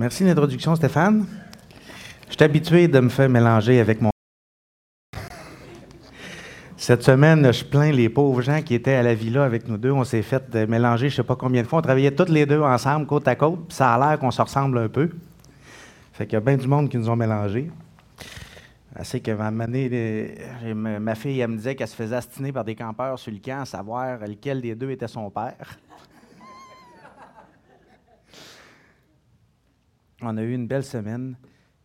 Merci 0.00 0.22
de 0.22 0.28
l'introduction, 0.28 0.74
Stéphane. 0.74 1.26
Je 2.26 2.32
suis 2.32 2.42
habitué 2.42 2.88
de 2.88 3.00
me 3.00 3.10
faire 3.10 3.28
mélanger 3.28 3.80
avec 3.80 4.00
mon. 4.00 4.08
Cette 6.74 7.02
semaine, 7.02 7.52
je 7.52 7.62
plains 7.62 7.92
les 7.92 8.08
pauvres 8.08 8.40
gens 8.40 8.62
qui 8.62 8.72
étaient 8.72 8.94
à 8.94 9.02
la 9.02 9.12
villa 9.12 9.44
avec 9.44 9.68
nous 9.68 9.76
deux. 9.76 9.90
On 9.90 10.04
s'est 10.04 10.22
fait 10.22 10.54
mélanger 10.66 11.10
je 11.10 11.12
ne 11.12 11.16
sais 11.16 11.22
pas 11.22 11.36
combien 11.36 11.60
de 11.60 11.66
fois. 11.66 11.80
On 11.80 11.82
travaillait 11.82 12.12
tous 12.12 12.32
les 12.32 12.46
deux 12.46 12.62
ensemble, 12.62 13.06
côte 13.06 13.28
à 13.28 13.36
côte, 13.36 13.70
ça 13.74 13.92
a 13.92 13.98
l'air 13.98 14.18
qu'on 14.18 14.30
se 14.30 14.40
ressemble 14.40 14.78
un 14.78 14.88
peu. 14.88 15.10
Fait 16.14 16.24
qu'il 16.24 16.32
y 16.32 16.36
a 16.36 16.40
bien 16.40 16.56
du 16.56 16.66
monde 16.66 16.88
qui 16.88 16.96
nous 16.96 17.10
ont 17.10 17.16
mélangés. 17.16 17.70
Assez 18.96 19.20
que 19.20 19.32
ma, 19.32 19.50
ma 19.50 21.14
fille, 21.14 21.40
elle 21.40 21.50
me 21.50 21.56
disait 21.58 21.74
qu'elle 21.74 21.88
se 21.88 21.94
faisait 21.94 22.16
astiner 22.16 22.52
par 22.52 22.64
des 22.64 22.74
campeurs 22.74 23.18
sur 23.18 23.32
le 23.32 23.38
camp 23.38 23.60
à 23.60 23.66
savoir 23.66 24.18
lequel 24.26 24.62
des 24.62 24.74
deux 24.74 24.92
était 24.92 25.08
son 25.08 25.28
père. 25.28 25.78
On 30.22 30.36
a 30.36 30.42
eu 30.42 30.52
une 30.52 30.66
belle 30.66 30.84
semaine. 30.84 31.34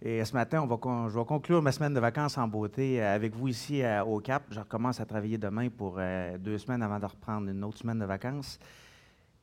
Et 0.02 0.23
ce 0.26 0.34
matin, 0.34 0.68
je 0.70 1.18
vais 1.18 1.26
conclure 1.26 1.62
ma 1.62 1.72
semaine 1.72 1.94
de 1.94 2.02
vacances 2.02 2.38
en 2.38 2.48
beauté 2.50 3.02
avec 3.02 3.34
vous 3.34 3.48
ici 3.48 3.82
au 4.05 4.20
Cap. 4.20 4.44
Je 4.52 4.59
recommence 4.59 5.00
à 5.00 5.05
travailler 5.05 5.38
demain 5.38 5.70
pour 5.70 5.96
euh, 5.98 6.38
deux 6.38 6.58
semaines 6.58 6.84
avant 6.84 7.00
de 7.00 7.06
reprendre 7.06 7.50
une 7.50 7.64
autre 7.64 7.78
semaine 7.78 8.00
de 8.00 8.06
vacances. 8.06 8.59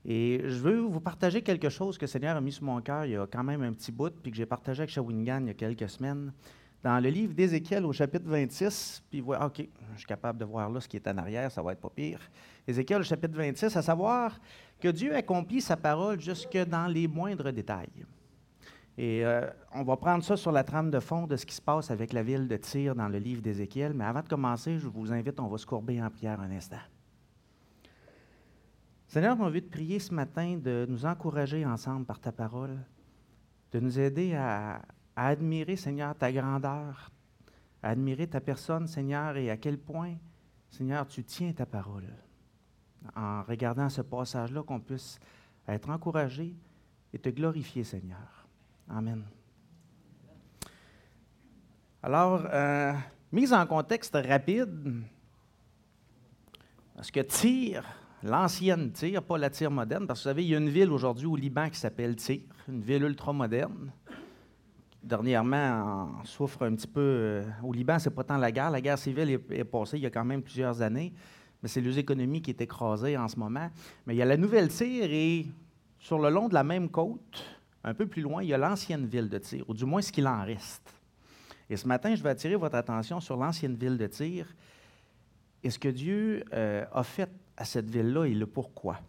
Et 0.05 0.43
je 0.45 0.59
veux 0.59 0.81
vous 0.81 1.01
partager 1.01 1.41
quelque 1.41 1.71
chose 1.71 1.97
que 1.97 2.03
le 2.03 2.09
Seigneur 2.09 2.37
a 2.37 2.41
mis 2.43 2.53
sur 2.53 2.65
mon 2.65 2.83
cœur 2.83 3.07
il 3.07 3.13
y 3.13 3.17
a 3.17 3.27
quand 3.27 3.43
même 3.43 3.63
un 3.63 3.73
petit 3.73 3.91
bout, 3.91 4.13
puis 4.23 4.31
que 4.31 4.37
j'ai 4.37 4.45
partagé 4.45 4.81
avec 4.81 4.91
Shawinigan 4.91 5.41
il 5.41 5.47
y 5.47 5.51
a 5.51 5.55
quelques 5.55 5.89
semaines. 5.89 6.31
Dans 6.83 7.03
le 7.03 7.09
livre 7.09 7.33
d'Ézéchiel 7.33 7.87
au 7.87 7.93
chapitre 7.93 8.29
26, 8.29 9.05
puis 9.09 9.21
voilà, 9.21 9.47
OK, 9.47 9.67
je 9.95 9.99
suis 9.99 10.07
capable 10.07 10.39
de 10.39 10.45
voir 10.45 10.69
là 10.69 10.81
ce 10.81 10.89
qui 10.89 10.97
est 10.97 11.09
en 11.09 11.17
arrière, 11.17 11.51
ça 11.51 11.63
va 11.63 11.73
être 11.73 11.81
pas 11.81 11.91
pire. 11.91 12.21
Ézéchiel 12.67 13.01
au 13.01 13.05
chapitre 13.05 13.37
26, 13.39 13.75
à 13.75 13.83
savoir 13.83 14.39
que 14.79 14.89
Dieu 14.89 15.15
accomplit 15.15 15.63
sa 15.63 15.77
parole 15.79 16.21
jusque 16.21 16.59
dans 16.69 16.89
les 16.89 17.09
moindres 17.09 17.53
détails. 17.53 18.05
Et 18.99 19.25
euh, 19.25 19.49
on 19.73 19.85
va 19.85 19.97
prendre 19.97 20.23
ça 20.23 20.37
sur 20.37 20.53
la 20.53 20.65
trame 20.65 20.91
de 20.91 21.01
fond 21.01 21.27
de 21.27 21.37
ce 21.37 21.47
qui 21.47 21.55
se 21.55 21.63
passe 21.63 21.91
avec 21.91 22.13
la 22.13 22.23
ville 22.23 22.47
de 22.47 22.57
Tyr 22.57 22.95
dans 22.95 23.09
le 23.09 23.19
livre 23.19 23.41
d'Ézéchiel. 23.41 23.95
Mais 23.95 24.05
avant 24.05 24.21
de 24.21 24.29
commencer, 24.29 24.79
je 24.79 24.87
vous 24.87 25.13
invite, 25.13 25.41
on 25.41 25.49
va 25.49 25.57
se 25.57 25.67
courber 25.67 26.03
en 26.03 26.11
prière 26.11 26.41
un 26.41 26.51
instant. 26.51 26.77
Seigneur, 29.07 29.37
on 29.41 29.49
veut 29.49 29.61
te 29.61 29.71
prier 29.71 29.99
ce 29.99 30.13
matin 30.13 30.59
de 30.63 30.87
nous 30.89 31.05
encourager 31.07 31.65
ensemble 31.67 32.05
par 32.05 32.19
ta 32.19 32.33
parole, 32.33 32.79
de 33.71 33.81
nous 33.81 33.99
aider 33.99 34.35
à, 34.35 34.83
à 35.17 35.29
admirer, 35.29 35.77
Seigneur, 35.77 36.15
ta 36.15 36.31
grandeur, 36.33 37.11
à 37.83 37.91
admirer 37.91 38.27
ta 38.27 38.41
personne, 38.41 38.87
Seigneur, 38.87 39.37
et 39.37 39.51
à 39.51 39.57
quel 39.57 39.79
point, 39.79 40.17
Seigneur, 40.71 41.07
tu 41.07 41.25
tiens 41.25 41.53
ta 41.53 41.67
parole. 41.67 42.09
En 43.17 43.43
regardant 43.43 43.89
ce 43.89 44.01
passage-là, 44.01 44.63
qu'on 44.63 44.81
puisse 44.81 45.19
être 45.69 45.91
encouragé 45.91 46.55
et 47.13 47.19
te 47.19 47.29
glorifier, 47.29 47.85
Seigneur. 47.85 48.42
Amen. 48.89 49.25
Alors, 52.03 52.45
euh, 52.53 52.93
mise 53.31 53.53
en 53.53 53.65
contexte 53.67 54.17
rapide, 54.17 55.03
parce 56.97 57.11
que 57.11 57.21
Tyr, 57.21 57.85
l'ancienne 58.23 58.93
Tyr, 58.93 59.23
pas 59.23 59.39
la 59.39 59.51
Tyr 59.51 59.71
moderne, 59.71 60.07
parce 60.07 60.21
que 60.21 60.25
vous 60.25 60.31
savez, 60.31 60.45
il 60.45 60.51
y 60.51 60.55
a 60.55 60.59
une 60.59 60.69
ville 60.69 60.91
aujourd'hui 60.91 61.27
au 61.27 61.37
Liban 61.37 61.69
qui 61.71 61.79
s'appelle 61.79 62.17
Tyr, 62.17 62.41
une 62.69 62.83
ville 62.83 63.05
ultra-moderne. 63.05 63.93
Dernièrement, 65.03 66.11
on 66.21 66.25
souffre 66.25 66.65
un 66.65 66.75
petit 66.75 66.87
peu. 66.87 67.01
Euh, 67.01 67.45
au 67.63 67.73
Liban, 67.73 67.99
c'est 67.99 68.11
pas 68.11 68.23
tant 68.23 68.37
la 68.37 68.53
guerre. 68.53 68.71
La 68.71 68.81
guerre 68.81 68.99
civile 68.99 69.31
est, 69.51 69.65
passée 69.65 69.97
il 69.97 70.03
y 70.03 70.07
a 70.07 70.11
quand 70.11 70.25
même 70.25 70.43
plusieurs 70.43 70.81
années, 70.81 71.13
mais 71.63 71.69
c'est 71.69 71.81
les 71.81 71.99
économies 71.99 72.41
qui 72.41 72.51
est 72.51 72.61
écrasée 72.61 73.17
en 73.17 73.27
ce 73.27 73.37
moment. 73.37 73.69
Mais 74.07 74.15
il 74.15 74.19
y 74.19 74.23
a 74.23 74.27
la 74.27 74.37
nouvelle 74.37 74.69
Tyr 74.69 75.05
et 75.05 75.47
sur 75.99 76.19
le 76.19 76.31
long 76.31 76.49
de 76.49 76.55
la 76.55 76.65
même 76.65 76.89
côte, 76.89 77.45
un 77.85 77.95
peu 77.95 78.07
plus 78.07 78.23
loin, 78.23 78.43
il 78.43 78.49
y 78.49 78.55
a 78.55 78.59
l'ancienne 78.59 79.07
ville 79.07 79.29
de 79.29 79.39
Tyr, 79.39 79.65
ou 79.69 79.75
du 79.75 79.85
moins 79.85 80.03
ce 80.03 80.13
qu'il 80.13 80.27
en 80.27 80.45
reste. 80.45 80.93
Et 81.69 81.77
ce 81.77 81.87
matin, 81.87 82.15
je 82.15 82.23
vais 82.23 82.31
attirer 82.31 82.57
votre 82.57 82.77
attention 82.77 83.21
sur 83.21 83.37
l'ancienne 83.37 83.75
ville 83.75 83.97
de 83.97 84.07
Tyr 84.07 84.47
et 85.63 85.71
ce 85.71 85.79
que 85.79 85.89
Dieu 85.89 86.45
euh, 86.53 86.85
a 86.93 87.03
fait 87.03 87.31
à 87.57 87.65
cette 87.65 87.89
ville-là 87.89 88.25
et 88.25 88.35
le 88.35 88.47
pourquoi. 88.47 89.01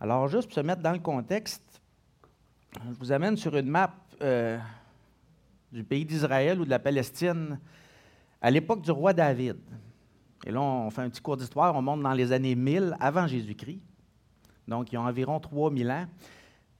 Alors, 0.00 0.28
juste 0.28 0.48
pour 0.48 0.54
se 0.54 0.60
mettre 0.60 0.82
dans 0.82 0.92
le 0.92 0.98
contexte, 0.98 1.80
je 2.74 2.92
vous 2.98 3.12
amène 3.12 3.36
sur 3.36 3.56
une 3.56 3.68
map 3.68 3.94
euh, 4.22 4.58
du 5.72 5.84
pays 5.84 6.04
d'Israël 6.04 6.60
ou 6.60 6.64
de 6.64 6.70
la 6.70 6.78
Palestine 6.78 7.58
à 8.40 8.50
l'époque 8.50 8.82
du 8.82 8.90
roi 8.90 9.12
David. 9.12 9.56
Et 10.44 10.50
là, 10.50 10.60
on 10.60 10.90
fait 10.90 11.02
un 11.02 11.10
petit 11.10 11.22
cours 11.22 11.36
d'histoire, 11.36 11.74
on 11.74 11.82
monte 11.82 12.02
dans 12.02 12.12
les 12.12 12.32
années 12.32 12.54
1000 12.54 12.96
avant 13.00 13.26
Jésus-Christ. 13.26 13.80
Donc, 14.68 14.92
il 14.92 14.96
y 14.96 14.98
a 14.98 15.02
environ 15.02 15.40
3000 15.40 15.90
ans. 15.90 16.06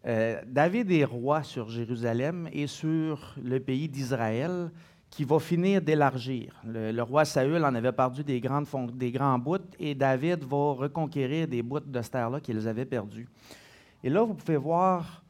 Euh, 0.06 0.40
David 0.46 0.90
est 0.92 1.04
roi 1.04 1.42
sur 1.42 1.68
Jérusalem 1.68 2.48
et 2.52 2.68
sur 2.68 3.34
le 3.42 3.58
pays 3.58 3.88
d'Israël 3.88 4.70
qui 5.10 5.24
va 5.24 5.40
finir 5.40 5.82
d'élargir. 5.82 6.60
Le, 6.64 7.00
roi 7.02 7.24
Saül 7.24 7.64
en 7.64 7.74
avait 7.74 7.92
perdu 7.92 8.22
des, 8.22 8.40
grandes, 8.40 8.66
des 8.94 9.10
grands 9.10 9.38
bouts 9.38 9.58
et 9.80 9.94
David 9.94 10.44
va 10.44 10.72
reconquérir 10.72 11.48
des 11.48 11.62
bouts 11.62 11.80
de 11.80 12.02
cette 12.02 12.12
terre-là 12.12 12.40
qu'ils 12.40 12.68
avaient 12.68 12.84
perdus. 12.84 13.28
Et 14.04 14.10
là, 14.10 14.22
vous 14.22 14.34
pouvez 14.34 14.56
voir, 14.56 15.24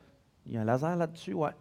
il 0.45 0.55
y 0.55 0.57
a 0.59 0.61
un 0.61 0.65
laser 0.65 0.97
là-dessus, 0.97 1.33
ouais. 1.33 1.53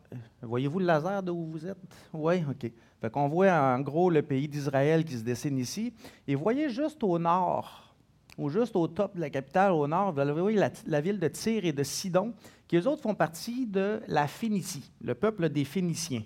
Voyez-vous 0.41 0.79
le 0.79 0.85
laser 0.85 1.23
d'où 1.23 1.45
vous 1.45 1.65
êtes? 1.65 1.77
Oui, 2.13 2.43
OK. 2.49 2.69
Fait 2.99 3.09
qu'on 3.09 3.29
voit 3.29 3.51
en 3.51 3.79
gros 3.79 4.09
le 4.09 4.23
pays 4.23 4.47
d'Israël 4.47 5.05
qui 5.05 5.17
se 5.17 5.23
dessine 5.23 5.57
ici. 5.57 5.93
Et 6.27 6.35
voyez 6.35 6.69
juste 6.69 7.03
au 7.03 7.17
nord, 7.19 7.93
ou 8.37 8.49
juste 8.49 8.75
au 8.75 8.87
top 8.87 9.15
de 9.15 9.21
la 9.21 9.29
capitale, 9.29 9.71
au 9.71 9.87
nord, 9.87 10.11
vous 10.11 10.41
voyez 10.41 10.57
la, 10.57 10.71
la 10.87 10.99
ville 10.99 11.19
de 11.19 11.27
Tyr 11.27 11.63
et 11.63 11.71
de 11.71 11.83
Sidon 11.83 12.33
qui 12.67 12.77
eux 12.77 12.87
autres 12.87 13.01
font 13.01 13.15
partie 13.15 13.65
de 13.65 14.01
la 14.07 14.27
Phénicie, 14.27 14.91
le 15.01 15.13
peuple 15.15 15.49
des 15.49 15.65
Phéniciens, 15.65 16.23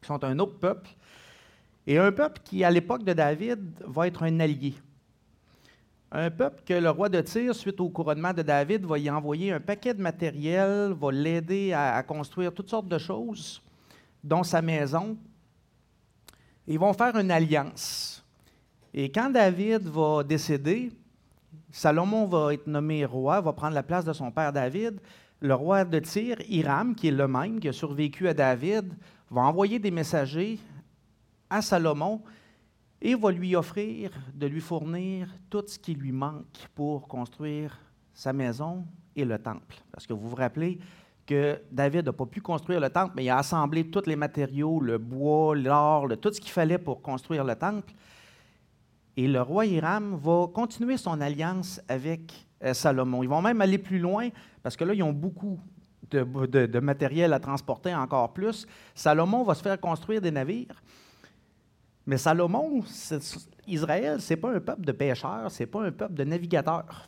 qui 0.00 0.06
sont 0.06 0.22
un 0.24 0.38
autre 0.38 0.58
peuple, 0.58 0.90
et 1.86 1.98
un 1.98 2.12
peuple 2.12 2.40
qui, 2.44 2.62
à 2.62 2.70
l'époque 2.70 3.04
de 3.04 3.12
David, 3.12 3.60
va 3.86 4.06
être 4.06 4.22
un 4.22 4.40
allié. 4.40 4.74
Un 6.12 6.30
peuple 6.30 6.62
que 6.66 6.74
le 6.74 6.90
roi 6.90 7.08
de 7.08 7.20
Tyr, 7.22 7.54
suite 7.54 7.80
au 7.80 7.88
couronnement 7.88 8.34
de 8.34 8.42
David, 8.42 8.84
va 8.84 8.98
y 8.98 9.08
envoyer 9.10 9.52
un 9.52 9.60
paquet 9.60 9.94
de 9.94 10.02
matériel, 10.02 10.92
va 10.92 11.10
l'aider 11.10 11.72
à, 11.72 11.96
à, 11.96 12.02
construire 12.02 12.52
toutes 12.52 12.68
sortes 12.68 12.88
de 12.88 12.98
choses, 12.98 13.62
dont 14.22 14.42
sa 14.42 14.60
maison. 14.60 15.16
Ils 16.66 16.78
vont 16.78 16.92
faire 16.92 17.16
une 17.16 17.30
alliance. 17.30 18.22
Et 18.92 19.10
quand 19.10 19.30
David 19.30 19.88
va 19.88 20.22
décéder, 20.22 20.92
Salomon 21.70 22.26
va 22.26 22.52
être 22.52 22.66
nommé 22.66 23.06
roi, 23.06 23.40
va 23.40 23.52
prendre 23.54 23.74
la 23.74 23.82
place 23.82 24.04
de 24.04 24.12
son 24.12 24.30
père 24.30 24.52
David 24.52 25.00
le 25.42 25.54
roi 25.54 25.84
de 25.84 25.98
Tyr, 25.98 26.36
Hiram, 26.48 26.94
qui 26.94 27.08
est 27.08 27.12
le 27.12 27.26
même, 27.26 27.58
qui 27.58 27.68
a 27.68 27.72
survécu 27.72 28.28
à 28.28 28.34
David, 28.34 28.94
va 29.28 29.42
envoyer 29.42 29.80
des 29.80 29.90
messagers 29.90 30.60
à 31.50 31.60
Salomon 31.60 32.22
et 33.00 33.16
va 33.16 33.32
lui 33.32 33.56
offrir 33.56 34.12
de 34.32 34.46
lui 34.46 34.60
fournir 34.60 35.28
tout 35.50 35.64
ce 35.66 35.78
qui 35.80 35.94
lui 35.94 36.12
manque 36.12 36.68
pour 36.76 37.08
construire 37.08 37.76
sa 38.14 38.32
maison 38.32 38.86
et 39.16 39.24
le 39.24 39.36
temple. 39.36 39.76
Parce 39.90 40.06
que 40.06 40.12
vous 40.12 40.28
vous 40.28 40.36
rappelez 40.36 40.78
que 41.26 41.60
David 41.72 42.06
n'a 42.06 42.12
pas 42.12 42.26
pu 42.26 42.40
construire 42.40 42.78
le 42.78 42.90
temple, 42.90 43.14
mais 43.16 43.24
il 43.24 43.30
a 43.30 43.38
assemblé 43.38 43.90
tous 43.90 44.06
les 44.06 44.16
matériaux, 44.16 44.80
le 44.80 44.98
bois, 44.98 45.56
l'or, 45.56 46.06
tout 46.20 46.32
ce 46.32 46.40
qu'il 46.40 46.52
fallait 46.52 46.78
pour 46.78 47.02
construire 47.02 47.42
le 47.42 47.56
temple. 47.56 47.92
Et 49.16 49.26
le 49.26 49.42
roi 49.42 49.66
Hiram 49.66 50.14
va 50.14 50.46
continuer 50.54 50.96
son 50.96 51.20
alliance 51.20 51.80
avec 51.88 52.32
Salomon. 52.72 53.22
Ils 53.22 53.28
vont 53.28 53.42
même 53.42 53.60
aller 53.60 53.78
plus 53.78 53.98
loin 53.98 54.28
parce 54.62 54.76
que 54.76 54.84
là, 54.84 54.94
ils 54.94 55.02
ont 55.02 55.12
beaucoup 55.12 55.58
de, 56.10 56.78
matériel 56.80 57.32
à 57.32 57.40
transporter 57.40 57.94
encore 57.94 58.32
plus. 58.32 58.66
Salomon 58.94 59.44
va 59.44 59.54
se 59.54 59.62
faire 59.62 59.80
construire 59.80 60.20
des 60.20 60.30
navires. 60.30 60.82
Mais 62.06 62.18
Salomon, 62.18 62.82
Israël, 63.66 64.20
ce 64.20 64.32
n'est 64.32 64.36
pas 64.36 64.52
un 64.52 64.60
peuple 64.60 64.84
de 64.84 64.92
pêcheurs, 64.92 65.50
ce 65.50 65.62
n'est 65.62 65.66
pas 65.66 65.84
un 65.84 65.92
peuple 65.92 66.14
de 66.14 66.24
navigateurs. 66.24 67.06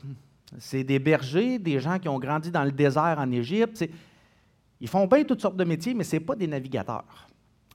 C'est 0.58 0.84
des 0.84 1.00
bergers, 1.00 1.58
des 1.58 1.80
gens 1.80 1.98
qui 1.98 2.08
ont 2.08 2.18
grandi 2.18 2.50
dans 2.50 2.62
le 2.62 2.70
désert 2.70 3.16
en 3.18 3.30
Égypte. 3.32 3.84
Ils 4.80 4.88
font 4.88 5.06
bien 5.06 5.24
toutes 5.24 5.40
sortes 5.40 5.56
de 5.56 5.64
métiers, 5.64 5.94
mais 5.94 6.04
ce 6.04 6.16
n'est 6.16 6.20
pas 6.20 6.36
des 6.36 6.46
navigateurs. 6.46 7.28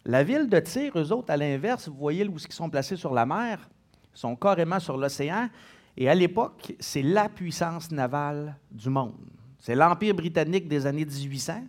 La 0.06 0.24
ville 0.24 0.48
de 0.48 0.60
Tyr, 0.60 0.98
eux 0.98 1.12
autres, 1.12 1.32
à 1.32 1.38
l'inverse, 1.38 1.90
vous 1.90 1.98
voyez 1.98 2.26
où 2.26 2.38
ils 2.38 2.54
sont 2.54 2.70
placés 2.70 2.96
sur 2.96 3.14
la 3.14 3.26
mer, 3.26 3.70
sont 4.14 4.36
carrément 4.36 4.80
sur 4.80 4.98
l'océan. 4.98 5.50
Et 5.98 6.10
à 6.10 6.16
l'époque, 6.16 6.74
c'est 6.80 7.02
la 7.02 7.30
puissance 7.30 7.92
navale 7.92 8.56
du 8.72 8.90
monde. 8.90 9.30
C'est 9.60 9.76
l'Empire 9.76 10.14
britannique 10.14 10.68
des 10.68 10.86
années 10.86 11.06
1800. 11.06 11.64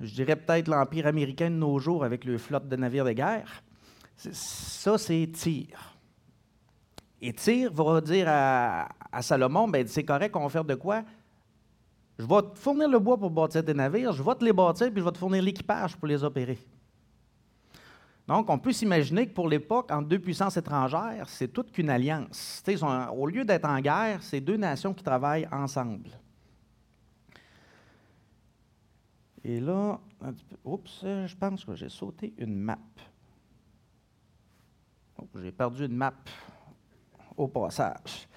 Je 0.00 0.14
dirais 0.14 0.36
peut-être 0.36 0.68
l'Empire 0.68 1.06
américain 1.06 1.50
de 1.50 1.56
nos 1.56 1.78
jours 1.78 2.04
avec 2.04 2.24
le 2.24 2.38
flotte 2.38 2.68
de 2.68 2.76
navires 2.76 3.04
de 3.04 3.12
guerre. 3.12 3.62
Ça, 4.16 4.96
c'est 4.96 5.28
Tyr. 5.32 5.96
Et 7.20 7.32
Tyr 7.34 7.72
va 7.72 8.00
dire 8.00 8.26
à, 8.28 8.88
Salomon, 9.20 9.68
ben, 9.68 9.86
c'est 9.86 10.04
correct, 10.04 10.34
on 10.36 10.42
va 10.42 10.48
faire 10.48 10.64
de 10.64 10.74
quoi? 10.74 11.02
Je 12.18 12.24
vais 12.24 12.42
te 12.42 12.58
fournir 12.58 12.88
le 12.88 12.98
bois 12.98 13.18
pour 13.18 13.30
bâtir 13.30 13.62
des 13.62 13.74
navires, 13.74 14.12
je 14.12 14.22
vais 14.22 14.34
te 14.34 14.44
les 14.44 14.52
bâtir, 14.52 14.90
puis 14.90 15.00
je 15.00 15.04
vais 15.04 15.12
te 15.12 15.18
fournir 15.18 15.42
l'équipage 15.42 15.96
pour 15.96 16.06
les 16.06 16.22
opérer. 16.22 16.58
Donc, 18.30 18.48
on 18.48 18.60
peut 18.60 18.72
s'imaginer 18.72 19.26
que 19.26 19.32
pour 19.32 19.48
l'époque, 19.48 19.90
entre 19.90 20.06
deux 20.06 20.20
puissances 20.20 20.56
étrangères, 20.56 21.28
c'est 21.28 21.48
toute 21.48 21.72
qu'une 21.72 21.90
alliance. 21.90 22.62
au 23.12 23.26
lieu 23.26 23.44
d'être 23.44 23.64
en 23.64 23.80
guerre, 23.80 24.22
c'est 24.22 24.40
deux 24.40 24.56
nations 24.56 24.94
qui 24.94 25.02
travaillent 25.02 25.48
ensemble. 25.50 26.10
Et 29.42 29.58
là, 29.58 29.98
oups, 30.64 31.00
je 31.02 31.34
pense 31.34 31.64
que 31.64 31.74
j'ai 31.74 31.88
sauté 31.88 32.32
une 32.38 32.54
map. 32.54 32.78
Oh, 35.18 35.26
j'ai 35.42 35.50
perdu 35.50 35.86
une 35.86 35.96
map 35.96 36.14
au 37.36 37.48
passage. 37.48 38.28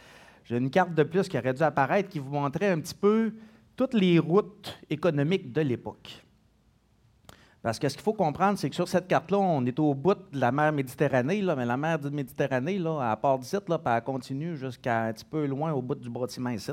J'ai 0.43 0.57
une 0.57 0.71
carte 0.71 0.95
de 0.95 1.03
plus 1.03 1.27
qui 1.27 1.37
aurait 1.37 1.53
dû 1.53 1.61
apparaître 1.61 2.09
qui 2.09 2.17
vous 2.17 2.31
montrait 2.31 2.71
un 2.71 2.79
petit 2.79 2.95
peu 2.95 3.31
toutes 3.75 3.93
les 3.93 4.17
routes 4.17 4.75
économiques 4.89 5.51
de 5.51 5.61
l'époque. 5.61 6.22
Parce 7.63 7.79
que 7.79 7.87
ce 7.87 7.93
qu'il 7.95 8.03
faut 8.03 8.13
comprendre, 8.13 8.59
c'est 8.59 8.69
que 8.69 8.75
sur 8.75 8.89
cette 8.89 9.07
carte-là, 9.07 9.37
on 9.37 9.65
est 9.65 9.79
au 9.79 9.93
bout 9.93 10.15
de 10.15 10.37
la 10.37 10.51
mer 10.51 10.73
Méditerranée, 10.73 11.41
mais 11.41 11.65
la 11.65 11.77
mer 11.77 11.97
Méditerranée, 12.11 12.77
là, 12.77 13.11
à 13.11 13.15
part 13.15 13.39
d'ici, 13.39 13.55
elle 13.55 14.03
continue 14.03 14.57
jusqu'à 14.57 15.03
un 15.03 15.13
petit 15.13 15.23
peu 15.23 15.45
loin 15.45 15.71
au 15.71 15.81
bout 15.81 15.95
du 15.95 16.09
bâtiment 16.09 16.49
ici, 16.49 16.71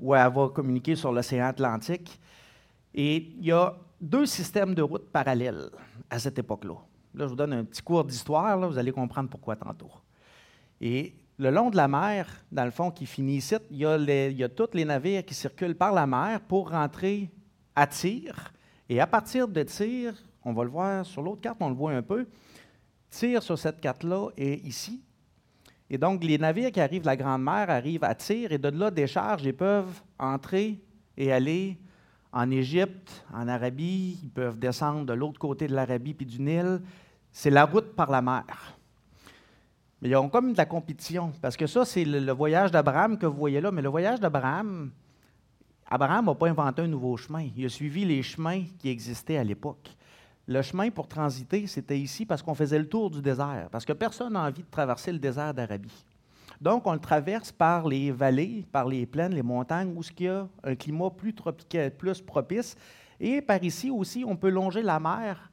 où 0.00 0.14
elle 0.14 0.32
va 0.32 0.48
communiquer 0.48 0.96
sur 0.96 1.12
l'océan 1.12 1.48
Atlantique. 1.48 2.18
Et 2.94 3.16
il 3.38 3.44
y 3.44 3.52
a 3.52 3.76
deux 4.00 4.24
systèmes 4.24 4.74
de 4.74 4.80
routes 4.80 5.10
parallèles 5.10 5.68
à 6.08 6.18
cette 6.18 6.38
époque-là. 6.38 6.76
Là, 7.14 7.24
je 7.26 7.28
vous 7.28 7.36
donne 7.36 7.52
un 7.52 7.64
petit 7.64 7.82
cours 7.82 8.04
d'histoire, 8.04 8.58
vous 8.66 8.78
allez 8.78 8.92
comprendre 8.92 9.28
pourquoi 9.28 9.54
tantôt. 9.54 9.90
Et 10.80 11.12
le 11.36 11.50
long 11.50 11.68
de 11.68 11.76
la 11.76 11.88
mer, 11.88 12.26
dans 12.50 12.64
le 12.64 12.70
fond, 12.70 12.90
qui 12.90 13.04
finit 13.04 13.36
ici, 13.36 13.54
il 13.70 13.76
y 13.76 13.84
a, 13.84 13.98
il 13.98 14.38
y 14.38 14.44
a 14.44 14.48
tous 14.48 14.70
les 14.72 14.86
navires 14.86 15.26
qui 15.26 15.34
circulent 15.34 15.76
par 15.76 15.92
la 15.92 16.06
mer 16.06 16.40
pour 16.40 16.70
rentrer 16.70 17.30
à 17.74 17.86
Tyr 17.86 18.54
et 18.88 19.00
à 19.00 19.06
partir 19.06 19.48
de 19.48 19.62
Tir, 19.62 20.14
on 20.44 20.52
va 20.52 20.64
le 20.64 20.70
voir 20.70 21.04
sur 21.04 21.22
l'autre 21.22 21.40
carte, 21.40 21.58
on 21.60 21.68
le 21.68 21.74
voit 21.74 21.92
un 21.92 22.02
peu, 22.02 22.26
Tir 23.10 23.42
sur 23.42 23.58
cette 23.58 23.80
carte-là 23.80 24.28
est 24.36 24.64
ici. 24.64 25.02
Et 25.88 25.98
donc, 25.98 26.24
les 26.24 26.38
navires 26.38 26.72
qui 26.72 26.80
arrivent 26.80 27.02
de 27.02 27.06
la 27.06 27.16
Grande 27.16 27.42
Mer 27.42 27.70
arrivent 27.70 28.04
à 28.04 28.14
Tir 28.14 28.52
et 28.52 28.58
de 28.58 28.68
là 28.68 28.90
déchargent 28.90 29.46
et 29.46 29.52
peuvent 29.52 30.02
entrer 30.18 30.80
et 31.16 31.32
aller 31.32 31.78
en 32.32 32.50
Égypte, 32.50 33.24
en 33.32 33.46
Arabie. 33.48 34.18
Ils 34.22 34.30
peuvent 34.30 34.58
descendre 34.58 35.06
de 35.06 35.12
l'autre 35.12 35.38
côté 35.38 35.68
de 35.68 35.74
l'Arabie 35.74 36.14
puis 36.14 36.26
du 36.26 36.40
Nil. 36.40 36.80
C'est 37.32 37.50
la 37.50 37.64
route 37.64 37.94
par 37.94 38.10
la 38.10 38.20
mer. 38.20 38.76
Mais 40.02 40.10
ils 40.10 40.16
ont 40.16 40.28
comme 40.28 40.52
de 40.52 40.58
la 40.58 40.66
compétition, 40.66 41.32
parce 41.40 41.56
que 41.56 41.66
ça, 41.66 41.84
c'est 41.84 42.04
le 42.04 42.32
voyage 42.32 42.70
d'Abraham 42.70 43.16
que 43.16 43.26
vous 43.26 43.36
voyez 43.36 43.60
là. 43.60 43.70
Mais 43.70 43.82
le 43.82 43.88
voyage 43.88 44.20
d'Abraham, 44.20 44.90
Abraham 45.88 46.26
n'a 46.26 46.34
pas 46.34 46.48
inventé 46.48 46.82
un 46.82 46.88
nouveau 46.88 47.16
chemin. 47.16 47.48
Il 47.56 47.64
a 47.64 47.68
suivi 47.68 48.04
les 48.04 48.22
chemins 48.22 48.64
qui 48.78 48.88
existaient 48.88 49.36
à 49.36 49.44
l'époque. 49.44 49.96
Le 50.48 50.62
chemin 50.62 50.90
pour 50.90 51.06
transiter, 51.08 51.66
c'était 51.66 51.98
ici 51.98 52.26
parce 52.26 52.42
qu'on 52.42 52.54
faisait 52.54 52.78
le 52.78 52.88
tour 52.88 53.10
du 53.10 53.20
désert, 53.20 53.68
parce 53.70 53.84
que 53.84 53.92
personne 53.92 54.32
n'a 54.32 54.42
envie 54.42 54.62
de 54.62 54.70
traverser 54.70 55.12
le 55.12 55.18
désert 55.18 55.54
d'Arabie. 55.54 56.04
Donc, 56.60 56.86
on 56.86 56.92
le 56.92 56.98
traverse 56.98 57.52
par 57.52 57.86
les 57.86 58.10
vallées, 58.10 58.64
par 58.72 58.86
les 58.88 59.06
plaines, 59.06 59.34
les 59.34 59.42
montagnes, 59.42 59.92
où 59.96 60.02
il 60.18 60.24
y 60.24 60.28
a 60.28 60.48
un 60.64 60.74
climat 60.74 61.10
plus 61.10 61.34
tropical, 61.34 61.90
plus 61.90 62.20
propice. 62.20 62.76
Et 63.20 63.42
par 63.42 63.62
ici 63.62 63.90
aussi, 63.90 64.24
on 64.26 64.36
peut 64.36 64.48
longer 64.48 64.82
la 64.82 64.98
mer 64.98 65.50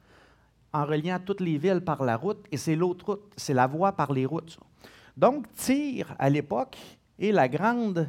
en 0.72 0.84
reliant 0.84 1.18
toutes 1.24 1.40
les 1.40 1.58
villes 1.58 1.82
par 1.82 2.02
la 2.02 2.16
route, 2.16 2.44
et 2.50 2.56
c'est 2.56 2.74
l'autre 2.74 3.06
route, 3.06 3.32
c'est 3.36 3.54
la 3.54 3.66
voie 3.66 3.92
par 3.92 4.12
les 4.12 4.26
routes. 4.26 4.58
Donc, 5.16 5.46
Tyr, 5.52 6.14
à 6.18 6.28
l'époque, 6.30 6.76
est 7.18 7.30
la 7.30 7.48
grande 7.48 8.08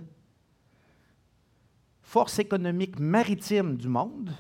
force 2.06 2.40
économique 2.40 3.00
maritime 3.00 3.76
du 3.76 3.90
monde, 3.90 4.32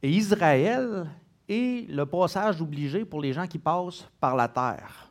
et 0.00 0.10
Israël 0.10 1.06
est 1.48 1.90
le 1.90 2.06
passage 2.06 2.62
obligé 2.62 3.04
pour 3.04 3.20
les 3.20 3.32
gens 3.32 3.46
qui 3.46 3.58
passent 3.58 4.08
par 4.20 4.36
la 4.36 4.48
terre. 4.48 5.10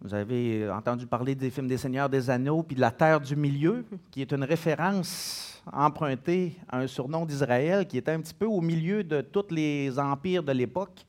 Vous 0.00 0.12
avez 0.12 0.68
entendu 0.68 1.06
parler 1.06 1.34
des 1.34 1.50
films 1.50 1.68
des 1.68 1.76
Seigneurs 1.76 2.08
des 2.08 2.28
Anneaux, 2.28 2.62
puis 2.62 2.74
de 2.74 2.80
la 2.80 2.90
terre 2.90 3.20
du 3.20 3.36
milieu, 3.36 3.84
qui 4.10 4.22
est 4.22 4.32
une 4.32 4.44
référence 4.44 5.62
empruntée 5.72 6.56
à 6.68 6.78
un 6.78 6.86
surnom 6.86 7.24
d'Israël 7.24 7.86
qui 7.86 7.98
était 7.98 8.12
un 8.12 8.20
petit 8.20 8.34
peu 8.34 8.46
au 8.46 8.60
milieu 8.60 9.04
de 9.04 9.20
tous 9.20 9.50
les 9.50 9.98
empires 9.98 10.42
de 10.42 10.52
l'époque. 10.52 11.06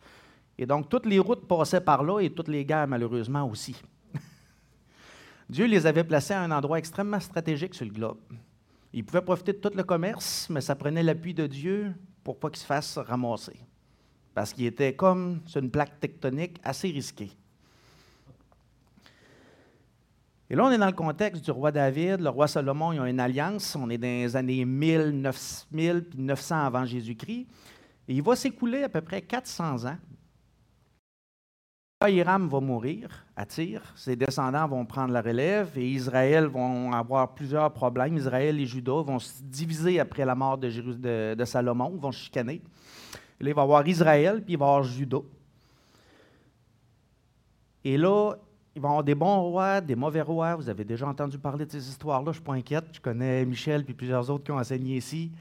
Et 0.57 0.65
donc, 0.65 0.87
toutes 0.87 1.07
les 1.07 1.19
routes 1.19 1.47
passaient 1.47 1.81
par 1.81 2.03
là 2.03 2.19
et 2.19 2.29
toutes 2.29 2.49
les 2.49 2.63
guerres, 2.63 2.87
malheureusement, 2.87 3.49
aussi. 3.49 3.81
Dieu 5.49 5.65
les 5.65 5.87
avait 5.87 6.03
placés 6.03 6.33
à 6.33 6.41
un 6.41 6.51
endroit 6.51 6.77
extrêmement 6.77 7.19
stratégique 7.19 7.73
sur 7.73 7.85
le 7.85 7.91
globe. 7.91 8.19
Il 8.93 9.05
pouvait 9.05 9.21
profiter 9.21 9.53
de 9.53 9.57
tout 9.57 9.71
le 9.75 9.83
commerce, 9.83 10.49
mais 10.49 10.61
ça 10.61 10.75
prenait 10.75 11.03
l'appui 11.03 11.33
de 11.33 11.47
Dieu 11.47 11.93
pour 12.23 12.37
pas 12.37 12.49
qu'il 12.49 12.59
se 12.59 12.65
fasse 12.65 12.97
ramasser. 12.97 13.59
Parce 14.33 14.53
qu'il 14.53 14.65
était 14.65 14.93
comme 14.93 15.41
sur 15.45 15.61
une 15.61 15.71
plaque 15.71 15.99
tectonique 15.99 16.57
assez 16.63 16.89
risquée. 16.89 17.31
Et 20.49 20.55
là, 20.55 20.65
on 20.65 20.71
est 20.71 20.77
dans 20.77 20.87
le 20.87 20.91
contexte 20.91 21.45
du 21.45 21.51
roi 21.51 21.71
David, 21.71 22.19
le 22.19 22.29
roi 22.29 22.45
Salomon, 22.45 22.91
ils 22.91 22.99
ont 22.99 23.05
une 23.05 23.21
alliance. 23.21 23.73
On 23.77 23.89
est 23.89 23.97
dans 23.97 24.07
les 24.07 24.35
années 24.35 24.65
1000, 24.65 25.21
900 26.17 26.65
avant 26.65 26.85
Jésus-Christ. 26.85 27.47
Et 28.09 28.13
il 28.15 28.21
va 28.21 28.35
s'écouler 28.35 28.83
à 28.83 28.89
peu 28.89 28.99
près 28.99 29.21
400 29.21 29.85
ans 29.85 29.97
Hiram 32.09 32.47
va 32.47 32.59
mourir 32.59 33.25
à 33.35 33.45
Tyr, 33.45 33.81
ses 33.95 34.15
descendants 34.15 34.67
vont 34.67 34.85
prendre 34.85 35.13
la 35.13 35.21
relève 35.21 35.77
et 35.77 35.87
Israël 35.87 36.45
vont 36.45 36.91
avoir 36.93 37.33
plusieurs 37.33 37.71
problèmes. 37.71 38.17
Israël 38.17 38.59
et 38.59 38.65
Juda 38.65 39.01
vont 39.03 39.19
se 39.19 39.41
diviser 39.43 39.99
après 39.99 40.25
la 40.25 40.33
mort 40.33 40.57
de, 40.57 41.43
Salomon, 41.45 41.89
vont 41.97 42.11
chicaner. 42.11 42.61
là, 43.39 43.49
il 43.49 43.53
va 43.53 43.61
y 43.61 43.63
avoir 43.63 43.87
Israël, 43.87 44.41
puis 44.43 44.53
il 44.53 44.57
va 44.57 44.65
y 44.65 44.69
avoir 44.69 44.83
Juda. 44.83 45.19
Et 47.83 47.97
là, 47.97 48.33
il 48.75 48.81
va 48.81 48.87
y 48.87 48.91
avoir 48.91 49.03
des 49.03 49.15
bons 49.15 49.41
rois, 49.41 49.81
des 49.81 49.95
mauvais 49.95 50.21
rois. 50.21 50.55
Vous 50.55 50.69
avez 50.69 50.83
déjà 50.83 51.07
entendu 51.07 51.37
parler 51.37 51.65
de 51.65 51.71
ces 51.71 51.87
histoires-là, 51.87 52.25
je 52.25 52.29
ne 52.29 52.33
suis 52.33 52.43
pas 52.43 52.53
inquiète. 52.53 52.85
Je 52.93 52.99
connais 52.99 53.45
Michel 53.45 53.85
puis 53.85 53.93
plusieurs 53.93 54.29
autres 54.29 54.43
qui 54.43 54.51
ont 54.51 54.59
enseigné 54.59 54.97
ici. 54.97 55.31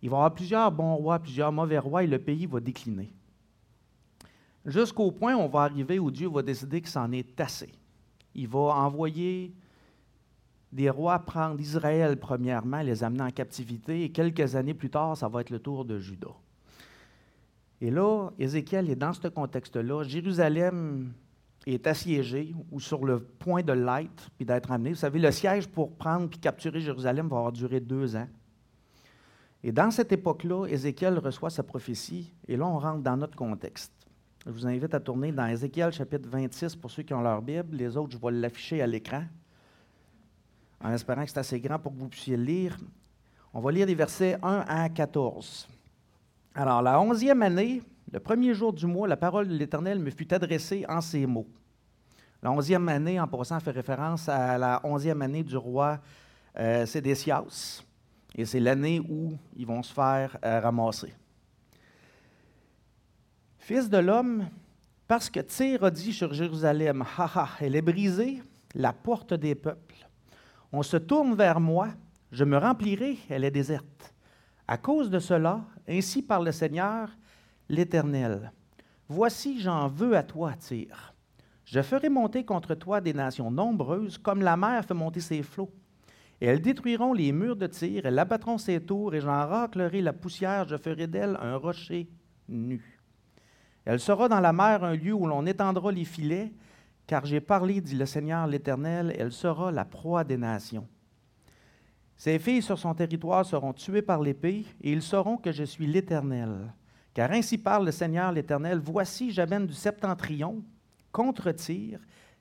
Il 0.00 0.08
va 0.08 0.16
y 0.16 0.18
avoir 0.18 0.34
plusieurs 0.34 0.72
bons 0.72 0.94
rois, 0.94 1.18
plusieurs 1.18 1.52
mauvais 1.52 1.78
rois, 1.78 2.02
et 2.02 2.06
le 2.06 2.18
pays 2.18 2.46
va 2.46 2.60
décliner 2.60 3.12
jusqu'au 4.64 5.10
point 5.10 5.34
où 5.34 5.40
on 5.40 5.48
va 5.48 5.62
arriver 5.62 5.98
où 5.98 6.10
Dieu 6.10 6.28
va 6.28 6.42
décider 6.42 6.80
que 6.80 6.88
c'en 6.88 7.10
est 7.12 7.40
assez. 7.40 7.72
Il 8.34 8.48
va 8.48 8.60
envoyer 8.60 9.54
des 10.72 10.88
rois 10.88 11.18
prendre 11.18 11.60
Israël 11.60 12.18
premièrement, 12.18 12.80
les 12.80 13.04
amener 13.04 13.24
en 13.24 13.30
captivité, 13.30 14.04
et 14.04 14.10
quelques 14.10 14.56
années 14.56 14.74
plus 14.74 14.90
tard, 14.90 15.16
ça 15.16 15.28
va 15.28 15.42
être 15.42 15.50
le 15.50 15.58
tour 15.58 15.84
de 15.84 15.98
Juda. 15.98 16.30
Et 17.80 17.90
là, 17.90 18.30
Ézéchiel 18.38 18.88
est 18.88 18.96
dans 18.96 19.12
ce 19.12 19.28
contexte-là. 19.28 20.04
Jérusalem 20.04 21.12
est 21.66 21.86
assiégée 21.86 22.54
ou 22.70 22.80
sur 22.80 23.04
le 23.04 23.20
point 23.20 23.62
de 23.62 23.72
l'être 23.72 24.30
puis 24.36 24.46
d'être 24.46 24.70
amené. 24.70 24.90
Vous 24.90 24.96
savez, 24.96 25.18
le 25.18 25.30
siège 25.30 25.68
pour 25.68 25.92
prendre 25.96 26.28
puis 26.28 26.38
capturer 26.38 26.80
Jérusalem 26.80 27.28
va 27.28 27.38
avoir 27.38 27.52
duré 27.52 27.80
deux 27.80 28.16
ans. 28.16 28.28
Et 29.64 29.72
dans 29.72 29.90
cette 29.90 30.12
époque-là, 30.12 30.66
Ézéchiel 30.66 31.18
reçoit 31.18 31.50
sa 31.50 31.62
prophétie, 31.62 32.32
et 32.48 32.56
là, 32.56 32.66
on 32.66 32.78
rentre 32.78 33.02
dans 33.02 33.16
notre 33.16 33.36
contexte. 33.36 33.92
Je 34.44 34.50
vous 34.50 34.66
invite 34.66 34.92
à 34.92 34.98
tourner 34.98 35.30
dans 35.30 35.46
Ézéchiel 35.46 35.92
chapitre 35.92 36.28
26 36.28 36.74
pour 36.74 36.90
ceux 36.90 37.04
qui 37.04 37.14
ont 37.14 37.20
leur 37.22 37.40
Bible. 37.40 37.76
Les 37.76 37.96
autres, 37.96 38.10
je 38.10 38.18
vais 38.18 38.32
l'afficher 38.32 38.82
à 38.82 38.88
l'écran, 38.88 39.22
en 40.82 40.92
espérant 40.92 41.22
que 41.22 41.30
c'est 41.30 41.38
assez 41.38 41.60
grand 41.60 41.78
pour 41.78 41.92
que 41.92 41.98
vous 41.98 42.08
puissiez 42.08 42.36
le 42.36 42.42
lire. 42.42 42.76
On 43.54 43.60
va 43.60 43.70
lire 43.70 43.86
les 43.86 43.94
versets 43.94 44.36
1 44.42 44.64
à 44.66 44.88
14. 44.88 45.68
Alors, 46.56 46.82
la 46.82 47.00
onzième 47.00 47.40
année, 47.42 47.82
le 48.12 48.18
premier 48.18 48.52
jour 48.52 48.72
du 48.72 48.84
mois, 48.84 49.06
la 49.06 49.16
parole 49.16 49.46
de 49.46 49.54
l'Éternel 49.54 50.00
me 50.00 50.10
fut 50.10 50.34
adressée 50.34 50.84
en 50.88 51.00
ces 51.00 51.24
mots. 51.24 51.46
La 52.42 52.50
onzième 52.50 52.88
année, 52.88 53.20
en 53.20 53.28
passant, 53.28 53.60
fait 53.60 53.70
référence 53.70 54.28
à 54.28 54.58
la 54.58 54.80
onzième 54.82 55.22
année 55.22 55.44
du 55.44 55.56
roi 55.56 56.00
euh, 56.58 56.84
Sédécias. 56.84 57.84
Et 58.34 58.44
c'est 58.44 58.58
l'année 58.58 58.98
où 58.98 59.34
ils 59.56 59.66
vont 59.66 59.84
se 59.84 59.92
faire 59.92 60.36
euh, 60.44 60.58
ramasser. 60.58 61.14
Fils 63.64 63.88
de 63.88 63.98
l'homme, 63.98 64.48
parce 65.06 65.30
que 65.30 65.38
Tyr 65.38 65.84
a 65.84 65.90
dit 65.92 66.12
sur 66.12 66.34
Jérusalem, 66.34 67.04
ha 67.16 67.30
ha, 67.32 67.48
elle 67.60 67.76
est 67.76 67.80
brisée, 67.80 68.42
la 68.74 68.92
porte 68.92 69.34
des 69.34 69.54
peuples. 69.54 70.08
On 70.72 70.82
se 70.82 70.96
tourne 70.96 71.36
vers 71.36 71.60
moi, 71.60 71.90
je 72.32 72.42
me 72.42 72.58
remplirai, 72.58 73.18
elle 73.30 73.44
est 73.44 73.52
déserte. 73.52 74.12
À 74.66 74.76
cause 74.78 75.10
de 75.10 75.20
cela, 75.20 75.60
ainsi 75.88 76.22
par 76.22 76.42
le 76.42 76.50
Seigneur, 76.50 77.08
l'Éternel. 77.68 78.50
Voici, 79.08 79.60
j'en 79.60 79.86
veux 79.86 80.16
à 80.16 80.24
toi, 80.24 80.54
Tyr. 80.54 81.14
Je 81.64 81.82
ferai 81.82 82.08
monter 82.08 82.44
contre 82.44 82.74
toi 82.74 83.00
des 83.00 83.14
nations 83.14 83.52
nombreuses, 83.52 84.18
comme 84.18 84.42
la 84.42 84.56
mer 84.56 84.84
fait 84.84 84.92
monter 84.92 85.20
ses 85.20 85.44
flots. 85.44 85.70
Et 86.40 86.46
elles 86.46 86.60
détruiront 86.60 87.12
les 87.12 87.30
murs 87.30 87.54
de 87.54 87.68
Tyr, 87.68 88.06
elles 88.06 88.18
abattront 88.18 88.58
ses 88.58 88.80
tours, 88.80 89.14
et 89.14 89.20
j'en 89.20 89.46
raclerai 89.46 90.00
la 90.02 90.12
poussière, 90.12 90.66
je 90.66 90.76
ferai 90.76 91.06
d'elle 91.06 91.38
un 91.40 91.54
rocher 91.54 92.08
nu. 92.48 92.91
Elle 93.84 94.00
sera 94.00 94.28
dans 94.28 94.40
la 94.40 94.52
mer 94.52 94.84
un 94.84 94.94
lieu 94.94 95.12
où 95.12 95.26
l'on 95.26 95.46
étendra 95.46 95.90
les 95.90 96.04
filets, 96.04 96.52
car 97.06 97.26
j'ai 97.26 97.40
parlé, 97.40 97.80
dit 97.80 97.96
le 97.96 98.06
Seigneur 98.06 98.46
l'Éternel, 98.46 99.14
elle 99.18 99.32
sera 99.32 99.72
la 99.72 99.84
proie 99.84 100.24
des 100.24 100.36
nations. 100.36 100.86
Ses 102.16 102.38
filles 102.38 102.62
sur 102.62 102.78
son 102.78 102.94
territoire 102.94 103.44
seront 103.44 103.72
tuées 103.72 104.02
par 104.02 104.20
l'épée, 104.20 104.64
et 104.80 104.92
ils 104.92 105.02
sauront 105.02 105.36
que 105.36 105.50
je 105.50 105.64
suis 105.64 105.86
l'Éternel. 105.86 106.72
Car 107.14 107.32
ainsi 107.32 107.58
parle 107.58 107.84
le 107.84 107.90
Seigneur 107.90 108.30
l'Éternel, 108.30 108.80
voici 108.82 109.32
j'amène 109.32 109.66
du 109.66 109.74
septentrion 109.74 110.62
contre 111.10 111.50
Tyr, 111.50 111.98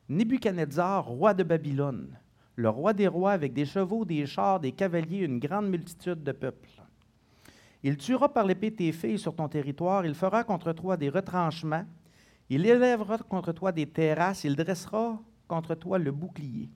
Nebuchadnezzar, 0.07 1.05
roi 1.05 1.33
de 1.33 1.43
Babylone, 1.43 2.17
le 2.55 2.69
roi 2.69 2.93
des 2.93 3.07
rois 3.07 3.31
avec 3.31 3.53
des 3.53 3.65
chevaux, 3.65 4.05
des 4.05 4.25
chars, 4.25 4.59
des 4.59 4.71
cavaliers, 4.71 5.25
une 5.25 5.39
grande 5.39 5.69
multitude 5.69 6.23
de 6.23 6.31
peuples. 6.31 6.80
Il 7.83 7.97
tuera 7.97 8.31
par 8.31 8.45
l'épée 8.45 8.71
tes 8.71 8.91
filles 8.91 9.17
sur 9.17 9.35
ton 9.35 9.47
territoire, 9.47 10.05
il 10.05 10.13
fera 10.13 10.43
contre 10.43 10.71
toi 10.73 10.97
des 10.97 11.09
retranchements, 11.09 11.85
il 12.49 12.65
élèvera 12.65 13.17
contre 13.17 13.53
toi 13.53 13.71
des 13.71 13.87
terrasses, 13.87 14.43
il 14.43 14.55
dressera 14.55 15.19
contre 15.47 15.73
toi 15.75 15.97
le 15.97 16.11
bouclier. 16.11 16.69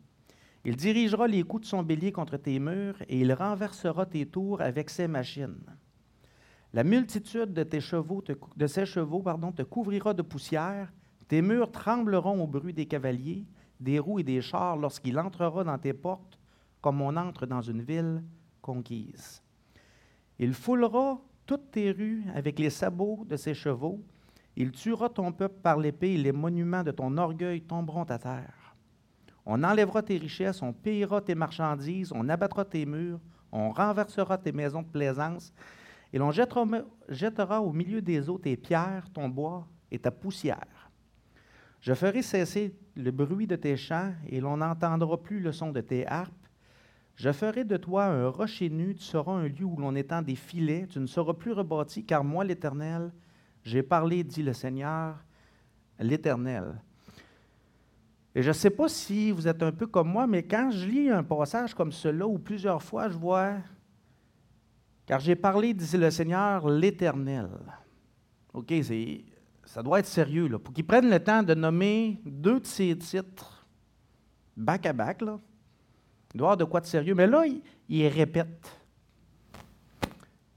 Il 0.63 0.75
dirigera 0.75 1.27
les 1.27 1.43
coups 1.43 1.61
de 1.61 1.67
son 1.67 1.83
bélier 1.83 2.11
contre 2.11 2.37
tes 2.37 2.59
murs, 2.59 2.99
et 3.07 3.19
il 3.19 3.31
renversera 3.33 4.05
tes 4.07 4.25
tours 4.25 4.61
avec 4.61 4.89
ses 4.89 5.07
machines. 5.07 5.63
La 6.73 6.83
multitude 6.83 7.53
de, 7.53 7.63
tes 7.63 7.81
chevaux 7.81 8.23
de 8.57 8.67
ses 8.67 8.87
chevaux 8.87 9.23
te 9.55 9.61
couvrira 9.61 10.13
de 10.13 10.23
poussière, 10.23 10.91
tes 11.27 11.41
murs 11.41 11.71
trembleront 11.71 12.43
au 12.43 12.47
bruit 12.47 12.73
des 12.73 12.87
cavaliers, 12.87 13.45
des 13.79 13.99
roues 13.99 14.19
et 14.19 14.23
des 14.23 14.41
chars 14.41 14.77
lorsqu'il 14.77 15.19
entrera 15.19 15.63
dans 15.63 15.77
tes 15.77 15.93
portes, 15.93 16.39
comme 16.81 17.01
on 17.01 17.15
entre 17.15 17.45
dans 17.45 17.61
une 17.61 17.81
ville 17.81 18.23
conquise. 18.61 19.44
Il 20.39 20.53
foulera 20.53 21.19
toutes 21.45 21.71
tes 21.71 21.91
rues 21.91 22.23
avec 22.33 22.59
les 22.59 22.69
sabots 22.69 23.25
de 23.27 23.35
ses 23.35 23.53
chevaux. 23.53 24.01
Il 24.55 24.71
tuera 24.71 25.09
ton 25.09 25.31
peuple 25.31 25.59
par 25.61 25.79
l'épée 25.79 26.13
et 26.13 26.17
les 26.17 26.31
monuments 26.31 26.83
de 26.83 26.91
ton 26.91 27.17
orgueil 27.17 27.61
tomberont 27.61 28.03
à 28.03 28.17
terre. 28.17 28.75
On 29.45 29.63
enlèvera 29.63 30.01
tes 30.01 30.17
richesses, 30.17 30.61
on 30.61 30.73
pillera 30.73 31.21
tes 31.21 31.35
marchandises, 31.35 32.11
on 32.13 32.27
abattra 32.29 32.65
tes 32.65 32.85
murs, 32.85 33.19
on 33.51 33.69
renversera 33.71 34.37
tes 34.37 34.51
maisons 34.51 34.81
de 34.81 34.87
plaisance, 34.87 35.53
et 36.11 36.17
l'on 36.17 36.31
jettera, 36.31 36.65
jettera 37.09 37.61
au 37.61 37.71
milieu 37.71 38.01
des 38.01 38.27
eaux 38.27 38.39
tes 38.39 38.57
pierres, 38.57 39.07
ton 39.13 39.29
bois 39.29 39.67
et 39.91 39.99
ta 39.99 40.09
poussière. 40.09 40.89
Je 41.79 41.93
ferai 41.93 42.23
cesser 42.23 42.73
le 42.95 43.11
bruit 43.11 43.45
de 43.45 43.55
tes 43.55 43.77
chants, 43.77 44.13
et 44.27 44.39
l'on 44.39 44.57
n'entendra 44.57 45.21
plus 45.21 45.39
le 45.39 45.51
son 45.51 45.71
de 45.71 45.81
tes 45.81 46.07
harpes, 46.07 46.44
je 47.15 47.31
ferai 47.31 47.63
de 47.63 47.77
toi 47.77 48.05
un 48.05 48.27
rocher 48.27 48.69
nu, 48.69 48.93
tu 48.93 49.03
seras 49.03 49.31
un 49.31 49.47
lieu 49.47 49.63
où 49.63 49.77
l'on 49.77 49.95
étend 49.95 50.21
des 50.21 50.35
filets, 50.35 50.85
tu 50.89 50.99
ne 50.99 51.05
seras 51.05 51.33
plus 51.33 51.53
rebâti, 51.53 52.03
car 52.03 52.23
moi, 52.23 52.43
l'Éternel, 52.43 53.11
j'ai 53.63 53.83
parlé, 53.83 54.23
dit 54.23 54.43
le 54.43 54.53
Seigneur, 54.53 55.15
l'Éternel. 55.97 56.81
Et 58.35 58.41
je 58.41 58.49
ne 58.49 58.53
sais 58.53 58.69
pas 58.69 58.89
si 58.89 59.31
vous 59.31 59.47
êtes 59.47 59.63
un 59.63 59.71
peu 59.71 59.87
comme 59.87 60.09
moi, 60.09 60.27
mais 60.27 60.43
quand 60.43 60.69
je 60.71 60.85
lis 60.85 61.09
un 61.09 61.23
passage 61.23 61.73
comme 61.73 61.93
cela, 61.93 62.27
ou 62.27 62.37
plusieurs 62.37 62.83
fois, 62.83 63.07
je 63.07 63.17
vois, 63.17 63.53
car 65.05 65.21
j'ai 65.21 65.37
parlé, 65.37 65.73
dit 65.73 65.97
le 65.97 66.11
Seigneur, 66.11 66.69
l'Éternel. 66.69 67.47
OK, 68.53 68.73
ça 69.63 69.81
doit 69.81 69.99
être 69.99 70.05
sérieux. 70.05 70.49
Pour 70.59 70.73
qu'ils 70.73 70.85
prennent 70.85 71.09
le 71.09 71.19
temps 71.19 71.43
de 71.43 71.53
nommer 71.53 72.19
deux 72.25 72.59
de 72.59 72.65
ces 72.65 72.97
titres, 72.97 73.65
back 74.57 74.85
à 74.85 74.91
back, 74.91 75.21
là, 75.21 75.39
il 76.35 76.37
doit 76.37 76.49
avoir 76.49 76.57
de 76.57 76.65
quoi 76.65 76.81
de 76.81 76.85
sérieux. 76.85 77.15
Mais 77.15 77.27
là, 77.27 77.45
il, 77.87 78.07
répète. 78.09 78.77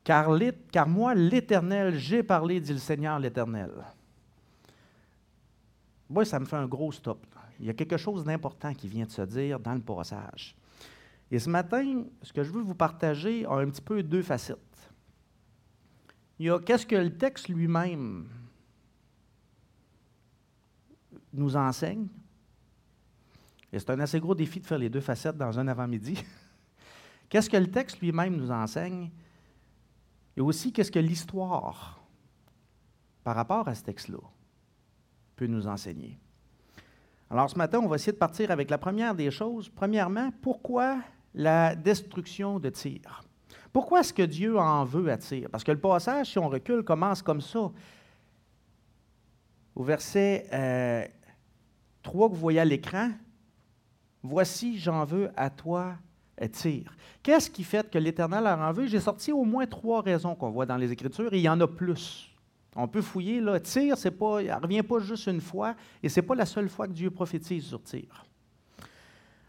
Car, 0.02 0.36
car 0.72 0.88
moi, 0.88 1.14
l'Éternel, 1.14 1.96
j'ai 1.96 2.24
parlé, 2.24 2.60
dit 2.60 2.72
le 2.72 2.80
Seigneur 2.80 3.20
l'Éternel. 3.20 3.70
Moi, 6.10 6.24
ça 6.24 6.40
me 6.40 6.46
fait 6.46 6.56
un 6.56 6.66
gros 6.66 6.90
stop. 6.90 7.24
Il 7.60 7.66
y 7.66 7.70
a 7.70 7.74
quelque 7.74 7.96
chose 7.96 8.24
d'important 8.24 8.74
qui 8.74 8.88
vient 8.88 9.06
de 9.06 9.12
se 9.12 9.22
dire 9.22 9.60
dans 9.60 9.74
le 9.74 9.80
passage. 9.80 10.56
Et 11.30 11.38
ce 11.38 11.48
matin, 11.48 12.02
ce 12.22 12.32
que 12.32 12.42
je 12.42 12.50
veux 12.50 12.62
vous 12.62 12.74
partager 12.74 13.46
a 13.46 13.52
un 13.52 13.70
petit 13.70 13.82
peu 13.82 14.02
deux 14.02 14.22
facettes. 14.22 14.58
Il 16.40 16.46
y 16.46 16.50
a 16.50 16.58
qu'est-ce 16.58 16.86
que 16.86 16.96
le 16.96 17.16
texte 17.16 17.46
lui-même 17.46 18.26
nous 21.32 21.54
enseigne, 21.54 22.08
et 23.72 23.78
c'est 23.78 23.90
un 23.90 24.00
assez 24.00 24.18
gros 24.20 24.34
défi 24.34 24.60
de 24.60 24.66
faire 24.66 24.78
les 24.78 24.88
deux 24.88 25.00
facettes 25.00 25.36
dans 25.36 25.58
un 25.58 25.68
avant-midi. 25.68 26.22
qu'est-ce 27.28 27.50
que 27.50 27.56
le 27.56 27.70
texte 27.70 28.00
lui-même 28.00 28.36
nous 28.36 28.50
enseigne? 28.50 29.10
Et 30.36 30.40
aussi, 30.40 30.72
qu'est-ce 30.72 30.92
que 30.92 30.98
l'histoire, 30.98 32.00
par 33.24 33.36
rapport 33.36 33.68
à 33.68 33.74
ce 33.74 33.82
texte-là, 33.82 34.20
peut 35.36 35.46
nous 35.46 35.66
enseigner? 35.66 36.18
Alors, 37.30 37.50
ce 37.50 37.58
matin, 37.58 37.80
on 37.80 37.88
va 37.88 37.96
essayer 37.96 38.12
de 38.12 38.18
partir 38.18 38.50
avec 38.50 38.70
la 38.70 38.78
première 38.78 39.14
des 39.14 39.30
choses. 39.30 39.68
Premièrement, 39.68 40.30
pourquoi 40.40 41.00
la 41.34 41.74
destruction 41.74 42.58
de 42.58 42.70
Tyr? 42.70 43.22
Pourquoi 43.70 44.00
est-ce 44.00 44.14
que 44.14 44.22
Dieu 44.22 44.58
en 44.58 44.84
veut 44.84 45.10
à 45.10 45.18
Tyr? 45.18 45.48
Parce 45.50 45.62
que 45.62 45.72
le 45.72 45.78
passage, 45.78 46.30
si 46.30 46.38
on 46.38 46.48
recule, 46.48 46.82
commence 46.82 47.20
comme 47.20 47.42
ça. 47.42 47.70
Au 49.74 49.82
verset 49.82 50.46
3 50.48 50.58
euh, 50.58 52.28
que 52.28 52.34
vous 52.34 52.40
voyez 52.40 52.60
à 52.60 52.64
l'écran, 52.64 53.10
Voici, 54.22 54.78
j'en 54.78 55.04
veux 55.04 55.30
à 55.36 55.50
toi, 55.50 55.94
Tyr. 56.52 56.94
Qu'est-ce 57.22 57.50
qui 57.50 57.64
fait 57.64 57.90
que 57.90 57.98
l'Éternel 57.98 58.46
a 58.46 58.56
en 58.56 58.72
veut? 58.72 58.86
J'ai 58.86 59.00
sorti 59.00 59.32
au 59.32 59.44
moins 59.44 59.66
trois 59.66 60.02
raisons 60.02 60.34
qu'on 60.34 60.50
voit 60.50 60.66
dans 60.66 60.76
les 60.76 60.92
Écritures, 60.92 61.32
et 61.32 61.38
il 61.38 61.42
y 61.42 61.48
en 61.48 61.60
a 61.60 61.66
plus. 61.66 62.30
On 62.76 62.86
peut 62.86 63.02
fouiller, 63.02 63.40
là. 63.40 63.58
Tyr, 63.58 63.96
c'est 63.96 64.12
pas, 64.12 64.40
elle 64.40 64.48
ne 64.48 64.62
revient 64.62 64.82
pas 64.82 65.00
juste 65.00 65.26
une 65.26 65.40
fois, 65.40 65.74
et 66.02 66.08
ce 66.08 66.20
n'est 66.20 66.26
pas 66.26 66.34
la 66.34 66.46
seule 66.46 66.68
fois 66.68 66.86
que 66.86 66.92
Dieu 66.92 67.10
prophétise 67.10 67.64
sur 67.64 67.82
Tyr. 67.82 68.24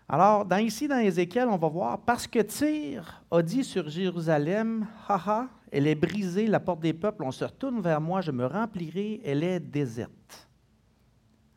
Alors, 0.08 0.44
dans, 0.44 0.58
ici, 0.58 0.88
dans 0.88 0.98
Ézéchiel, 0.98 1.48
on 1.48 1.58
va 1.58 1.68
voir, 1.68 2.00
parce 2.00 2.26
que 2.26 2.40
Tyr 2.40 3.22
a 3.30 3.42
dit 3.44 3.64
sur 3.64 3.88
Jérusalem, 3.88 4.88
haha, 5.08 5.48
elle 5.72 5.86
est 5.86 5.94
brisée, 5.94 6.48
la 6.48 6.60
porte 6.60 6.80
des 6.80 6.94
peuples, 6.94 7.24
on 7.24 7.32
se 7.32 7.46
retourne 7.46 7.80
vers 7.82 8.02
moi, 8.02 8.22
je 8.22 8.32
me 8.32 8.48
remplirai, 8.48 9.22
elle 9.24 9.44
est 9.44 9.60
déserte. 9.60 10.50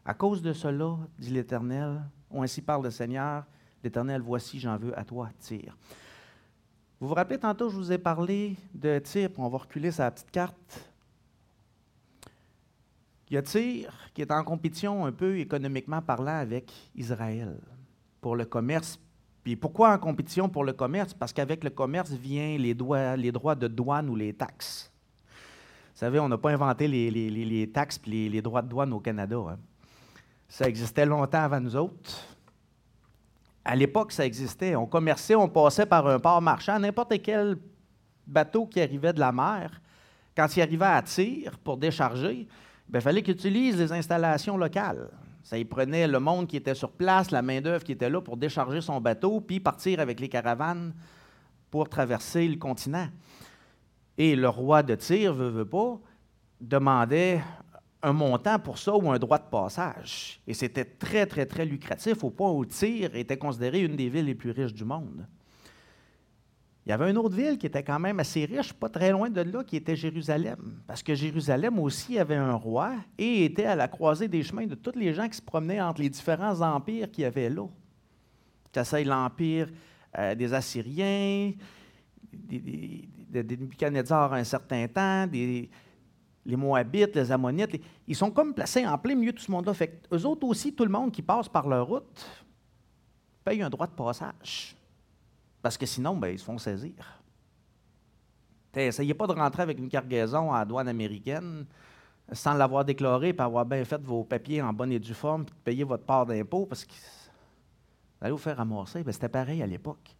À 0.04 0.12
cause 0.12 0.42
de 0.42 0.52
cela, 0.52 0.99
dit 1.19 1.31
l'Éternel, 1.31 2.02
ou 2.33 2.43
ainsi 2.43 2.62
parle 2.62 2.85
le 2.85 2.91
Seigneur, 2.91 3.45
l'Éternel, 3.83 4.23
voici, 4.23 4.59
j'en 4.59 4.77
veux 4.77 4.97
à 4.99 5.05
toi, 5.05 5.31
tire. 5.41 5.77
Vous 7.01 7.09
vous 7.09 7.15
rappelez, 7.15 7.39
tantôt, 7.39 7.69
je 7.69 7.77
vous 7.77 7.91
ai 7.91 7.99
parlé 7.99 8.57
de 8.73 8.99
Tyr, 9.01 9.29
on 9.37 9.49
va 9.49 9.59
reculer 9.59 9.91
sa 9.91 10.11
petite 10.11 10.31
carte. 10.31 10.89
Il 13.29 13.35
y 13.35 13.37
a 13.37 13.43
Tyr 13.43 13.93
qui 14.15 14.23
est 14.23 14.31
en 14.31 14.45
compétition 14.45 15.05
un 15.05 15.11
peu 15.11 15.39
économiquement 15.39 16.01
parlant 16.01 16.37
avec 16.37 16.73
Israël 16.95 17.59
pour 18.21 18.37
le 18.37 18.45
commerce. 18.45 19.01
Puis 19.43 19.57
pourquoi 19.57 19.93
en 19.93 19.99
compétition 19.99 20.49
pour 20.49 20.65
le 20.65 20.75
commerce? 20.75 21.12
Parce 21.12 21.33
qu'avec 21.33 21.65
le 21.65 21.71
commerce 21.71 22.12
vient 22.12 22.57
les, 22.57 22.75
droits, 22.75 23.17
les 23.17 23.33
droits 23.33 23.57
de 23.57 23.67
douane 23.67 24.09
ou 24.09 24.15
les 24.15 24.33
taxes. 24.33 24.93
Vous 25.95 25.99
savez, 25.99 26.21
on 26.21 26.29
n'a 26.29 26.39
pas 26.39 26.51
inventé 26.51 26.87
les, 26.87 27.71
taxes 27.73 28.01
et 28.07 28.29
les, 28.29 28.43
droits 28.43 28.62
de 28.62 28.69
douane 28.69 28.93
au 28.93 29.01
Canada. 29.01 29.39
Hein. 29.39 29.59
Ça 30.52 30.68
existait 30.68 31.06
longtemps 31.06 31.44
avant 31.44 31.61
nous 31.61 31.75
autres. 31.76 32.26
À 33.64 33.75
l'époque, 33.75 34.12
ça 34.12 34.26
existait. 34.26 34.76
On 34.76 34.85
commerçait, 34.85 35.35
on 35.35 35.49
passait 35.49 35.87
par 35.87 36.06
un 36.06 36.21
port 36.21 36.42
marchand. 36.42 36.78
N'importe 36.78 37.23
quel 37.23 37.56
bateau 38.26 38.66
qui 38.66 38.78
arrivait 38.82 39.14
de 39.14 39.21
la 39.21 39.32
mer, 39.32 39.80
quand 40.37 40.54
il 40.54 40.61
arrivait 40.61 40.85
à 40.85 41.00
tir 41.00 41.59
pour 41.64 41.78
décharger, 41.78 42.47
ben, 42.87 42.99
il 42.99 43.02
fallait 43.02 43.23
qu'il 43.23 43.32
utilise 43.32 43.78
les 43.78 43.94
installations 43.94 44.59
locales. 44.59 45.09
Ça 45.42 45.56
y 45.56 45.64
prenait 45.64 46.06
le 46.06 46.21
monde 46.21 46.47
qui 46.47 46.59
était 46.59 46.75
sur 46.75 46.90
place, 46.90 47.30
la 47.30 47.40
main-d'œuvre 47.40 47.82
qui 47.82 47.92
était 47.92 48.11
là 48.11 48.21
pour 48.21 48.37
décharger 48.37 48.82
son 48.82 49.00
bateau, 49.00 49.40
puis 49.40 49.59
partir 49.59 50.00
avec 50.00 50.21
les 50.21 50.28
caravanes 50.28 50.92
pour 51.71 51.88
traverser 51.88 52.47
le 52.47 52.56
continent. 52.56 53.09
Et 54.18 54.37
le 54.37 54.50
roi 54.50 54.82
de 54.82 54.97
Tyr, 54.97 55.32
veut, 55.32 55.49
veut 55.49 55.64
pas, 55.64 55.99
demandait 56.61 57.40
un 58.02 58.12
montant 58.12 58.59
pour 58.59 58.78
ça 58.78 58.94
ou 58.97 59.11
un 59.11 59.18
droit 59.18 59.38
de 59.38 59.49
passage. 59.49 60.40
Et 60.47 60.54
c'était 60.54 60.85
très, 60.85 61.26
très, 61.26 61.47
très 61.47 61.64
lucratif 61.64 62.25
au 62.25 62.30
point 62.30 62.50
où 62.50 62.64
Tyr 62.64 63.14
était 63.14 63.37
considérée 63.37 63.80
une 63.80 63.97
des 63.97 64.09
villes 64.09 64.26
les 64.26 64.35
plus 64.35 64.50
riches 64.50 64.75
du 64.75 64.85
monde. 64.85 65.26
Il 66.85 66.88
y 66.88 66.92
avait 66.92 67.09
une 67.09 67.18
autre 67.18 67.37
ville 67.37 67.59
qui 67.59 67.66
était 67.66 67.85
quand 67.85 68.00
même 68.00 68.18
assez 68.18 68.44
riche, 68.44 68.73
pas 68.73 68.88
très 68.88 69.12
loin 69.12 69.30
de 69.30 69.40
là, 69.40 69.62
qui 69.62 69.76
était 69.76 69.94
Jérusalem. 69.94 70.82
Parce 70.85 71.00
que 71.00 71.14
Jérusalem 71.14 71.78
aussi 71.78 72.18
avait 72.18 72.35
un 72.35 72.54
roi 72.54 72.94
et 73.16 73.44
était 73.44 73.66
à 73.66 73.76
la 73.76 73.87
croisée 73.87 74.26
des 74.26 74.42
chemins 74.42 74.66
de 74.66 74.75
tous 74.75 74.97
les 74.97 75.14
gens 75.14 75.28
qui 75.28 75.37
se 75.37 75.42
promenaient 75.42 75.80
entre 75.80 76.00
les 76.00 76.11
différents 76.11 76.61
empires 76.61 77.09
qu'il 77.09 77.23
y 77.23 77.25
avait 77.25 77.50
là. 77.50 77.66
C'était 78.75 79.04
l'empire 79.04 79.68
euh, 80.18 80.35
des 80.35 80.52
Assyriens, 80.52 81.52
des, 82.32 82.59
des, 83.28 83.42
des, 83.44 83.59
un 83.80 84.44
certain 84.44 84.88
temps, 84.88 85.26
des, 85.28 85.71
les 86.44 86.56
Moabites, 86.56 87.14
les 87.14 87.30
Ammonites, 87.30 87.80
ils 88.06 88.16
sont 88.16 88.30
comme 88.30 88.54
placés 88.54 88.87
en 88.87 88.99
plein 88.99 89.14
milieu 89.14 89.32
de 89.32 89.37
tout 89.37 89.44
ce 89.44 89.50
monde-là. 89.50 89.75
Fait 89.75 90.02
eux 90.12 90.26
autres 90.26 90.46
aussi, 90.46 90.75
tout 90.75 90.84
le 90.84 90.90
monde 90.90 91.12
qui 91.12 91.22
passe 91.22 91.49
par 91.49 91.68
leur 91.68 91.87
route 91.87 92.26
paye 93.44 93.62
un 93.62 93.70
droit 93.70 93.87
de 93.87 93.92
passage. 93.92 94.76
Parce 95.61 95.78
que 95.78 95.87
sinon, 95.87 96.16
ben, 96.16 96.28
ils 96.28 96.38
se 96.38 96.44
font 96.44 96.58
saisir. 96.58 96.94
Essayez 98.75 99.14
pas 99.14 99.26
de 99.26 99.32
rentrer 99.32 99.62
avec 99.62 99.78
une 99.78 99.88
cargaison 99.88 100.52
à 100.52 100.64
douane 100.64 100.88
américaine 100.88 101.66
sans 102.32 102.54
l'avoir 102.54 102.84
déclaré 102.84 103.28
et 103.28 103.40
avoir 103.40 103.66
bien 103.66 103.84
fait 103.84 104.00
vos 104.02 104.25
papiers 104.25 104.62
en 104.62 104.72
bonne 104.72 104.92
et 104.92 104.99
due 104.99 105.14
forme 105.14 105.44
puis 105.44 105.54
de 105.54 105.61
payer 105.61 105.84
votre 105.84 106.04
part 106.04 106.25
d'impôt 106.25 106.66
parce 106.66 106.84
que 106.84 106.92
vous 106.92 106.99
allez 108.22 108.32
vous 108.32 108.38
faire 108.38 108.56
ramasser. 108.56 109.02
Ben, 109.02 109.12
C'était 109.12 109.28
pareil 109.28 109.62
à 109.62 109.66
l'époque. 109.66 110.16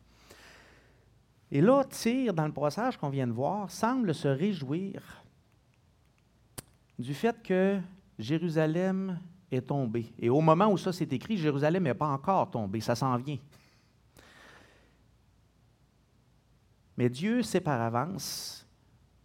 Et 1.51 1.61
là, 1.61 1.85
Tyr, 1.85 2.33
dans 2.33 2.47
le 2.47 2.53
passage 2.53 2.97
qu'on 2.97 3.11
vient 3.11 3.27
de 3.27 3.33
voir, 3.33 3.71
semble 3.71 4.15
se 4.15 4.29
réjouir 4.29 5.22
du 7.03 7.15
fait 7.15 7.43
que 7.43 7.81
Jérusalem 8.19 9.19
est 9.51 9.67
tombée. 9.67 10.13
Et 10.19 10.31
au 10.31 10.41
moment 10.41 10.69
où 10.73 10.79
ça 10.79 10.93
s'est 10.93 11.09
écrit, 11.11 11.37
Jérusalem 11.37 11.83
n'est 11.83 11.95
pas 11.95 12.09
encore 12.09 12.51
tombée, 12.51 12.81
ça 12.81 12.95
s'en 12.95 13.17
vient. 13.17 13.39
Mais 16.97 17.11
Dieu 17.11 17.43
sait 17.43 17.61
par 17.61 17.81
avance 17.81 18.67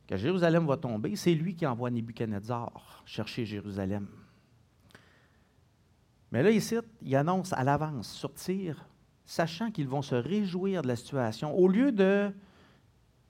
que 0.07 0.17
Jérusalem 0.17 0.65
va 0.65 0.77
tomber, 0.77 1.15
c'est 1.15 1.34
lui 1.34 1.55
qui 1.55 1.65
envoie 1.65 1.91
Nebuchadnezzar 1.91 3.03
chercher 3.05 3.46
Jérusalem. 3.46 4.07
Mais 6.31 6.43
là, 6.43 6.51
ici, 6.51 6.75
il 7.01 7.15
annonce 7.15 7.53
à 7.53 7.63
l'avance 7.63 8.10
sortir, 8.10 8.86
sachant 9.25 9.72
qu'ils 9.72 9.88
vont 9.88 10.01
se 10.01 10.15
réjouir 10.15 10.81
de 10.81 10.88
la 10.88 10.96
situation. 10.96 11.55
Au 11.55 11.67
lieu 11.67 11.91
de, 11.91 12.31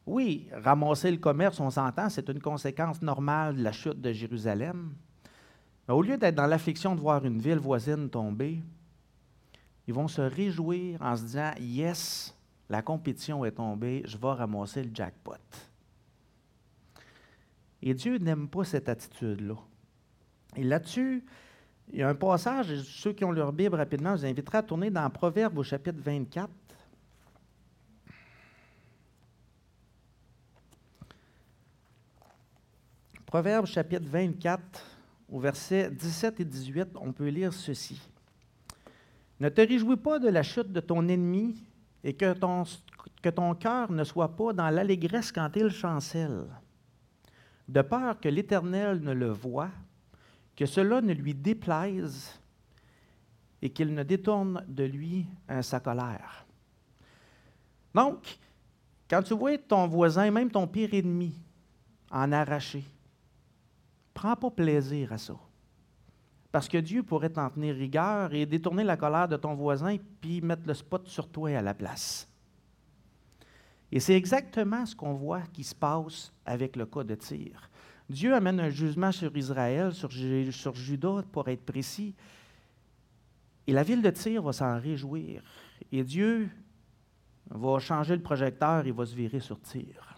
oui, 0.08 0.48
ramasser 0.54 1.12
le 1.12 1.18
commerce, 1.18 1.60
on 1.60 1.70
s'entend, 1.70 2.10
c'est 2.10 2.30
une 2.30 2.40
conséquence 2.40 3.02
normale 3.02 3.58
de 3.58 3.62
la 3.62 3.74
chute 3.74 4.00
de 4.00 4.14
Jérusalem. 4.14 4.94
Mais 5.86 5.94
au 5.94 6.02
lieu 6.02 6.18
d'être 6.18 6.36
dans 6.36 6.48
l'affliction 6.48 6.96
de 6.96 7.02
voir 7.02 7.26
une 7.26 7.40
ville 7.40 7.60
voisine 7.60 8.10
tomber, 8.10 8.64
ils 9.86 9.94
vont 9.94 10.08
se 10.08 10.22
réjouir 10.22 11.02
en 11.02 11.16
se 11.18 11.24
disant 11.24 11.52
Yes, 11.60 12.34
la 12.70 12.82
compétition 12.82 13.44
est 13.44 13.52
tombée, 13.52 14.02
je 14.06 14.18
vais 14.18 14.32
ramasser 14.32 14.84
le 14.84 14.92
jackpot. 14.94 15.34
Et 17.82 17.94
Dieu 17.94 18.18
n'aime 18.18 18.48
pas 18.48 18.64
cette 18.64 18.88
attitude-là. 18.88 19.56
Et 20.56 20.64
là-dessus, 20.64 21.26
il 21.92 22.00
y 22.00 22.04
a 22.04 22.08
un 22.08 22.16
passage, 22.16 22.82
ceux 22.84 23.12
qui 23.12 23.26
ont 23.26 23.32
leur 23.32 23.52
Bible 23.52 23.76
rapidement, 23.76 24.16
je 24.16 24.22
vous 24.22 24.28
inviterai 24.28 24.60
à 24.60 24.64
tourner 24.64 24.90
dans 24.90 25.10
Proverbe 25.10 25.58
au 25.58 25.64
chapitre 25.64 26.00
24. 26.02 26.50
Proverbe 33.28 33.66
chapitre 33.66 34.08
24, 34.08 34.62
au 35.28 35.42
verset 35.42 35.92
17 35.92 36.40
et 36.40 36.46
18, 36.46 36.88
on 36.96 37.12
peut 37.12 37.28
lire 37.28 37.52
ceci. 37.52 38.02
Ne 39.42 39.50
te 39.50 39.60
réjouis 39.60 39.98
pas 39.98 40.18
de 40.18 40.30
la 40.30 40.44
chute 40.44 40.72
de 40.72 40.80
ton 40.80 41.06
ennemi 41.10 41.62
et 42.06 42.14
que 42.14 42.32
ton, 42.32 42.64
que 43.22 43.28
ton 43.28 43.54
cœur 43.54 43.92
ne 43.92 44.06
soit 44.06 44.34
pas 44.34 44.54
dans 44.54 44.70
l'allégresse 44.70 45.34
quand 45.34 45.52
il 45.58 45.70
chancelle, 45.72 46.46
de 47.68 47.82
peur 47.82 48.18
que 48.18 48.30
l'Éternel 48.30 49.02
ne 49.02 49.12
le 49.12 49.32
voie, 49.32 49.72
que 50.56 50.66
cela 50.66 51.02
ne 51.02 51.12
lui 51.12 51.34
déplaise 51.34 52.32
et 53.62 53.70
qu'il 53.72 53.94
ne 53.94 54.04
détourne 54.04 54.64
de 54.70 54.86
lui 54.86 55.26
sa 55.60 55.82
colère. 55.82 56.46
Donc, 57.94 58.40
quand 59.10 59.22
tu 59.22 59.34
vois 59.34 59.58
ton 59.58 59.86
voisin, 59.86 60.32
même 60.32 60.50
ton 60.50 60.66
pire 60.66 60.94
ennemi, 60.94 61.36
en 62.10 62.32
arracher, 62.32 62.86
prends 64.18 64.36
pas 64.36 64.50
plaisir 64.50 65.14
à 65.14 65.20
ça. 65.20 65.36
Parce 66.52 66.68
que 66.68 66.80
Dieu 66.80 67.04
pourrait 67.04 67.30
t'en 67.30 67.52
tenir 67.52 67.76
rigueur 67.76 68.34
et 68.34 68.48
détourner 68.48 68.84
la 68.84 68.98
colère 68.98 69.28
de 69.28 69.38
ton 69.38 69.54
voisin 69.54 69.96
puis 70.20 70.42
mettre 70.42 70.64
le 70.66 70.74
spot 70.74 71.08
sur 71.08 71.30
toi 71.30 71.56
à 71.56 71.62
la 71.62 71.76
place. 71.76 72.28
Et 73.92 74.00
c'est 74.00 74.16
exactement 74.16 74.88
ce 74.88 74.96
qu'on 74.96 75.14
voit 75.14 75.44
qui 75.54 75.64
se 75.64 75.76
passe 75.76 76.34
avec 76.48 76.76
le 76.76 76.88
cas 76.88 77.04
de 77.04 77.14
Tyr. 77.14 77.70
Dieu 78.10 78.34
amène 78.34 78.60
un 78.60 78.70
jugement 78.70 79.12
sur 79.12 79.38
Israël, 79.38 79.94
sur, 79.94 80.12
sur 80.12 80.74
Juda, 80.74 81.24
pour 81.32 81.48
être 81.48 81.64
précis. 81.64 82.16
Et 83.68 83.74
la 83.74 83.84
ville 83.84 84.02
de 84.02 84.10
Tyr 84.10 84.42
va 84.42 84.52
s'en 84.52 84.80
réjouir. 84.80 85.44
Et 85.92 86.04
Dieu 86.04 86.50
va 87.52 87.78
changer 87.78 88.16
le 88.16 88.24
projecteur 88.24 88.88
et 88.88 88.92
va 88.92 89.06
se 89.06 89.16
virer 89.16 89.42
sur 89.42 89.62
Tyr. 89.62 90.18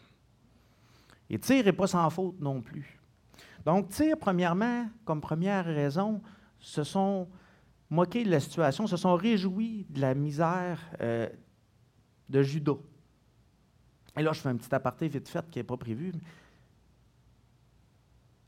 Et 1.29 1.37
Tyr 1.37 1.65
n'est 1.65 1.73
pas 1.73 1.87
sans 1.87 2.09
faute 2.09 2.39
non 2.39 2.61
plus. 2.61 2.98
Donc, 3.69 3.89
Tyr, 3.89 4.17
premièrement, 4.17 4.89
comme 5.05 5.21
première 5.21 5.63
raison, 5.63 6.23
se 6.59 6.83
sont 6.83 7.27
moqués 7.91 8.23
de 8.23 8.31
la 8.31 8.39
situation, 8.39 8.87
se 8.87 8.97
sont 8.97 9.13
réjouis 9.13 9.85
de 9.91 10.01
la 10.01 10.15
misère 10.15 10.81
euh, 11.01 11.29
de 12.29 12.41
Judas. 12.41 12.79
Et 14.17 14.23
là, 14.23 14.33
je 14.33 14.39
fais 14.39 14.49
un 14.49 14.55
petit 14.55 14.73
aparté 14.73 15.07
vite 15.07 15.29
fait 15.29 15.47
qui 15.51 15.59
n'est 15.59 15.63
pas 15.63 15.77
prévu. 15.77 16.13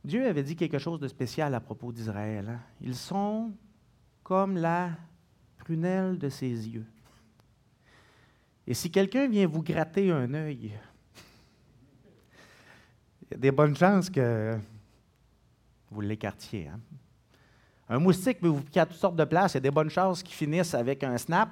Dieu 0.04 0.26
avait 0.26 0.42
dit 0.42 0.56
quelque 0.56 0.80
chose 0.80 1.00
de 1.00 1.08
spécial 1.08 1.54
à 1.54 1.60
propos 1.60 1.92
d'Israël. 1.92 2.50
Hein. 2.50 2.60
Ils 2.82 2.96
sont 2.96 3.52
comme 4.24 4.58
la 4.58 4.90
prunelle 5.60 6.18
de 6.18 6.30
ses 6.30 6.68
yeux. 6.68 6.88
Et 8.66 8.74
si 8.74 8.90
quelqu'un 8.90 9.28
vient 9.28 9.46
vous 9.46 9.62
gratter 9.62 10.10
un 10.10 10.34
œil, 10.34 10.72
il 13.22 13.28
y 13.30 13.36
a 13.36 13.38
des 13.38 13.52
bonnes 13.52 13.76
chances 13.76 14.10
que 14.10 14.58
vous 15.92 16.02
l'écartiez. 16.02 16.70
Hein. 16.70 16.80
Un 17.90 18.00
moustique 18.00 18.40
peut 18.40 18.48
vous 18.48 18.62
piquer 18.62 18.80
à 18.80 18.86
toutes 18.86 18.98
sortes 18.98 19.18
de 19.18 19.26
places. 19.26 19.54
Il 19.54 19.56
y 19.56 19.58
a 19.58 19.62
des 19.62 19.72
bonnes 19.72 19.90
chances 19.90 20.24
qui 20.24 20.34
finissent 20.34 20.74
avec 20.74 21.04
un 21.04 21.18
snap. 21.18 21.50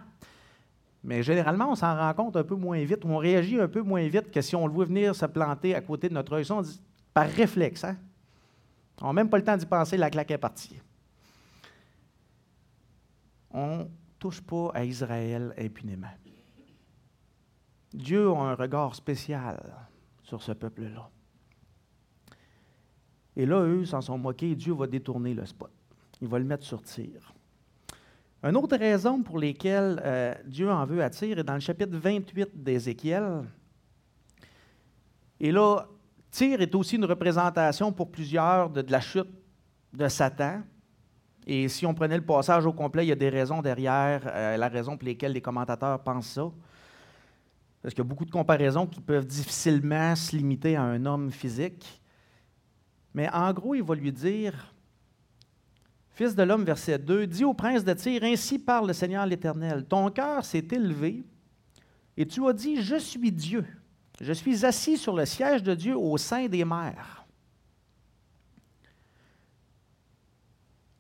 Mais 1.04 1.22
généralement, 1.22 1.72
on 1.72 1.76
s'en 1.76 1.96
rend 1.96 2.14
compte 2.14 2.38
un 2.38 2.44
peu 2.44 2.56
moins 2.56 2.82
vite, 2.84 3.04
ou 3.04 3.10
on 3.10 3.18
réagit 3.18 3.60
un 3.60 3.68
peu 3.68 3.82
moins 3.82 4.08
vite 4.08 4.32
que 4.32 4.42
si 4.42 4.56
on 4.56 4.66
le 4.66 4.74
voit 4.74 4.86
venir 4.86 5.14
se 5.14 5.26
planter 5.26 5.76
à 5.76 5.82
côté 5.82 6.10
de 6.10 6.14
notre 6.14 6.34
œil. 6.34 6.46
on 6.50 6.62
dit 6.62 6.82
par 7.14 7.28
réflexe. 7.28 7.84
Hein? 7.84 7.98
On 9.02 9.08
n'a 9.08 9.14
même 9.14 9.30
pas 9.30 9.38
le 9.38 9.44
temps 9.44 9.58
d'y 9.58 9.66
penser, 9.66 9.98
la 9.98 10.10
claque 10.10 10.32
est 10.32 10.38
partie. 10.38 10.82
On 13.52 13.78
ne 13.78 13.84
touche 14.18 14.42
pas 14.42 14.72
à 14.74 14.84
Israël 14.84 15.54
impunément. 15.58 16.08
Dieu 17.94 18.30
a 18.30 18.38
un 18.38 18.56
regard 18.56 18.94
spécial 18.94 19.60
sur 20.24 20.42
ce 20.42 20.52
peuple-là. 20.52 21.10
Et 23.40 23.46
là, 23.46 23.62
eux 23.62 23.86
s'en 23.86 24.02
sont 24.02 24.18
moqués 24.18 24.54
Dieu 24.54 24.74
va 24.74 24.86
détourner 24.86 25.34
le 25.34 25.46
spot. 25.46 25.72
Il 26.22 26.28
va 26.28 26.40
le 26.40 26.44
mettre 26.44 26.66
sur 26.66 26.82
tir. 26.82 27.34
Une 28.44 28.58
autre 28.58 28.76
raison 28.76 29.24
pour 29.24 29.40
laquelle 29.40 30.02
euh, 30.04 30.34
Dieu 30.46 30.70
en 30.70 30.86
veut 30.86 31.02
à 31.02 31.10
tir 31.10 31.40
est 31.40 31.44
dans 31.46 31.54
le 31.54 31.62
chapitre 31.62 31.96
28 31.96 32.50
d'Ézéchiel. 32.54 33.46
Et 35.40 35.54
là, 35.54 35.88
Tyr 36.30 36.60
est 36.60 36.76
aussi 36.76 36.98
une 36.98 37.06
représentation 37.06 37.94
pour 37.94 38.12
plusieurs 38.12 38.70
de, 38.70 38.84
la 38.90 39.00
chute 39.00 39.30
de 39.94 40.10
Satan. 40.10 40.62
Et 41.48 41.70
si 41.70 41.86
on 41.86 41.94
prenait 41.94 42.18
le 42.18 42.26
passage 42.26 42.66
au 42.66 42.74
complet, 42.74 43.06
il 43.06 43.10
y 43.10 43.14
a 43.14 43.16
des 43.16 43.30
raisons 43.30 43.62
derrière 43.62 44.22
euh, 44.26 44.58
la 44.58 44.68
raison 44.68 44.98
pour 44.98 45.06
lesquelles 45.06 45.32
les 45.32 45.42
commentateurs 45.42 46.04
pensent 46.04 46.32
ça. 46.32 46.52
Parce 47.82 47.94
qu'il 47.94 48.04
y 48.04 48.06
a 48.06 48.10
beaucoup 48.10 48.26
de 48.26 48.32
comparaisons 48.32 48.86
qui 48.86 49.00
peuvent 49.00 49.26
difficilement 49.26 50.14
se 50.18 50.36
limiter 50.36 50.76
à 50.76 50.82
un 50.82 51.06
homme 51.06 51.32
physique. 51.32 51.99
Mais 53.20 53.30
en 53.34 53.52
gros, 53.52 53.76
il 53.76 53.84
va 53.84 53.96
lui 53.96 54.14
dire, 54.14 54.74
Fils 56.12 56.36
de 56.36 56.42
l'homme, 56.42 56.64
verset 56.64 56.98
2, 56.98 57.28
dis 57.28 57.44
au 57.44 57.54
prince 57.54 57.84
de 57.84 57.92
Tyr, 57.92 58.24
ainsi 58.24 58.58
parle 58.58 58.88
le 58.88 58.94
Seigneur 58.94 59.26
l'Éternel, 59.26 59.84
ton 59.84 60.10
cœur 60.10 60.46
s'est 60.46 60.66
élevé 60.72 61.26
et 62.16 62.26
tu 62.26 62.48
as 62.48 62.54
dit, 62.54 62.82
je 62.82 62.96
suis 62.96 63.30
Dieu. 63.30 63.66
Je 64.22 64.32
suis 64.32 64.66
assis 64.66 64.96
sur 64.96 65.14
le 65.14 65.26
siège 65.26 65.64
de 65.64 65.76
Dieu 65.76 65.98
au 65.98 66.18
sein 66.18 66.48
des 66.48 66.64
mers. 66.64 67.28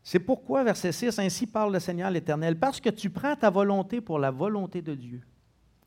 C'est 0.03 0.19
pourquoi, 0.19 0.65
verset 0.65 0.91
6, 0.91 1.19
ainsi 1.19 1.47
parle 1.47 1.71
le 1.71 1.79
Seigneur 1.79 2.11
l'Éternel, 2.11 2.59
parce 2.59 2.81
que 2.81 2.89
tu 2.89 3.09
prends 3.09 3.37
ta 3.37 3.49
volonté 3.49 4.01
pour 4.01 4.19
la 4.19 4.29
volonté 4.29 4.81
de 4.81 4.93
Dieu. 4.93 5.21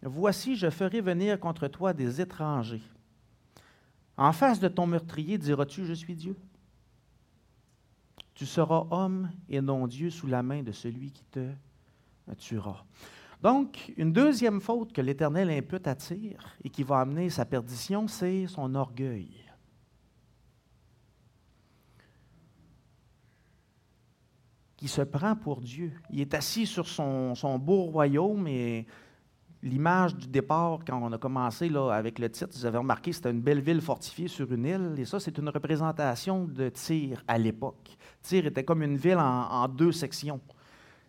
Voici, 0.01 0.57
je 0.57 0.71
ferai 0.71 1.03
venir 1.03 1.39
contre 1.39 1.69
toi 1.69 1.93
des 1.93 2.23
étrangers. 2.23 2.81
En 4.23 4.31
face 4.31 4.61
de 4.61 4.69
ton 4.69 4.87
meurtrier, 4.87 5.37
diras-tu, 5.37 5.85
je 5.85 5.95
suis 5.95 6.15
Dieu. 6.15 6.37
Tu 8.35 8.47
seras 8.47 8.87
homme 8.93 9.29
et 9.49 9.61
non 9.61 9.89
Dieu 9.89 10.11
sous 10.11 10.29
la 10.29 10.45
main 10.45 10.63
de 10.63 10.71
celui 10.71 11.11
qui 11.11 11.25
te 11.25 11.51
tuera. 12.39 12.87
Donc, 13.43 13.93
une 13.97 14.13
deuxième 14.13 14.61
faute 14.61 14.93
que 14.93 15.01
l'Éternel 15.01 15.51
impute 15.51 15.89
à 15.89 15.97
Tyr 15.97 16.39
et 16.63 16.71
qui 16.71 16.85
va 16.85 17.01
amener 17.01 17.31
sa 17.31 17.45
perdition, 17.45 18.07
c'est 18.07 18.47
son 18.47 18.77
orgueil. 18.77 19.45
Qui 24.77 24.87
se 24.87 25.03
prend 25.03 25.35
pour 25.35 25.61
Dieu. 25.61 26.01
Il 26.11 26.21
est 26.21 26.35
assis 26.35 26.67
sur 26.67 26.87
son, 26.87 27.59
beau 27.59 27.87
royaume 27.87 28.47
et 28.47 28.87
l'image 29.63 30.17
du 30.17 30.27
départ, 30.27 30.81
quand 30.87 31.01
on 31.03 31.13
a 31.13 31.19
commencé 31.19 31.69
là, 31.69 31.91
avec 31.91 32.19
le 32.19 32.31
titre, 32.31 32.51
vous 32.53 32.67
avez 32.67 32.79
remarqué, 32.79 33.13
c'était 33.13 33.31
une 33.31 33.41
belle 33.41 33.61
ville 33.61 33.81
fortifiée 33.81 34.29
sur 34.29 34.51
une 34.53 34.65
île. 34.65 34.95
Et 34.99 35.05
ça, 35.05 35.21
c'est 35.21 35.37
une 35.39 35.49
représentation 35.49 36.45
de 36.45 36.69
Tyr 36.69 37.23
à 37.29 37.39
l'époque. 37.39 37.97
Tyr 38.23 38.47
était 38.47 38.65
comme 38.65 38.83
une 38.83 38.97
ville 38.97 39.19
en 39.19 39.69
deux 39.69 39.93
sections. 39.93 40.41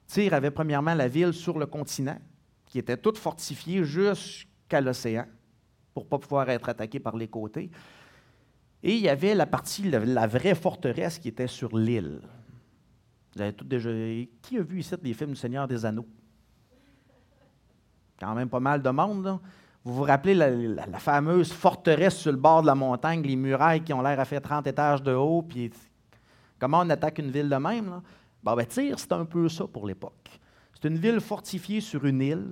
Tyr 0.07 0.33
avait 0.33 0.51
premièrement 0.51 0.93
la 0.93 1.07
ville 1.07 1.33
sur 1.33 1.57
le 1.57 1.65
continent, 1.65 2.19
qui 2.65 2.79
était 2.79 2.97
toute 2.97 3.17
fortifiée 3.17 3.83
jusqu'à 3.83 4.81
l'océan, 4.81 5.25
pour 5.93 6.03
ne 6.03 6.09
pas 6.09 6.19
pouvoir 6.19 6.49
être 6.49 6.69
attaquée 6.69 6.99
par 6.99 7.15
les 7.15 7.27
côtés. 7.27 7.71
Et 8.83 8.95
il 8.95 9.01
y 9.01 9.09
avait 9.09 9.33
la 9.33 9.45
partie, 9.45 9.89
la, 9.89 10.27
vraie 10.27 10.55
forteresse 10.55 11.17
qui 11.17 11.29
était 11.29 11.47
sur 11.47 11.75
l'île. 11.77 12.19
Vous 13.33 13.41
avez 13.41 13.53
tout 13.53 13.65
déjà. 13.65 13.89
Qui 14.41 14.57
a 14.57 14.61
vu 14.61 14.79
ici 14.79 14.93
des 15.01 15.13
films 15.13 15.31
du 15.31 15.35
Seigneur 15.37 15.67
des 15.67 15.85
Anneaux? 15.85 16.07
Quand 18.23 18.35
même 18.35 18.49
pas 18.49 18.59
mal 18.59 18.81
de 18.81 18.89
monde. 18.89 19.39
Vous 19.83 19.93
vous 19.95 20.03
rappelez 20.03 20.33
la, 20.33 20.99
fameuse 20.99 21.51
forteresse 21.51 22.15
sur 22.15 22.31
le 22.31 22.37
bord 22.37 22.61
de 22.61 22.67
la 22.67 22.75
montagne, 22.75 23.21
les 23.21 23.35
murailles 23.35 23.81
qui 23.81 23.91
ont 23.91 24.01
l'air 24.01 24.17
à 24.17 24.23
faire 24.23 24.41
30 24.41 24.65
étages 24.67 25.03
de 25.03 25.11
haut, 25.11 25.41
puis 25.41 25.71
comment 26.57 26.79
on 26.79 26.89
attaque 26.89 27.19
une 27.19 27.31
ville 27.31 27.49
de 27.49 27.55
même? 27.57 27.89
Là? 27.89 28.01
Ben, 28.43 28.65
c'est 28.69 29.11
un 29.11 29.25
peu 29.25 29.49
ça 29.49 29.67
pour 29.67 29.85
l'époque. 29.85 30.39
C'est 30.73 30.87
une 30.87 30.97
ville 30.97 31.19
fortifiée 31.19 31.81
sur 31.81 32.05
une 32.05 32.21
île, 32.21 32.51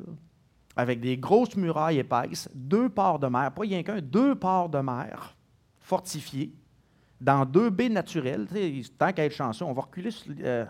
avec 0.76 1.00
des 1.00 1.18
grosses 1.18 1.56
murailles 1.56 2.00
épaisses, 2.00 2.50
deux 2.54 2.90
ports 2.90 3.20
de 3.20 3.28
mer, 3.28 3.52
pas 3.54 3.62
rien 3.62 3.82
qu'un, 3.82 4.02
deux 4.02 4.36
ports 4.36 4.68
de 4.68 4.80
mer, 4.80 5.36
fortifiée 5.80 6.54
dans 7.22 7.46
deux 7.46 7.70
baies 7.70 7.90
naturelles. 7.90 8.48
tant 8.98 9.14
qu'à 9.14 9.24
être 9.24 9.36
chanceux, 9.36 9.64
on 9.64 9.74
va 9.74 9.84
reculer. 9.84 10.12
Sur, 10.12 10.34
euh, 10.42 10.66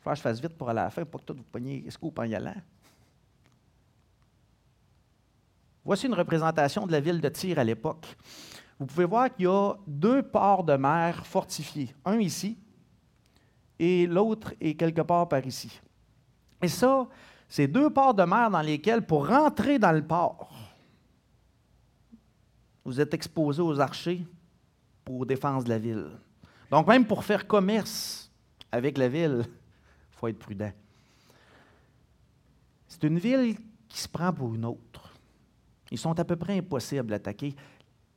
faut 0.00 0.10
que 0.10 0.16
je 0.16 0.22
fasse 0.22 0.40
vite 0.40 0.56
pour 0.56 0.70
aller 0.70 0.80
à 0.80 0.84
la 0.84 0.90
fin, 0.90 1.04
pour 1.04 1.20
que 1.20 1.26
tout 1.26 1.34
vous 1.34 1.44
preniez 1.44 1.84
scoop 1.90 2.18
en 2.18 2.24
y 2.24 2.34
allant. 2.34 2.54
Voici 5.84 6.06
une 6.06 6.14
représentation 6.14 6.86
de 6.86 6.92
la 6.92 7.00
ville 7.00 7.20
de 7.20 7.28
Tyr 7.28 7.58
à 7.58 7.64
l'époque. 7.64 8.16
Vous 8.78 8.86
pouvez 8.86 9.04
voir 9.04 9.34
qu'il 9.34 9.44
y 9.44 9.48
a 9.48 9.74
deux 9.86 10.22
ports 10.22 10.64
de 10.64 10.74
mer 10.76 11.26
fortifiés, 11.26 11.94
un 12.04 12.18
ici 12.18 12.58
et 13.78 14.06
l'autre 14.06 14.54
est 14.60 14.74
quelque 14.74 15.02
part 15.02 15.28
par 15.28 15.44
ici. 15.46 15.80
Et 16.62 16.68
ça, 16.68 17.06
c'est 17.48 17.66
deux 17.66 17.90
ports 17.90 18.14
de 18.14 18.22
mer 18.22 18.50
dans 18.50 18.62
lesquels, 18.62 19.02
pour 19.02 19.28
rentrer 19.28 19.78
dans 19.78 19.92
le 19.92 20.04
port, 20.06 20.50
vous 22.84 23.00
êtes 23.00 23.14
exposé 23.14 23.62
aux 23.62 23.80
archers 23.80 24.24
pour 25.04 25.26
défense 25.26 25.64
de 25.64 25.70
la 25.70 25.78
ville. 25.78 26.06
Donc, 26.70 26.86
même 26.86 27.06
pour 27.06 27.24
faire 27.24 27.46
commerce 27.46 28.30
avec 28.70 28.98
la 28.98 29.08
ville, 29.08 29.44
il 29.46 30.16
faut 30.16 30.28
être 30.28 30.38
prudent. 30.38 30.72
C'est 32.88 33.04
une 33.04 33.18
ville 33.18 33.56
qui 33.88 33.98
se 33.98 34.08
prend 34.08 34.32
pour 34.32 34.54
une 34.54 34.64
autre. 34.64 34.93
Ils 35.94 35.98
sont 35.98 36.18
à 36.18 36.24
peu 36.24 36.34
près 36.34 36.58
impossibles 36.58 37.06
d'attaquer. 37.06 37.54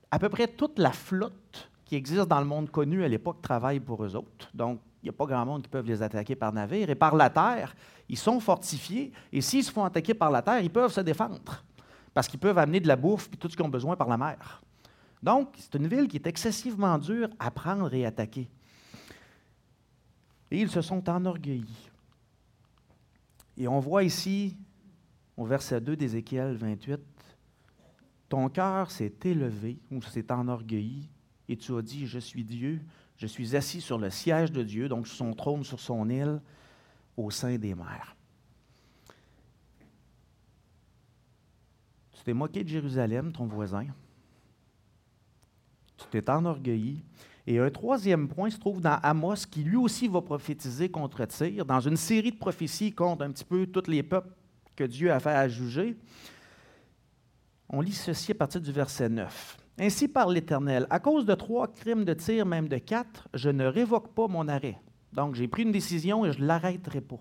À 0.09 0.17
peu 0.17 0.29
près 0.29 0.47
toute 0.47 0.79
la 0.79 0.91
flotte 0.91 1.69
qui 1.85 1.93
existe 1.95 2.27
dans 2.27 2.39
le 2.39 2.45
monde 2.47 2.71
connu 2.71 3.03
à 3.03 3.07
l'époque 3.07 3.39
travaille 3.39 3.79
pour 3.79 4.03
eux 4.03 4.15
autres. 4.15 4.49
Donc, 4.51 4.79
il 5.03 5.05
n'y 5.05 5.09
a 5.09 5.13
pas 5.13 5.27
grand 5.27 5.45
monde 5.45 5.61
qui 5.61 5.69
peut 5.69 5.81
les 5.81 6.01
attaquer 6.01 6.35
par 6.35 6.51
navire. 6.51 6.89
Et 6.89 6.95
par 6.95 7.15
la 7.15 7.29
terre, 7.29 7.75
ils 8.09 8.17
sont 8.17 8.39
fortifiés. 8.39 9.11
Et 9.31 9.41
s'ils 9.41 9.63
se 9.63 9.71
font 9.71 9.83
attaquer 9.83 10.15
par 10.15 10.31
la 10.31 10.41
terre, 10.41 10.59
ils 10.59 10.71
peuvent 10.71 10.91
se 10.91 11.01
défendre. 11.01 11.63
Parce 12.15 12.27
qu'ils 12.27 12.39
peuvent 12.39 12.57
amener 12.57 12.79
de 12.79 12.87
la 12.87 12.95
bouffe 12.95 13.29
et 13.31 13.37
tout 13.37 13.47
ce 13.47 13.55
qu'ils 13.55 13.63
ont 13.63 13.69
besoin 13.69 13.95
par 13.95 14.07
la 14.07 14.17
mer. 14.17 14.63
Donc, 15.21 15.49
c'est 15.59 15.75
une 15.75 15.87
ville 15.87 16.07
qui 16.07 16.17
est 16.17 16.25
excessivement 16.25 16.97
dure 16.97 17.29
à 17.37 17.51
prendre 17.51 17.93
et 17.93 18.07
attaquer. 18.07 18.49
Et 20.49 20.61
ils 20.61 20.69
se 20.71 20.81
sont 20.81 21.07
enorgueillis. 21.07 21.91
Et 23.55 23.67
on 23.67 23.79
voit 23.79 24.03
ici, 24.03 24.57
au 25.37 25.45
verset 25.45 25.79
2 25.79 25.95
d'Ézéchiel 25.95 26.55
28, 26.55 27.16
Ton 28.29 28.49
cœur 28.49 28.91
s'est 28.91 29.13
élevé 29.23 29.79
ou 29.91 30.01
s'est 30.01 30.31
enorgueilli, 30.31 31.09
et 31.47 31.55
tu 31.55 31.75
as 31.75 31.81
dit, 31.81 32.05
Je 32.05 32.19
suis 32.19 32.43
Dieu, 32.43 32.81
je 33.17 33.25
suis 33.25 33.55
assis 33.55 33.81
sur 33.81 33.97
le 33.97 34.09
siège 34.09 34.51
de 34.51 34.63
Dieu, 34.63 34.89
donc 34.89 35.07
sur 35.07 35.17
son 35.17 35.33
trône, 35.33 35.63
sur 35.63 35.79
son 35.79 36.09
île, 36.09 36.41
au 37.15 37.31
sein 37.31 37.57
des 37.57 37.73
mers. 37.73 38.15
Tu 42.11 42.23
t'es 42.23 42.33
moqué 42.33 42.63
de 42.63 42.69
Jérusalem, 42.69 43.31
ton 43.31 43.45
voisin. 43.45 43.87
Tu 45.97 46.05
t'es 46.11 46.29
enorgueilli. 46.29 47.03
Et 47.47 47.59
un 47.59 47.69
troisième 47.71 48.27
point 48.27 48.49
se 48.49 48.57
trouve 48.57 48.81
dans 48.81 48.99
Amos, 49.01 49.45
qui 49.49 49.63
lui 49.63 49.77
aussi 49.77 50.09
va 50.09 50.21
prophétiser 50.21 50.91
contre 50.91 51.23
Tyr, 51.25 51.65
dans 51.65 51.79
une 51.79 51.95
série 51.95 52.31
de 52.31 52.37
prophéties 52.37 52.93
contre 52.93 53.23
un 53.23 53.31
petit 53.31 53.45
peu 53.45 53.65
tous 53.65 53.89
les 53.89 54.03
peuples 54.03 54.33
que 54.75 54.83
Dieu 54.83 55.11
a 55.11 55.19
fait 55.21 55.29
à 55.29 55.47
juger. 55.47 55.97
On 57.69 57.81
lit 57.81 57.93
ceci 57.93 58.31
à 58.31 58.35
partir 58.35 58.61
du 58.61 58.71
verset 58.71 59.09
9. 59.09 59.57
Ainsi 59.79 60.07
par 60.07 60.29
l'Éternel, 60.29 60.87
à 60.89 60.99
cause 60.99 61.25
de 61.25 61.35
trois 61.35 61.67
crimes 61.67 62.05
de 62.05 62.13
tir, 62.13 62.45
même 62.45 62.67
de 62.67 62.77
quatre, 62.77 63.27
je 63.33 63.49
ne 63.49 63.65
révoque 63.65 64.13
pas 64.13 64.27
mon 64.27 64.47
arrêt. 64.47 64.79
Donc 65.13 65.35
j'ai 65.35 65.47
pris 65.47 65.63
une 65.63 65.71
décision 65.71 66.25
et 66.25 66.31
je 66.31 66.41
ne 66.41 66.47
l'arrêterai 66.47 67.01
pas. 67.01 67.19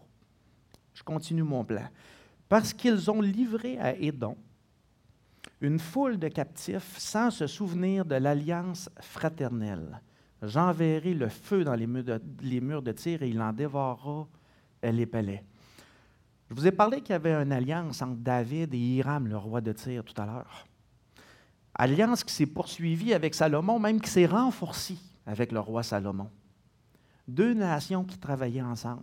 Je 0.95 1.03
continue 1.03 1.43
mon 1.43 1.65
plan. 1.65 1.89
Parce 2.49 2.73
qu'ils 2.73 3.11
ont 3.11 3.21
livré 3.21 3.79
à 3.79 3.95
Édon 3.95 4.37
une 5.61 5.79
foule 5.79 6.19
de 6.19 6.29
captifs 6.29 6.97
sans 6.99 7.31
se 7.31 7.47
souvenir 7.47 8.05
de 8.05 8.15
l'alliance 8.15 8.89
fraternelle. 9.01 10.01
J'enverrai 10.43 11.15
le 11.15 11.29
feu 11.29 11.65
dans 11.65 11.75
les 11.75 11.87
murs 11.87 12.05
de, 12.05 12.21
les 12.43 12.61
murs 12.61 12.83
de 12.83 12.93
tir 12.93 13.23
et 13.23 13.29
il 13.29 13.41
en 13.41 13.53
dévorera 13.53 14.29
les 14.83 15.07
palais. 15.07 15.45
Je 16.49 16.55
vous 16.55 16.67
ai 16.67 16.73
parlé 16.73 17.01
qu'il 17.01 17.11
y 17.11 17.15
avait 17.15 17.35
une 17.35 17.53
alliance 17.53 18.03
entre 18.03 18.19
David 18.19 18.73
et 18.73 18.79
Hiram, 18.79 19.27
le 19.27 19.37
roi 19.37 19.61
de 19.61 19.73
Tyr, 19.73 20.05
tout 20.05 20.21
à 20.21 20.27
l'heure. 20.27 20.67
Alliance 21.75 22.23
qui 22.23 22.33
s'est 22.33 22.47
poursuivie 22.47 23.13
avec 23.13 23.35
Salomon, 23.35 23.79
même 23.79 24.01
qui 24.01 24.09
s'est 24.09 24.27
renforcée 24.27 24.99
avec 25.27 25.51
le 25.51 25.61
roi 25.61 25.83
Salomon. 25.83 26.31
Deux 27.27 27.53
nations 27.53 28.05
qui 28.05 28.17
travaillaient 28.17 28.63
ensemble. 28.63 29.03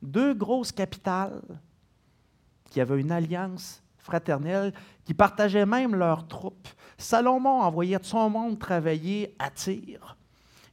Deux 0.00 0.34
grosses 0.34 0.72
capitales 0.72 1.42
qui 2.70 2.80
avaient 2.80 3.00
une 3.00 3.12
alliance 3.12 3.82
fraternelle, 3.98 4.72
qui 5.04 5.14
partageaient 5.14 5.66
même 5.66 5.94
leurs 5.94 6.26
troupes. 6.26 6.68
Salomon 6.96 7.60
envoyait 7.60 7.98
son 8.02 8.30
monde 8.30 8.58
travailler 8.58 9.34
à 9.38 9.50
Tyr. 9.50 10.16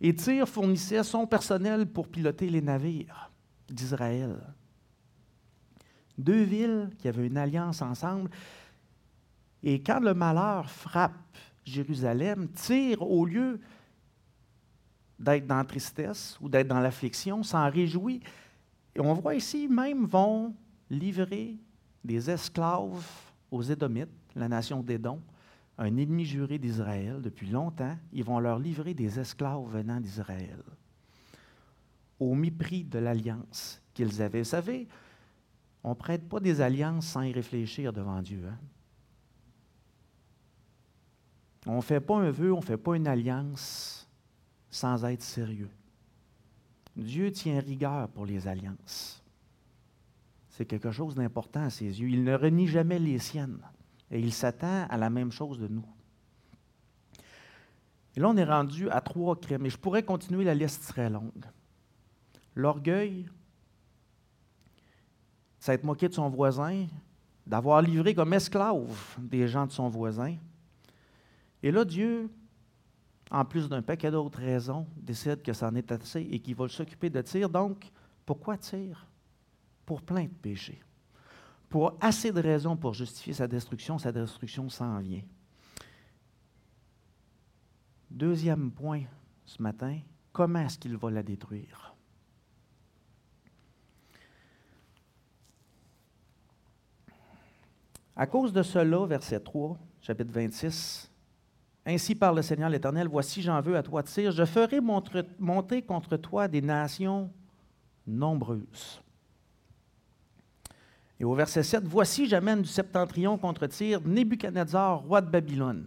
Et 0.01 0.15
Tyr 0.15 0.47
fournissait 0.47 1.03
son 1.03 1.27
personnel 1.27 1.85
pour 1.85 2.07
piloter 2.07 2.49
les 2.49 2.61
navires 2.61 3.31
d'Israël. 3.67 4.39
Deux 6.19 6.43
villes 6.43 6.89
qui 6.99 7.07
avaient 7.07 7.25
une 7.25 7.37
alliance 7.37 7.81
ensemble 7.81 8.29
et 9.63 9.81
quand 9.81 9.99
le 9.99 10.13
malheur 10.13 10.69
frappe 10.69 11.37
Jérusalem, 11.65 12.47
tire 12.49 13.01
au 13.01 13.25
lieu 13.25 13.59
d'être 15.19 15.45
dans 15.45 15.57
la 15.57 15.65
tristesse 15.65 16.37
ou 16.41 16.47
d'être 16.47 16.67
dans 16.67 16.79
l'affliction, 16.79 17.43
s'en 17.43 17.69
réjouit. 17.69 18.21
Et 18.95 18.99
on 18.99 19.13
voit 19.13 19.35
ici, 19.35 19.67
même 19.67 20.05
vont 20.05 20.55
livrer 20.89 21.57
des 22.03 22.29
esclaves 22.29 23.05
aux 23.51 23.61
Édomites, 23.61 24.09
la 24.35 24.47
nation 24.47 24.81
d'Édom, 24.81 25.21
un 25.77 25.97
ennemi 25.97 26.25
juré 26.25 26.57
d'Israël 26.57 27.21
depuis 27.21 27.47
longtemps. 27.47 27.97
Ils 28.13 28.23
vont 28.23 28.39
leur 28.39 28.59
livrer 28.59 28.93
des 28.93 29.19
esclaves 29.19 29.67
venant 29.69 29.99
d'Israël, 29.99 30.63
au 32.19 32.33
mépris 32.33 32.83
de 32.85 32.99
l'alliance 32.99 33.81
qu'ils 33.93 34.21
avaient. 34.21 34.39
Vous 34.39 34.45
savez, 34.45 34.87
on 35.83 35.89
ne 35.89 35.95
prête 35.95 36.27
pas 36.27 36.39
des 36.39 36.61
alliances 36.61 37.07
sans 37.07 37.21
y 37.21 37.31
réfléchir 37.31 37.93
devant 37.93 38.21
Dieu. 38.21 38.43
Hein? 38.47 38.57
On 41.65 41.77
ne 41.77 41.81
fait 41.81 41.99
pas 41.99 42.17
un 42.17 42.31
vœu, 42.31 42.53
on 42.53 42.59
ne 42.59 42.65
fait 42.65 42.77
pas 42.77 42.95
une 42.95 43.07
alliance 43.07 44.07
sans 44.69 45.05
être 45.05 45.21
sérieux. 45.21 45.69
Dieu 46.95 47.31
tient 47.31 47.59
rigueur 47.59 48.09
pour 48.09 48.25
les 48.25 48.47
alliances. 48.47 49.23
C'est 50.49 50.65
quelque 50.65 50.91
chose 50.91 51.15
d'important 51.15 51.63
à 51.63 51.69
ses 51.69 51.85
yeux. 51.85 52.09
Il 52.09 52.23
ne 52.23 52.33
renie 52.33 52.67
jamais 52.67 52.99
les 52.99 53.19
siennes 53.19 53.61
et 54.11 54.19
il 54.19 54.33
s'attend 54.33 54.85
à 54.89 54.97
la 54.97 55.09
même 55.09 55.31
chose 55.31 55.59
de 55.59 55.67
nous. 55.67 55.85
Et 58.15 58.19
là, 58.19 58.29
on 58.29 58.37
est 58.37 58.43
rendu 58.43 58.89
à 58.89 58.99
trois 59.01 59.39
crimes. 59.39 59.65
Et 59.65 59.69
je 59.69 59.77
pourrais 59.77 60.03
continuer, 60.03 60.43
la 60.43 60.55
liste 60.55 60.83
très 60.87 61.09
longue. 61.09 61.45
L'orgueil, 62.55 63.29
s'être 65.59 65.83
moqué 65.83 66.07
de 66.07 66.13
son 66.13 66.29
voisin, 66.29 66.87
d'avoir 67.45 67.81
livré 67.81 68.13
comme 68.13 68.33
esclave 68.33 68.95
des 69.17 69.47
gens 69.47 69.65
de 69.65 69.71
son 69.71 69.89
voisin, 69.89 70.35
et 71.61 71.71
là, 71.71 71.83
Dieu, 71.83 72.29
en 73.29 73.45
plus 73.45 73.67
d'un 73.67 73.81
paquet 73.81 74.11
d'autres 74.11 74.39
raisons, 74.39 74.87
décide 74.95 75.41
que 75.41 75.53
ça 75.53 75.67
en 75.67 75.75
est 75.75 75.91
assez 75.91 76.21
et 76.21 76.39
qu'il 76.39 76.55
va 76.55 76.67
s'occuper 76.67 77.09
de 77.09 77.21
tir. 77.21 77.49
Donc, 77.49 77.91
pourquoi 78.25 78.57
tir? 78.57 79.05
Pour 79.85 80.01
plein 80.01 80.23
de 80.23 80.29
péchés. 80.29 80.81
Pour 81.67 81.93
assez 81.99 82.31
de 82.31 82.39
raisons 82.39 82.75
pour 82.75 82.93
justifier 82.93 83.33
sa 83.33 83.47
destruction, 83.47 83.97
sa 83.97 84.11
destruction 84.11 84.69
s'en 84.69 84.99
vient. 84.99 85.21
Deuxième 88.09 88.71
point 88.71 89.03
ce 89.45 89.61
matin, 89.61 89.99
comment 90.31 90.59
est-ce 90.59 90.79
qu'il 90.79 90.97
va 90.97 91.11
la 91.11 91.21
détruire? 91.21 91.88
À 98.19 98.27
cause 98.27 98.51
de 98.51 98.61
cela, 98.63 99.05
verset 99.05 99.39
3, 99.39 99.77
chapitre 100.01 100.33
26, 100.33 101.09
ainsi 101.85 102.15
par 102.15 102.33
le 102.33 102.41
Seigneur 102.41 102.69
l'Éternel, 102.69 103.07
voici 103.07 103.41
j'en 103.41 103.61
veux 103.61 103.77
à 103.77 103.81
toi, 103.81 104.03
Tyr, 104.03 104.33
je 104.33 104.43
ferai 104.43 104.81
monter 105.39 105.81
contre 105.81 106.17
toi 106.17 106.49
des 106.49 106.61
nations 106.61 107.31
nombreuses. 108.05 109.01
Et 111.17 111.23
au 111.23 111.33
verset 111.33 111.63
7, 111.63 111.85
voici 111.85 112.27
j'amène 112.27 112.61
du 112.61 112.67
septentrion 112.67 113.37
contre 113.37 113.67
Tyr 113.67 114.01
Nebuchadnezzar, 114.05 114.99
roi 114.99 115.21
de 115.21 115.29
Babylone, 115.29 115.85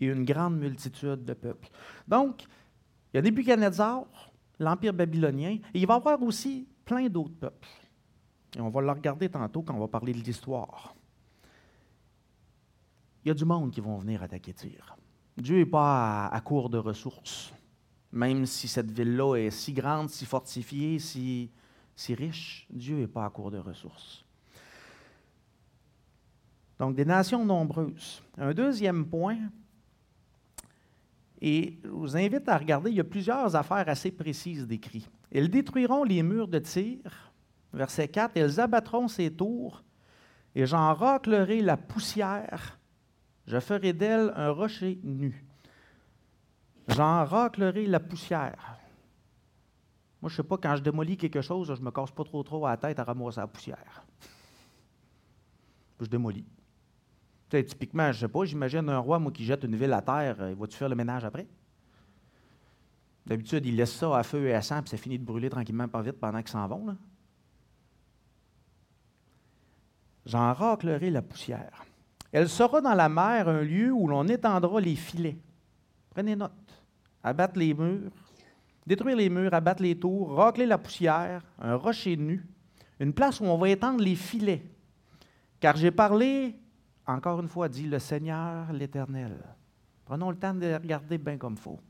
et 0.00 0.04
une 0.04 0.26
grande 0.26 0.58
multitude 0.58 1.24
de 1.24 1.32
peuples. 1.32 1.70
Donc, 2.06 2.42
il 3.14 3.16
y 3.16 3.20
a 3.20 3.22
Nebuchadnezzar, 3.22 4.04
l'empire 4.58 4.92
babylonien, 4.92 5.60
et 5.72 5.80
il 5.80 5.86
va 5.86 5.94
y 5.94 5.96
avoir 5.96 6.22
aussi 6.22 6.68
plein 6.84 7.08
d'autres 7.08 7.36
peuples. 7.40 7.68
Et 8.56 8.60
on 8.60 8.70
va 8.70 8.80
le 8.80 8.90
regarder 8.90 9.28
tantôt 9.28 9.62
quand 9.62 9.74
on 9.74 9.80
va 9.80 9.88
parler 9.88 10.12
de 10.12 10.18
l'histoire 10.18 10.94
il 13.24 13.28
y 13.28 13.30
a 13.30 13.34
du 13.34 13.44
monde 13.44 13.70
qui 13.70 13.82
vont 13.82 13.98
venir 13.98 14.22
attaquer 14.22 14.54
Tyr. 14.54 14.96
Dieu 15.36 15.58
n'est 15.58 15.66
pas 15.66 16.28
à, 16.28 16.40
court 16.40 16.70
de 16.70 16.78
ressources. 16.78 17.52
Même 18.10 18.46
si 18.46 18.68
cette 18.68 18.90
ville-là 18.90 19.36
est 19.36 19.50
si 19.50 19.74
grande, 19.74 20.08
si 20.08 20.24
fortifiée, 20.24 20.98
si, 20.98 21.50
si 21.94 22.14
riche, 22.14 22.66
Dieu 22.70 22.96
n'est 22.96 23.06
pas 23.06 23.26
à 23.26 23.30
court 23.30 23.50
de 23.50 23.58
ressources. 23.58 24.24
Donc, 26.78 26.94
des 26.94 27.04
nations 27.04 27.44
nombreuses. 27.44 28.22
Un 28.38 28.54
deuxième 28.54 29.04
point, 29.04 29.38
Et 31.40 31.78
je 31.84 31.88
vous 31.88 32.16
invite 32.16 32.48
à 32.48 32.56
regarder, 32.56 32.90
il 32.90 32.96
y 32.96 33.00
a 33.00 33.04
plusieurs 33.04 33.54
affaires 33.54 33.88
assez 33.88 34.10
précises 34.10 34.66
décrites. 34.66 35.10
Ils 35.30 35.50
détruiront 35.50 36.02
les 36.02 36.22
murs 36.22 36.48
de 36.48 36.58
tir, 36.60 37.27
verset 37.72 38.08
4, 38.08 38.36
ils 38.36 38.60
abattront 38.60 39.08
ses 39.08 39.32
tours, 39.32 39.82
et 40.54 40.66
j'en 40.66 40.94
raclerai 40.94 41.60
la 41.60 41.76
poussière, 41.76 42.78
je 43.46 43.60
ferai 43.60 43.92
d'elle 43.92 44.32
un 44.36 44.50
rocher 44.50 44.98
nu. 45.02 45.44
J'en 46.88 47.24
raclerai 47.24 47.86
la 47.86 48.00
poussière. 48.00 48.78
Moi, 50.20 50.28
je 50.28 50.34
ne 50.34 50.36
sais 50.36 50.42
pas, 50.42 50.58
quand 50.58 50.76
je 50.76 50.82
démolis 50.82 51.16
quelque 51.16 51.40
chose, 51.40 51.68
je 51.68 51.80
ne 51.80 51.84
me 51.84 51.90
casse 51.90 52.10
pas 52.10 52.24
trop 52.24 52.42
trop 52.42 52.66
à 52.66 52.70
la 52.70 52.76
tête 52.76 52.98
à 52.98 53.04
ramasser 53.04 53.40
la 53.40 53.46
poussière. 53.46 54.04
Je 56.00 56.06
démolis. 56.06 56.46
Typiquement, 57.48 58.12
je 58.12 58.16
ne 58.18 58.20
sais 58.20 58.28
pas, 58.28 58.44
j'imagine 58.44 58.88
un 58.88 58.98
roi, 58.98 59.18
moi, 59.18 59.32
qui 59.32 59.44
jette 59.44 59.64
une 59.64 59.76
ville 59.76 59.92
à 59.92 60.02
terre, 60.02 60.50
il 60.50 60.56
va-tu 60.56 60.76
faire 60.76 60.88
le 60.88 60.96
ménage 60.96 61.24
après? 61.24 61.46
D'habitude, 63.24 63.64
il 63.66 63.76
laisse 63.76 63.94
ça 63.94 64.16
à 64.16 64.22
feu 64.22 64.46
et 64.46 64.54
à 64.54 64.62
sang, 64.62 64.80
puis 64.80 64.90
ça 64.90 64.96
finit 64.96 65.18
de 65.18 65.24
brûler 65.24 65.50
tranquillement, 65.50 65.88
pas 65.88 66.02
vite, 66.02 66.18
pendant 66.18 66.38
qu'ils 66.40 66.48
s'en 66.48 66.66
vont. 66.66 66.96
J'en 70.26 70.52
raclerai 70.52 71.10
la 71.10 71.22
poussière. 71.22 71.84
Elle 72.32 72.48
sera 72.48 72.80
dans 72.80 72.94
la 72.94 73.08
mer 73.08 73.48
un 73.48 73.62
lieu 73.62 73.92
où 73.92 74.06
l'on 74.06 74.26
étendra 74.28 74.80
les 74.80 74.96
filets. 74.96 75.38
Prenez 76.10 76.36
note. 76.36 76.52
Abattre 77.22 77.58
les 77.58 77.74
murs, 77.74 78.12
détruire 78.86 79.16
les 79.16 79.28
murs, 79.28 79.52
abattre 79.52 79.82
les 79.82 79.98
tours, 79.98 80.34
racler 80.34 80.66
la 80.66 80.78
poussière, 80.78 81.42
un 81.58 81.74
rocher 81.74 82.16
nu, 82.16 82.46
une 83.00 83.12
place 83.12 83.40
où 83.40 83.44
on 83.44 83.58
va 83.58 83.68
étendre 83.70 84.02
les 84.02 84.14
filets. 84.14 84.62
Car 85.60 85.76
j'ai 85.76 85.90
parlé, 85.90 86.56
encore 87.06 87.40
une 87.40 87.48
fois, 87.48 87.68
dit 87.68 87.86
le 87.86 87.98
Seigneur 87.98 88.72
l'Éternel. 88.72 89.36
Prenons 90.04 90.30
le 90.30 90.36
temps 90.36 90.54
de 90.54 90.72
regarder 90.74 91.18
bien 91.18 91.36
comme 91.36 91.56
faut. 91.56 91.80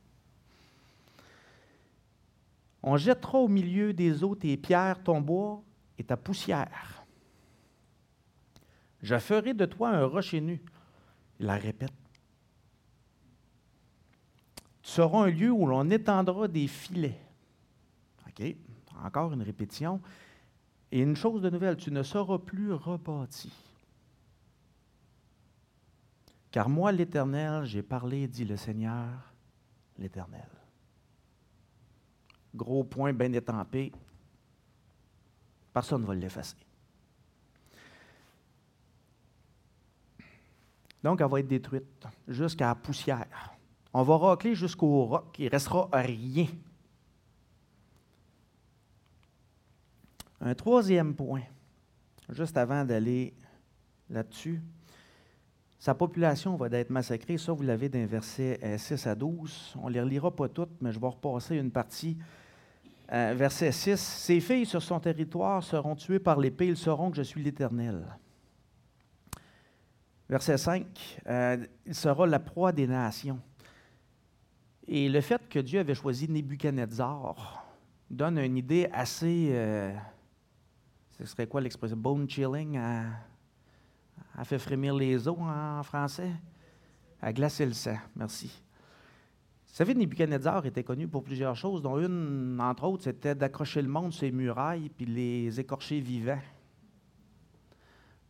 On 2.82 2.96
jettera 2.96 3.38
au 3.38 3.48
milieu 3.48 3.92
des 3.92 4.24
eaux 4.24 4.34
tes 4.34 4.56
pierres, 4.56 5.02
ton 5.02 5.20
bois 5.20 5.62
et 5.98 6.04
ta 6.04 6.16
poussière. 6.16 6.97
Je 9.02 9.18
ferai 9.18 9.54
de 9.54 9.64
toi 9.64 9.90
un 9.90 10.04
rocher 10.04 10.40
nu. 10.40 10.60
Il 11.38 11.46
la 11.46 11.56
répète. 11.56 11.92
Tu 14.82 14.90
seras 14.90 15.24
un 15.24 15.30
lieu 15.30 15.50
où 15.50 15.66
l'on 15.66 15.88
étendra 15.90 16.48
des 16.48 16.66
filets. 16.66 17.20
OK? 18.26 18.56
Encore 19.04 19.32
une 19.32 19.42
répétition. 19.42 20.00
Et 20.90 21.00
une 21.00 21.16
chose 21.16 21.42
de 21.42 21.50
nouvelle, 21.50 21.76
tu 21.76 21.90
ne 21.90 22.02
seras 22.02 22.38
plus 22.38 22.72
rebâti. 22.72 23.52
Car 26.50 26.68
moi, 26.68 26.90
l'Éternel, 26.90 27.64
j'ai 27.66 27.82
parlé, 27.82 28.26
dit 28.26 28.44
le 28.44 28.56
Seigneur, 28.56 29.32
l'Éternel. 29.98 30.48
Gros 32.54 32.84
point 32.84 33.12
bien 33.12 33.32
étampé. 33.32 33.92
Personne 35.72 36.00
ne 36.02 36.06
va 36.06 36.14
l'effacer. 36.14 36.56
Donc, 41.02 41.20
elle 41.20 41.28
va 41.28 41.40
être 41.40 41.48
détruite 41.48 42.06
jusqu'à 42.26 42.66
la 42.66 42.74
poussière. 42.74 43.26
On 43.92 44.02
va 44.02 44.16
racler 44.16 44.54
jusqu'au 44.54 45.04
roc. 45.04 45.36
Il 45.38 45.46
ne 45.46 45.50
restera 45.50 45.88
rien. 45.92 46.46
Un 50.40 50.54
troisième 50.54 51.14
point, 51.14 51.42
juste 52.28 52.56
avant 52.56 52.84
d'aller 52.84 53.34
là-dessus. 54.08 54.60
Sa 55.78 55.94
population 55.94 56.56
va 56.56 56.66
être 56.72 56.90
massacrée. 56.90 57.38
Ça, 57.38 57.52
vous 57.52 57.62
l'avez 57.62 57.88
d'un 57.88 58.06
verset 58.06 58.60
6 58.78 59.06
à 59.06 59.14
12. 59.14 59.76
On 59.80 59.88
ne 59.88 59.94
les 59.94 60.00
relira 60.00 60.34
pas 60.34 60.48
toutes, 60.48 60.80
mais 60.80 60.92
je 60.92 60.98
vais 60.98 61.06
repasser 61.06 61.56
une 61.56 61.70
partie. 61.70 62.18
Euh, 63.12 63.34
verset 63.36 63.72
6. 63.72 63.98
Ses 63.98 64.40
filles 64.40 64.66
sur 64.66 64.82
son 64.82 65.00
territoire 65.00 65.62
seront 65.62 65.94
tuées 65.94 66.18
par 66.18 66.38
l'épée. 66.38 66.66
Ils 66.66 66.76
sauront 66.76 67.10
que 67.10 67.16
je 67.16 67.22
suis 67.22 67.42
l'Éternel. 67.42 68.04
Verset 70.28 70.58
5. 70.58 70.86
Euh, 71.26 71.56
il 71.86 71.94
sera 71.94 72.26
la 72.26 72.38
proie 72.38 72.72
des 72.72 72.86
nations. 72.86 73.40
Et 74.86 75.08
le 75.08 75.20
fait 75.20 75.48
que 75.48 75.58
Dieu 75.58 75.80
avait 75.80 75.94
choisi 75.94 76.28
Nebuchadnezzar 76.28 77.64
donne 78.10 78.38
une 78.38 78.56
idée 78.56 78.88
assez. 78.92 79.48
Euh, 79.50 79.94
ce 81.18 81.24
serait 81.24 81.46
quoi 81.46 81.60
l'expression? 81.60 81.96
Bone 81.96 82.28
chilling 82.28 82.78
a, 82.78 84.44
fait 84.44 84.58
frémir 84.58 84.94
les 84.94 85.26
os 85.28 85.36
en 85.38 85.82
français? 85.82 86.32
A 87.20 87.32
glacé 87.32 87.66
le 87.66 87.72
sang. 87.72 87.96
Merci. 88.14 88.62
Vous 89.66 89.74
savez, 89.74 89.94
Nebuchadnezzar 89.94 90.64
était 90.66 90.84
connu 90.84 91.08
pour 91.08 91.22
plusieurs 91.22 91.56
choses, 91.56 91.82
dont 91.82 91.98
une, 91.98 92.58
entre 92.60 92.84
autres, 92.84 93.04
c'était 93.04 93.34
d'accrocher 93.34 93.82
le 93.82 93.88
monde 93.88 94.12
sur 94.12 94.24
les 94.24 94.32
murailles 94.32 94.90
puis 94.90 95.06
les 95.06 95.58
écorcher 95.58 96.00
vivants 96.00 96.40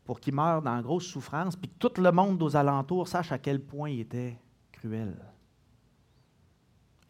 pour 0.09 0.21
qu'ils 0.21 0.33
meurent 0.33 0.63
dans 0.63 0.81
grosse 0.81 1.05
souffrance, 1.05 1.55
puis 1.55 1.69
que 1.69 1.87
tout 1.87 2.01
le 2.01 2.11
monde 2.11 2.43
aux 2.43 2.57
alentours 2.57 3.07
sache 3.07 3.31
à 3.31 3.39
quel 3.39 3.63
point 3.63 3.91
il 3.91 4.01
était 4.01 4.39
cruel. 4.73 5.15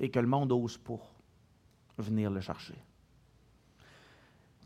Et 0.01 0.11
que 0.11 0.19
le 0.19 0.27
monde 0.27 0.49
n'ose 0.49 0.77
pas 0.79 0.99
venir 1.97 2.29
le 2.29 2.41
chercher. 2.41 2.75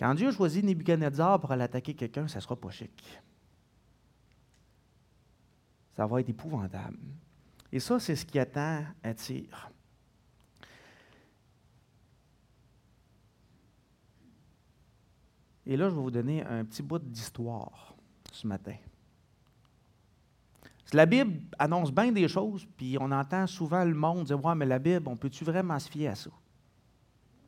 Quand 0.00 0.14
Dieu 0.14 0.32
choisit 0.32 0.64
Nebuchadnezzar 0.64 1.40
pour 1.40 1.52
aller 1.52 1.64
attaquer 1.64 1.92
quelqu'un, 1.92 2.26
ça 2.26 2.38
ne 2.38 2.40
sera 2.40 2.56
pas 2.56 2.70
chic. 2.70 3.20
Ça 5.94 6.06
va 6.06 6.20
être 6.20 6.30
épouvantable. 6.30 6.96
Et 7.70 7.80
ça, 7.80 8.00
c'est 8.00 8.16
ce 8.16 8.24
qui 8.24 8.38
attend 8.38 8.82
à 9.02 9.12
Tyr. 9.12 9.70
Et 15.66 15.76
là, 15.76 15.90
je 15.90 15.94
vais 15.94 16.00
vous 16.00 16.10
donner 16.10 16.42
un 16.46 16.64
petit 16.64 16.82
bout 16.82 16.98
d'histoire 16.98 17.91
ce 18.32 18.46
matin. 18.46 18.74
La 20.92 21.06
Bible 21.06 21.40
annonce 21.58 21.90
bien 21.90 22.12
des 22.12 22.28
choses, 22.28 22.66
puis 22.76 22.98
on 23.00 23.10
entend 23.10 23.46
souvent 23.46 23.84
le 23.84 23.94
monde 23.94 24.24
dire 24.24 24.44
Ouais, 24.44 24.54
mais 24.54 24.66
la 24.66 24.78
Bible, 24.78 25.08
on 25.08 25.16
peut-tu 25.16 25.44
vraiment 25.44 25.78
se 25.78 25.88
fier 25.88 26.08
à 26.08 26.14
ça? 26.14 26.30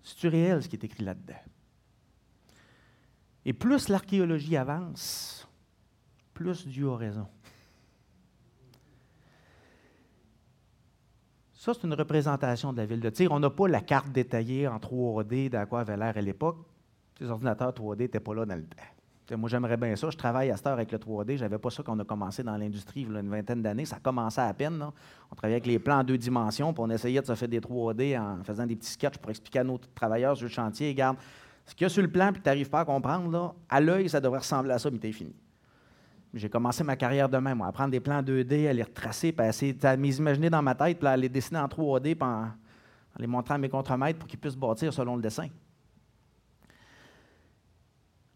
C'est-tu 0.02 0.28
réel 0.28 0.62
ce 0.62 0.68
qui 0.68 0.76
est 0.76 0.84
écrit 0.84 1.04
là-dedans 1.04 1.34
Et 3.44 3.52
plus 3.52 3.88
l'archéologie 3.88 4.56
avance, 4.56 5.46
plus 6.32 6.66
Dieu 6.66 6.88
a 6.90 6.96
raison. 6.96 7.26
Ça, 11.52 11.72
c'est 11.72 11.86
une 11.86 11.94
représentation 11.94 12.72
de 12.72 12.78
la 12.78 12.86
ville 12.86 13.00
de 13.00 13.08
Tyr. 13.08 13.32
On 13.32 13.40
n'a 13.40 13.48
pas 13.48 13.68
la 13.68 13.80
carte 13.80 14.10
détaillée 14.10 14.68
en 14.68 14.76
3D 14.76 15.48
de 15.48 15.64
quoi 15.64 15.80
avait 15.80 15.96
l'air 15.96 16.16
à 16.16 16.20
l'époque. 16.20 16.58
Les 17.20 17.30
ordinateurs 17.30 17.72
3D 17.72 18.00
n'étaient 18.00 18.20
pas 18.20 18.34
là 18.34 18.44
dans 18.44 18.56
le 18.56 18.66
temps 18.66 18.93
moi, 19.32 19.48
j'aimerais 19.48 19.76
bien 19.76 19.96
ça. 19.96 20.10
Je 20.10 20.16
travaille 20.16 20.50
à 20.50 20.56
cette 20.56 20.66
heure 20.66 20.74
avec 20.74 20.92
le 20.92 20.98
3D. 20.98 21.36
Je 21.36 21.42
n'avais 21.42 21.58
pas 21.58 21.70
ça 21.70 21.82
quand 21.82 21.96
on 21.96 22.00
a 22.00 22.04
commencé 22.04 22.42
dans 22.42 22.56
l'industrie 22.56 23.06
il 23.08 23.12
y 23.12 23.16
a 23.16 23.20
une 23.20 23.30
vingtaine 23.30 23.62
d'années. 23.62 23.86
Ça 23.86 23.98
commençait 24.02 24.42
à 24.42 24.52
peine. 24.52 24.84
On 25.30 25.34
travaillait 25.34 25.56
avec 25.56 25.66
les 25.66 25.78
plans 25.78 26.00
en 26.00 26.04
deux 26.04 26.18
dimensions, 26.18 26.74
puis 26.74 26.82
on 26.84 26.90
essayait 26.90 27.22
de 27.22 27.26
se 27.26 27.34
faire 27.34 27.48
des 27.48 27.60
3D 27.60 28.18
en 28.18 28.44
faisant 28.44 28.66
des 28.66 28.76
petits 28.76 28.90
sketchs 28.90 29.16
pour 29.16 29.30
expliquer 29.30 29.60
à 29.60 29.64
nos 29.64 29.78
travailleurs 29.94 30.36
sur 30.36 30.44
le 30.44 30.50
chantier, 30.50 30.90
regarde, 30.90 31.16
ce 31.66 31.74
qu'il 31.74 31.84
y 31.84 31.86
a 31.86 31.88
sur 31.88 32.02
le 32.02 32.10
plan, 32.10 32.30
puis 32.32 32.42
tu 32.42 32.48
n'arrives 32.48 32.68
pas 32.68 32.80
à 32.80 32.84
comprendre, 32.84 33.30
là, 33.30 33.54
à 33.70 33.80
l'œil, 33.80 34.08
ça 34.08 34.20
devrait 34.20 34.40
ressembler 34.40 34.72
à 34.72 34.78
ça, 34.78 34.90
mais 34.90 34.98
t'es 34.98 35.12
fini. 35.12 35.34
J'ai 36.34 36.50
commencé 36.50 36.84
ma 36.84 36.96
carrière 36.96 37.28
de 37.28 37.38
même, 37.38 37.58
moi, 37.58 37.68
à 37.68 37.72
prendre 37.72 37.90
des 37.90 38.00
plans 38.00 38.20
2D, 38.20 38.68
à 38.68 38.72
les 38.72 38.82
retracer, 38.82 39.32
puis 39.32 39.46
à 39.46 39.48
essayer 39.48 39.72
de 39.72 39.96
m'imaginer 39.96 40.50
dans 40.50 40.62
ma 40.62 40.74
tête, 40.74 40.98
puis 40.98 41.08
à 41.08 41.16
les 41.16 41.28
dessiner 41.28 41.60
en 41.60 41.66
3D, 41.66 42.14
puis 42.14 42.18
en, 42.20 42.48
les 43.18 43.26
montrant 43.26 43.54
à 43.54 43.58
mes 43.58 43.68
contremaîtres 43.68 44.18
pour 44.18 44.28
qu'ils 44.28 44.38
puissent 44.38 44.56
bâtir 44.56 44.92
selon 44.92 45.16
le 45.16 45.22
dessin. 45.22 45.48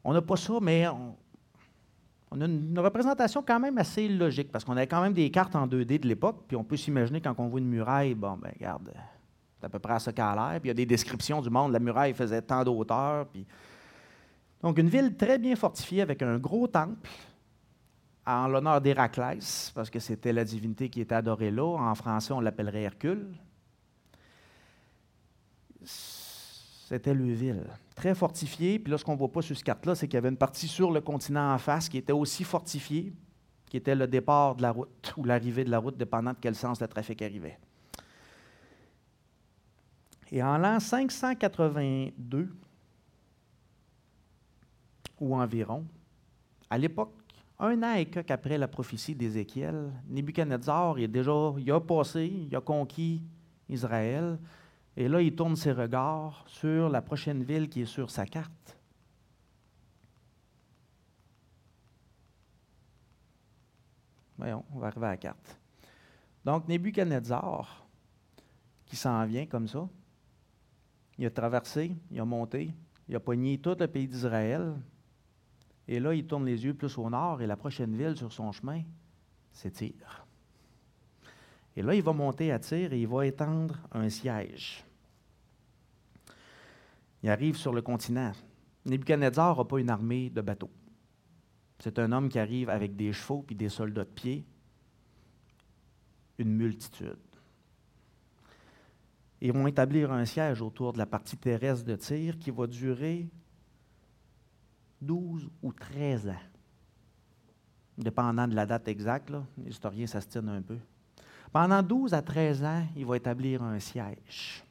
On 0.09 0.15
n'a 0.15 0.23
pas 0.23 0.37
ça, 0.37 0.55
mais 0.63 0.89
on, 0.89 2.41
a 2.41 2.47
une, 2.47 2.79
représentation 2.79 3.43
quand 3.47 3.61
même 3.61 3.77
assez 3.77 4.09
logique, 4.09 4.51
parce 4.51 4.65
qu'on 4.65 4.73
avait 4.73 4.87
quand 4.87 5.03
même 5.03 5.13
des 5.13 5.31
cartes 5.31 5.55
en 5.55 5.67
2D 5.67 6.01
de 6.01 6.09
l'époque, 6.09 6.45
puis 6.49 6.57
on 6.57 6.65
peut 6.65 6.79
s'imaginer 6.79 7.21
quand 7.21 7.35
on 7.37 7.49
voit 7.49 7.61
une 7.61 7.69
muraille, 7.69 8.15
bon, 8.15 8.39
ben 8.39 8.51
regarde, 8.55 8.91
c'est 9.61 9.67
à 9.67 9.69
peu 9.69 9.79
près 9.79 9.93
à 9.93 9.99
ce 9.99 10.09
qu'elle 10.09 10.25
a 10.25 10.35
l'air, 10.35 10.61
puis 10.61 10.69
il 10.69 10.69
y 10.69 10.71
a 10.71 10.75
des 10.75 10.87
descriptions 10.87 11.43
du 11.43 11.51
monde, 11.51 11.73
la 11.73 11.79
muraille 11.79 12.15
faisait 12.15 12.41
tant 12.41 12.65
d'auteur, 12.65 13.27
puis... 13.27 13.47
Donc, 14.63 14.79
une 14.79 14.89
ville 14.89 15.15
très 15.15 15.37
bien 15.37 15.55
fortifiée 15.57 16.01
avec 16.01 16.23
un 16.23 16.39
gros 16.39 16.67
temple 16.67 17.11
en 18.27 18.49
l'honneur 18.49 18.81
d'Héraclès, 18.81 19.71
parce 19.75 19.91
que 19.91 19.99
c'était 19.99 20.33
la 20.33 20.45
divinité 20.45 20.89
qui 20.89 21.03
était 21.03 21.17
adorée 21.17 21.51
là. 21.51 21.77
En 21.77 21.95
français, 21.95 22.33
on 22.33 22.41
l'appellerait 22.41 22.83
Hercule. 22.83 23.27
C'était 26.89 27.13
le 27.13 27.31
ville 27.31 27.67
très 27.95 28.15
fortifié. 28.15 28.79
Puis 28.79 28.91
là, 28.91 28.97
ce 28.97 29.05
qu'on 29.05 29.13
ne 29.13 29.19
voit 29.19 29.31
pas 29.31 29.43
sur 29.43 29.55
ce 29.55 29.63
carte-là, 29.63 29.95
c'est 29.95 30.09
qu'il 30.09 30.15
y 30.15 30.17
avait 30.17 30.31
une 30.31 30.39
partie 30.39 30.67
sur 30.67 30.91
le 30.91 31.03
continent 31.03 31.53
en 31.53 31.59
face 31.59 31.87
qui 31.87 31.99
était 31.99 32.15
aussi 32.15 32.45
fortifiée, 32.45 33.13
qui 33.67 33.77
était 33.77 33.95
le 33.95 34.07
départ 34.07 34.57
de 34.57 34.63
la 34.63 34.71
route 34.71 35.13
ou 35.19 35.25
l'arrivée 35.25 35.65
de 35.65 35.71
la 35.71 35.81
route, 35.81 35.99
dépendant 35.99 36.31
de 36.31 36.39
quel 36.41 36.55
sens 36.55 36.81
le 36.81 36.89
trafic 36.89 37.21
arrivait. 37.21 37.59
Et 40.33 40.43
en 40.43 40.57
l'an 40.57 40.81
582, 40.81 42.49
ou 45.21 45.37
environ, 45.37 45.85
à 46.71 46.79
l'époque, 46.79 47.13
un 47.59 47.83
an 47.83 47.97
et 47.97 48.07
quelques 48.07 48.31
après 48.31 48.57
la 48.57 48.67
prophétie 48.67 49.15
d'Ézéchiel, 49.15 49.93
Nebuchadnezzar, 50.09 50.99
il, 50.99 51.13
déjà, 51.13 51.53
il 51.59 51.71
a 51.71 51.81
passé, 51.81 52.47
il 52.51 52.57
a 52.57 52.63
conquis 52.63 53.21
Israël. 53.69 54.39
Et 55.01 55.07
là, 55.07 55.23
il 55.23 55.33
tourne 55.33 55.55
ses 55.55 55.71
regards 55.71 56.43
sur 56.49 56.89
la 56.89 57.01
prochaine 57.01 57.45
ville 57.45 57.69
qui 57.69 57.83
est 57.83 57.87
sur 57.87 58.11
sa 58.11 58.27
carte. 58.27 58.77
Voyons, 64.37 64.65
on 64.75 64.81
va 64.81 64.89
arriver 64.89 65.07
à 65.07 65.11
la 65.11 65.17
carte. 65.17 65.57
Donc, 66.45 66.67
Nebuchadnezzar, 66.67 67.87
qui 68.87 68.97
s'en 68.97 69.25
vient 69.25 69.47
comme 69.47 69.69
ça, 69.69 69.89
il 71.17 71.27
a 71.27 71.31
traversé, 71.31 71.95
il 72.11 72.19
a 72.19 72.25
monté, 72.25 72.75
il 73.09 73.15
a 73.15 73.21
pogné 73.21 73.57
tout 73.59 73.77
le 73.79 73.87
pays 73.87 74.09
d'Israël. 74.09 74.75
Et 75.87 76.01
là, 76.01 76.13
il 76.13 76.27
tourne 76.27 76.45
les 76.45 76.65
yeux 76.65 76.75
plus 76.75 76.99
au 76.99 77.09
nord 77.09 77.41
et 77.41 77.47
la 77.47 77.57
prochaine 77.57 77.97
ville 77.97 78.17
sur 78.17 78.33
son 78.33 78.51
chemin, 78.51 78.83
c'est 79.53 79.71
Tyr. 79.71 80.27
Et 81.77 81.83
là, 81.83 81.95
il 81.95 82.03
va 82.03 82.13
monter 82.13 82.51
à 82.51 82.59
Tyr 82.59 82.93
et 82.93 83.01
il 83.01 83.07
va 83.07 83.27
étendre 83.27 83.79
un 83.93 84.09
siège. 84.09 84.85
Il 87.23 87.31
arrive 87.31 87.57
sur 87.57 87.73
le 87.73 87.83
continent. 87.83 88.33
Nebuchadnezzar 88.85 89.57
n'a 89.57 89.65
pas 89.65 89.79
une 89.79 89.91
armée 89.91 90.31
de 90.31 90.41
bateaux. 90.41 90.71
C'est 91.79 91.99
un 91.99 92.11
homme 92.13 92.29
qui 92.29 92.39
arrive 92.39 92.71
avec 92.71 92.97
des 92.97 93.13
chevaux 93.13 93.43
puis 93.43 93.55
des 93.55 93.69
soldats 93.69 94.05
de 94.05 94.11
pied, 94.11 94.45
une 96.39 96.57
multitude. 96.57 97.17
Ils 99.41 99.53
vont 99.53 99.67
établir 99.67 100.11
un 100.11 100.25
siège 100.25 100.61
autour 100.63 100.93
de 100.93 100.99
la 100.99 101.07
partie 101.07 101.37
terrestre 101.37 101.85
de 101.85 101.95
Tyr 101.95 102.39
qui 102.39 102.51
va 102.51 102.67
durer 102.67 103.29
12 105.01 105.49
ou 105.63 105.73
13 105.73 106.29
ans, 106.29 106.43
dépendant 107.97 108.49
de 108.49 108.57
la 108.57 108.67
date 108.67 108.89
exacte. 108.89 109.33
Les 109.57 109.71
historiens 109.71 110.09
s'astinent 110.09 110.49
un 110.49 110.63
peu. 110.63 110.79
Pendant 111.53 111.83
12 111.83 112.15
à 112.15 112.23
13 112.23 112.65
ans, 112.65 112.87
il 112.97 113.07
va 113.07 113.17
établir 113.17 113.63
un 113.63 113.79
siège. 113.79 114.65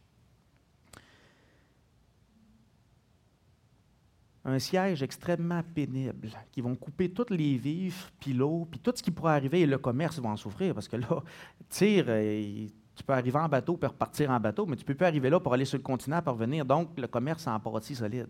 Un 4.47 4.59
siège 4.59 5.03
extrêmement 5.03 5.61
pénible, 5.61 6.29
qui 6.51 6.61
vont 6.61 6.73
couper 6.73 7.09
toutes 7.09 7.31
les 7.31 7.57
vivres, 7.57 8.09
puis 8.17 8.31
l'eau, 8.31 8.65
puis 8.71 8.79
tout 8.79 8.93
ce 8.95 9.03
qui 9.03 9.11
pourrait 9.11 9.33
arriver, 9.33 9.61
et 9.61 9.65
le 9.65 9.77
commerce 9.77 10.19
va 10.19 10.29
en 10.29 10.37
souffrir, 10.37 10.73
parce 10.73 10.87
que 10.87 10.95
là, 10.95 11.21
tire, 11.69 12.05
euh, 12.07 12.65
tu 12.95 13.03
peux 13.03 13.13
arriver 13.13 13.37
en 13.37 13.49
bateau, 13.49 13.75
puis 13.75 13.87
repartir 13.87 14.31
en 14.31 14.39
bateau, 14.39 14.65
mais 14.65 14.77
tu 14.77 14.83
ne 14.83 14.87
peux 14.87 14.95
plus 14.95 15.05
arriver 15.05 15.29
là 15.29 15.41
pour 15.41 15.53
aller 15.53 15.65
sur 15.65 15.77
le 15.77 15.83
continent, 15.83 16.21
pour 16.21 16.33
revenir. 16.33 16.65
Donc, 16.65 16.97
le 16.97 17.07
commerce 17.07 17.45
en 17.45 17.59
partie 17.59 17.93
solide. 17.93 18.29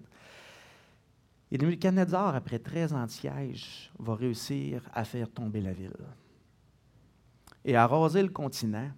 Et 1.51 1.57
le 1.57 1.75
Canada, 1.75 2.29
après 2.29 2.57
13 2.57 2.93
ans 2.93 3.05
de 3.05 3.11
siège, 3.11 3.91
va 3.99 4.15
réussir 4.15 4.81
à 4.93 5.05
faire 5.05 5.29
tomber 5.29 5.61
la 5.61 5.71
ville 5.71 5.93
et 7.63 7.75
à 7.75 7.85
raser 7.85 8.23
le 8.23 8.29
continent. 8.29 8.89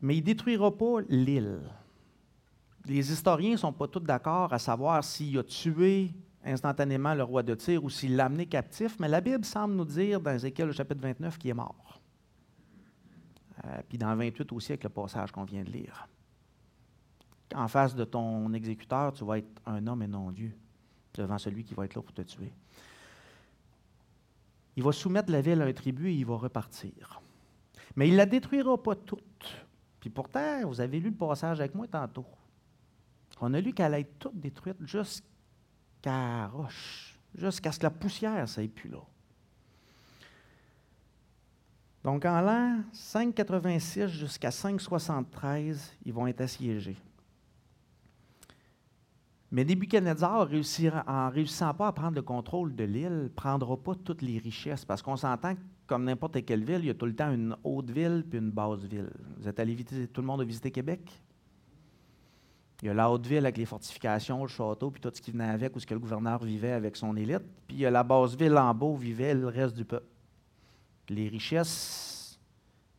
Mais 0.00 0.16
il 0.16 0.20
ne 0.20 0.24
détruira 0.24 0.76
pas 0.76 1.02
l'île 1.08 1.60
les 2.86 3.12
historiens 3.12 3.52
ne 3.52 3.56
sont 3.56 3.72
pas 3.72 3.88
tous 3.88 4.00
d'accord 4.00 4.52
à 4.52 4.58
savoir 4.58 5.02
s'il 5.02 5.38
a 5.38 5.42
tué 5.42 6.12
instantanément 6.44 7.14
le 7.14 7.22
roi 7.22 7.42
de 7.42 7.54
Tyr 7.54 7.82
ou 7.82 7.88
s'il 7.88 8.16
l'a 8.16 8.26
amené 8.26 8.46
captif, 8.46 8.98
mais 9.00 9.08
la 9.08 9.20
Bible 9.20 9.44
semble 9.44 9.74
nous 9.74 9.84
dire 9.84 10.20
dans 10.20 10.32
Ézéchiel, 10.32 10.72
chapitre 10.72 11.00
29, 11.00 11.38
qu'il 11.38 11.50
est 11.50 11.54
mort. 11.54 12.00
Euh, 13.64 13.80
puis 13.88 13.96
dans 13.96 14.14
28 14.14 14.52
aussi, 14.52 14.72
avec 14.72 14.84
le 14.84 14.90
passage 14.90 15.32
qu'on 15.32 15.44
vient 15.44 15.64
de 15.64 15.70
lire. 15.70 16.06
En 17.54 17.68
face 17.68 17.94
de 17.94 18.04
ton 18.04 18.52
exécuteur, 18.52 19.12
tu 19.12 19.24
vas 19.24 19.38
être 19.38 19.62
un 19.64 19.86
homme 19.86 20.02
et 20.02 20.06
non 20.06 20.30
Dieu, 20.30 20.52
devant 21.14 21.38
celui 21.38 21.64
qui 21.64 21.72
va 21.72 21.86
être 21.86 21.94
là 21.94 22.02
pour 22.02 22.12
te 22.12 22.22
tuer. 22.22 22.52
Il 24.76 24.82
va 24.82 24.92
soumettre 24.92 25.30
la 25.30 25.40
ville 25.40 25.62
à 25.62 25.66
un 25.66 25.72
tribut 25.72 26.10
et 26.10 26.14
il 26.14 26.26
va 26.26 26.36
repartir. 26.36 27.22
Mais 27.96 28.08
il 28.08 28.12
ne 28.12 28.18
la 28.18 28.26
détruira 28.26 28.76
pas 28.82 28.96
toute. 28.96 29.66
Puis 30.00 30.10
pourtant, 30.10 30.66
vous 30.66 30.80
avez 30.80 30.98
lu 30.98 31.10
le 31.10 31.16
passage 31.16 31.60
avec 31.60 31.74
moi 31.74 31.86
tantôt. 31.86 32.26
On 33.40 33.52
a 33.54 33.60
lu 33.60 33.72
qu'elle 33.72 33.86
allait 33.86 34.00
être 34.02 34.18
toute 34.18 34.38
détruite 34.38 34.76
jusqu'à 34.80 36.46
roche, 36.48 37.18
jusqu'à 37.34 37.72
ce 37.72 37.78
que 37.78 37.84
la 37.84 37.90
poussière 37.90 38.48
ça 38.48 38.62
plus 38.74 38.90
là. 38.90 39.00
Donc 42.04 42.24
en 42.26 42.40
l'an 42.42 42.82
586 42.92 44.08
jusqu'à 44.08 44.50
573, 44.50 45.96
ils 46.04 46.12
vont 46.12 46.26
être 46.26 46.42
assiégés. 46.42 46.96
Mais 49.50 49.64
Nebuchadnezzar, 49.64 50.48
en 51.06 51.30
réussissant 51.30 51.74
pas 51.74 51.86
à 51.86 51.92
prendre 51.92 52.16
le 52.16 52.22
contrôle 52.22 52.74
de 52.74 52.82
l'île, 52.82 53.22
ne 53.24 53.28
prendra 53.28 53.76
pas 53.76 53.94
toutes 53.94 54.20
les 54.20 54.38
richesses, 54.38 54.84
parce 54.84 55.00
qu'on 55.00 55.16
s'entend 55.16 55.54
que, 55.54 55.60
comme 55.86 56.04
n'importe 56.04 56.44
quelle 56.44 56.64
ville, 56.64 56.80
il 56.80 56.86
y 56.86 56.90
a 56.90 56.94
tout 56.94 57.06
le 57.06 57.14
temps 57.14 57.32
une 57.32 57.56
haute 57.62 57.88
ville 57.90 58.24
puis 58.28 58.40
une 58.40 58.50
basse 58.50 58.80
ville. 58.80 59.10
Vous 59.38 59.46
êtes 59.46 59.60
allé 59.60 59.74
visiter, 59.74 60.08
tout 60.08 60.22
le 60.22 60.26
monde 60.26 60.40
a 60.40 60.44
visité 60.44 60.72
Québec? 60.72 61.08
Il 62.82 62.88
y 62.88 62.90
a 62.90 62.94
la 62.94 63.10
haute 63.10 63.26
ville 63.26 63.38
avec 63.38 63.56
les 63.56 63.64
fortifications, 63.64 64.42
le 64.42 64.48
château, 64.48 64.90
puis 64.90 65.00
tout 65.00 65.10
ce 65.14 65.20
qui 65.20 65.30
venait 65.30 65.48
avec, 65.48 65.74
où 65.74 65.80
ce 65.80 65.86
que 65.86 65.94
le 65.94 66.00
gouverneur 66.00 66.44
vivait 66.44 66.72
avec 66.72 66.96
son 66.96 67.16
élite. 67.16 67.42
Puis 67.66 67.76
il 67.76 67.80
y 67.80 67.86
a 67.86 67.90
la 67.90 68.02
basse 68.02 68.34
ville 68.34 68.56
en 68.58 68.74
bas 68.74 68.86
où 68.86 68.96
vivait 68.96 69.34
le 69.34 69.46
reste 69.46 69.74
du 69.74 69.84
peuple. 69.84 70.06
les 71.08 71.28
richesses, 71.28 72.38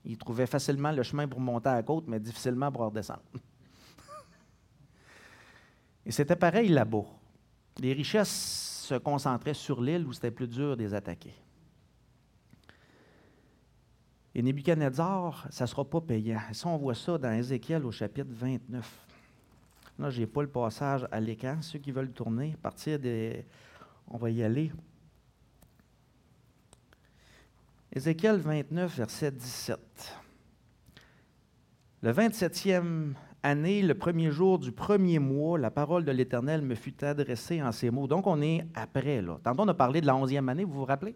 ils 0.03 0.17
trouvaient 0.17 0.47
facilement 0.47 0.91
le 0.91 1.03
chemin 1.03 1.27
pour 1.27 1.39
monter 1.39 1.69
à 1.69 1.75
la 1.75 1.83
côte, 1.83 2.05
mais 2.07 2.19
difficilement 2.19 2.71
pour 2.71 2.81
redescendre. 2.81 3.23
Et 6.05 6.11
c'était 6.11 6.35
pareil 6.35 6.69
là-bas. 6.69 7.05
Les 7.79 7.93
richesses 7.93 8.85
se 8.87 8.95
concentraient 8.95 9.55
sur 9.55 9.81
l'île 9.81 10.05
où 10.05 10.13
c'était 10.13 10.31
plus 10.31 10.47
dur 10.47 10.77
de 10.77 10.83
les 10.83 10.93
attaquer. 10.93 11.33
Et 14.35 14.41
Nebuchadnezzar, 14.41 15.47
ça 15.49 15.63
ne 15.63 15.67
sera 15.67 15.85
pas 15.85 16.01
payant. 16.01 16.41
Ça, 16.51 16.67
on 16.67 16.77
voit 16.77 16.93
ça 16.93 17.17
dans 17.17 17.31
Ézéchiel 17.31 17.85
au 17.85 17.91
chapitre 17.91 18.29
29. 18.29 19.05
Là, 19.97 20.09
je 20.09 20.19
n'ai 20.19 20.27
pas 20.27 20.41
le 20.41 20.49
passage 20.49 21.07
à 21.11 21.19
l'écran. 21.19 21.61
Ceux 21.61 21.79
qui 21.79 21.91
veulent 21.91 22.11
tourner, 22.11 22.55
partir 22.61 22.99
des. 22.99 23.45
On 24.07 24.17
va 24.17 24.29
y 24.29 24.43
aller. 24.43 24.71
Ézéchiel 27.93 28.37
29, 28.37 28.97
verset 28.97 29.31
17. 29.31 29.79
Le 32.01 32.11
27e 32.11 33.13
année, 33.41 33.81
le 33.81 33.93
premier 33.93 34.31
jour 34.31 34.59
du 34.59 34.71
premier 34.71 35.17
mois, 35.17 35.57
la 35.57 35.71
parole 35.71 36.03
de 36.03 36.11
l'Éternel 36.11 36.61
me 36.61 36.75
fut 36.75 37.03
adressée 37.03 37.63
en 37.63 37.71
ces 37.71 37.89
mots. 37.89 38.05
Donc, 38.05 38.27
on 38.27 38.41
est 38.41 38.67
après, 38.75 39.21
là. 39.21 39.39
Tantôt, 39.41 39.63
on 39.63 39.67
a 39.69 39.73
parlé 39.73 40.01
de 40.01 40.07
la 40.07 40.13
11e 40.13 40.49
année, 40.49 40.65
vous 40.65 40.73
vous 40.73 40.85
rappelez? 40.85 41.15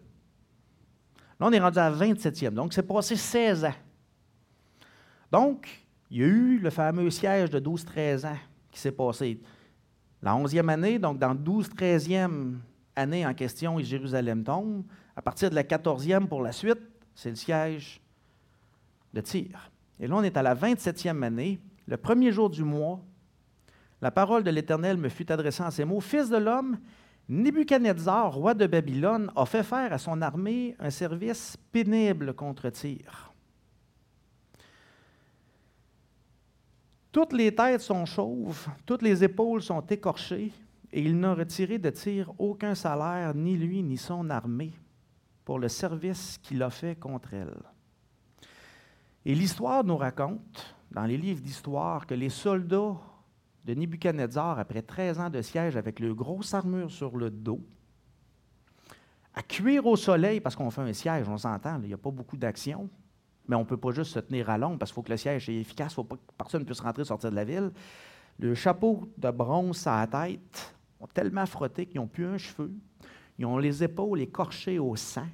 Là, 1.38 1.46
on 1.46 1.52
est 1.52 1.60
rendu 1.60 1.78
à 1.78 1.90
la 1.90 1.96
27e. 1.96 2.50
Donc, 2.50 2.72
c'est 2.72 2.82
passé 2.82 3.14
16 3.14 3.66
ans. 3.66 3.74
Donc, 5.30 5.68
il 6.10 6.18
y 6.18 6.24
a 6.24 6.26
eu 6.26 6.58
le 6.58 6.70
fameux 6.70 7.10
siège 7.10 7.50
de 7.50 7.60
12-13 7.60 8.26
ans 8.26 8.38
qui 8.70 8.78
s'est 8.78 8.92
passé. 8.92 9.40
La 10.22 10.34
onzième 10.36 10.68
année, 10.68 10.98
donc 10.98 11.18
dans 11.18 11.34
12-13e 11.34 12.54
année 12.94 13.26
en 13.26 13.34
question, 13.34 13.78
Jérusalem 13.78 14.44
tombe. 14.44 14.84
À 15.16 15.22
partir 15.22 15.50
de 15.50 15.54
la 15.54 15.62
14e 15.62 16.26
pour 16.26 16.42
la 16.42 16.52
suite, 16.52 16.80
c'est 17.14 17.30
le 17.30 17.36
siège 17.36 18.00
de 19.12 19.20
Tyr. 19.20 19.70
Et 19.98 20.06
là, 20.06 20.16
on 20.16 20.22
est 20.22 20.36
à 20.36 20.42
la 20.42 20.54
27e 20.54 21.22
année, 21.22 21.60
le 21.86 21.96
premier 21.96 22.32
jour 22.32 22.48
du 22.48 22.64
mois. 22.64 23.00
La 24.00 24.10
parole 24.10 24.42
de 24.42 24.50
l'Éternel 24.50 24.96
me 24.96 25.08
fut 25.08 25.30
adressée 25.30 25.62
en 25.62 25.70
ces 25.70 25.84
mots 25.84 26.00
Fils 26.00 26.30
de 26.30 26.38
l'homme, 26.38 26.78
Nebuchadnezzar, 27.28 28.34
roi 28.34 28.54
de 28.54 28.66
Babylone, 28.66 29.30
a 29.36 29.44
fait 29.46 29.62
faire 29.62 29.92
à 29.92 29.98
son 29.98 30.20
armée 30.22 30.74
un 30.78 30.90
service 30.90 31.56
pénible 31.70 32.34
contre 32.34 32.70
Tyr. 32.70 33.29
Toutes 37.12 37.32
les 37.32 37.52
têtes 37.54 37.80
sont 37.80 38.06
chauves, 38.06 38.68
toutes 38.86 39.02
les 39.02 39.24
épaules 39.24 39.62
sont 39.62 39.80
écorchées, 39.80 40.52
et 40.92 41.02
il 41.02 41.18
n'a 41.18 41.34
retiré 41.34 41.78
de 41.78 41.90
tir 41.90 42.32
aucun 42.38 42.74
salaire, 42.74 43.34
ni 43.34 43.56
lui, 43.56 43.82
ni 43.82 43.96
son 43.96 44.30
armée, 44.30 44.72
pour 45.44 45.58
le 45.58 45.68
service 45.68 46.38
qu'il 46.38 46.62
a 46.62 46.70
fait 46.70 46.98
contre 46.98 47.34
elle. 47.34 47.62
Et 49.24 49.34
l'histoire 49.34 49.84
nous 49.84 49.96
raconte, 49.96 50.76
dans 50.90 51.04
les 51.04 51.16
livres 51.16 51.40
d'histoire, 51.40 52.06
que 52.06 52.14
les 52.14 52.30
soldats 52.30 52.96
de 53.64 53.74
Nebuchadnezzar, 53.74 54.58
après 54.58 54.82
13 54.82 55.20
ans 55.20 55.30
de 55.30 55.42
siège 55.42 55.76
avec 55.76 56.00
le 56.00 56.14
gros 56.14 56.42
armure 56.54 56.90
sur 56.90 57.16
le 57.16 57.30
dos, 57.30 57.60
à 59.34 59.42
cuire 59.42 59.86
au 59.86 59.96
soleil, 59.96 60.40
parce 60.40 60.56
qu'on 60.56 60.70
fait 60.70 60.82
un 60.82 60.92
siège, 60.92 61.28
on 61.28 61.38
s'entend, 61.38 61.80
il 61.82 61.88
n'y 61.88 61.94
a 61.94 61.98
pas 61.98 62.10
beaucoup 62.10 62.36
d'action, 62.36 62.88
mais 63.50 63.56
on 63.56 63.60
ne 63.60 63.64
peut 63.64 63.76
pas 63.76 63.90
juste 63.90 64.12
se 64.12 64.20
tenir 64.20 64.48
à 64.48 64.56
l'ombre 64.56 64.78
parce 64.78 64.92
qu'il 64.92 64.94
faut 64.94 65.02
que 65.02 65.10
le 65.10 65.16
siège 65.16 65.46
soit 65.46 65.54
efficace, 65.54 65.88
il 65.88 65.94
ne 65.94 65.94
faut 65.96 66.04
pas 66.04 66.14
que 66.14 66.22
personne 66.38 66.64
puisse 66.64 66.78
rentrer 66.78 67.02
et 67.02 67.04
sortir 67.04 67.32
de 67.32 67.34
la 67.34 67.44
ville. 67.44 67.72
Le 68.38 68.54
chapeau 68.54 69.08
de 69.18 69.28
bronze 69.32 69.88
à 69.88 70.06
la 70.06 70.06
tête 70.06 70.72
ont 71.00 71.08
tellement 71.08 71.44
frotté 71.46 71.86
qu'ils 71.86 72.00
n'ont 72.00 72.06
plus 72.06 72.26
un 72.26 72.38
cheveu. 72.38 72.70
Ils 73.40 73.46
ont 73.46 73.58
les 73.58 73.82
épaules 73.82 74.20
écorchées 74.20 74.78
au 74.78 74.94
sang. 74.94 75.26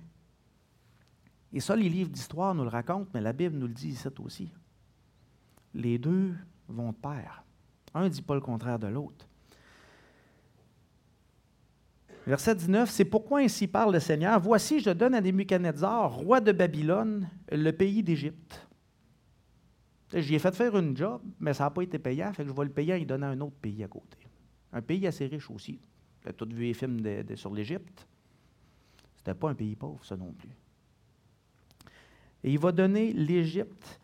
Et 1.53 1.61
ça, 1.61 1.77
les 1.77 1.91
livres 1.91 2.09
d'histoire 2.09 2.55
nous 2.55 2.63
le 2.63 2.71
racontent, 2.71 3.11
mais 3.13 3.21
la 3.21 3.35
Bible 3.35 3.59
nous 3.59 3.67
le 3.67 3.75
dit 3.75 3.91
ici 3.91 4.09
aussi. 4.25 4.51
Les 5.75 5.99
deux 5.99 6.35
vont 6.69 6.93
de 6.93 6.97
pair. 6.97 7.45
Un 7.93 8.05
ne 8.05 8.09
dit 8.09 8.23
pas 8.23 8.35
le 8.35 8.41
contraire 8.41 8.79
de 8.79 8.87
l'autre. 8.87 9.29
Verset 12.27 12.57
19, 12.57 12.91
c'est 12.91 13.05
pourquoi 13.05 13.39
ainsi 13.41 13.69
parle 13.69 13.93
le 13.93 14.01
Seigneur. 14.01 14.41
Voici, 14.41 14.81
je 14.81 14.91
donne 14.91 15.15
à 15.15 15.21
Nebuchadnezzar, 15.21 16.13
roi 16.13 16.41
de 16.41 16.51
Babylone, 16.51 17.29
le 17.53 17.71
pays 17.71 18.03
d'Égypte. 18.03 18.67
J'y 20.13 20.35
ai 20.35 20.39
fait 20.41 20.55
faire 20.55 20.77
une 20.77 20.97
job, 20.97 21.23
mais 21.39 21.55
ça 21.55 21.65
n'a 21.65 21.71
pas 21.71 21.83
été 21.83 22.01
payant, 22.01 22.33
fait 22.33 22.43
que 22.43 22.49
je 22.49 22.55
vais 22.55 22.65
le 22.65 22.71
payer 22.71 22.95
en 22.95 22.97
lui 22.97 23.07
donnant 23.07 23.29
un 23.29 23.41
autre 23.41 23.57
pays 23.63 23.85
à 23.85 23.89
côté. 23.89 24.19
Un 24.73 24.83
pays 24.83 25.07
assez 25.07 25.27
riche 25.27 25.51
aussi. 25.51 25.79
Vous 26.21 26.29
avez 26.29 26.37
tous 26.37 26.53
vu 26.53 26.65
les 26.65 26.75
films 26.75 27.01
sur 27.37 27.55
l'Égypte. 27.55 28.07
C'était 29.17 29.35
pas 29.35 29.51
un 29.51 29.55
pays 29.55 29.77
pauvre, 29.77 30.05
ça 30.05 30.17
non 30.17 30.33
plus. 30.33 30.51
Et 32.43 32.53
il 32.53 32.59
va 32.59 32.73
donner 32.73 33.13
l'Égypte. 33.13 34.01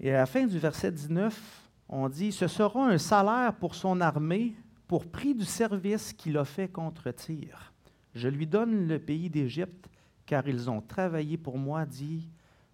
Et 0.00 0.10
à 0.10 0.18
la 0.18 0.26
fin 0.26 0.46
du 0.46 0.58
verset 0.58 0.92
19, 0.92 1.70
on 1.90 2.08
dit 2.08 2.32
Ce 2.32 2.46
sera 2.46 2.88
un 2.88 2.98
salaire 2.98 3.54
pour 3.54 3.74
son 3.74 4.00
armée 4.00 4.54
pour 4.86 5.10
prix 5.10 5.34
du 5.34 5.44
service 5.44 6.12
qu'il 6.12 6.36
a 6.36 6.44
fait 6.44 6.68
contre 6.68 7.10
Tyr. 7.10 7.72
Je 8.14 8.28
lui 8.28 8.46
donne 8.46 8.86
le 8.86 8.98
pays 8.98 9.30
d'Égypte, 9.30 9.88
car 10.26 10.46
ils 10.46 10.70
ont 10.70 10.80
travaillé 10.80 11.36
pour 11.36 11.58
moi, 11.58 11.84
dit 11.84 12.30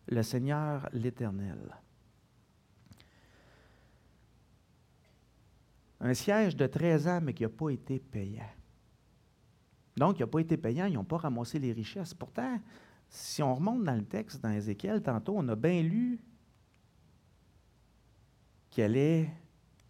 le 0.08 0.22
Seigneur 0.22 0.88
l'Éternel. 0.92 1.76
Un 6.00 6.14
siège 6.14 6.56
de 6.56 6.66
13 6.66 7.08
ans, 7.08 7.20
mais 7.22 7.34
qui 7.34 7.42
n'a 7.42 7.48
pas 7.48 7.70
été 7.70 7.98
payant. 7.98 8.50
Donc, 9.96 10.18
il 10.18 10.22
n'a 10.22 10.26
pas 10.26 10.38
été 10.38 10.56
payant, 10.56 10.86
ils 10.86 10.94
n'ont 10.94 11.04
pas 11.04 11.18
ramassé 11.18 11.58
les 11.58 11.72
richesses. 11.72 12.14
Pourtant, 12.14 12.58
si 13.08 13.42
on 13.42 13.54
remonte 13.54 13.84
dans 13.84 13.96
le 13.96 14.04
texte, 14.04 14.40
dans 14.40 14.50
Ézéchiel, 14.50 15.02
tantôt, 15.02 15.34
on 15.36 15.46
a 15.48 15.56
bien 15.56 15.82
lu 15.82 16.20
qu'il 18.70 18.84
allait 18.84 19.30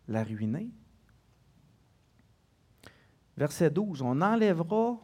la 0.08 0.24
ruiner. 0.24 0.70
Verset 3.36 3.70
12, 3.70 4.02
on 4.02 4.20
enlèvera 4.20 4.98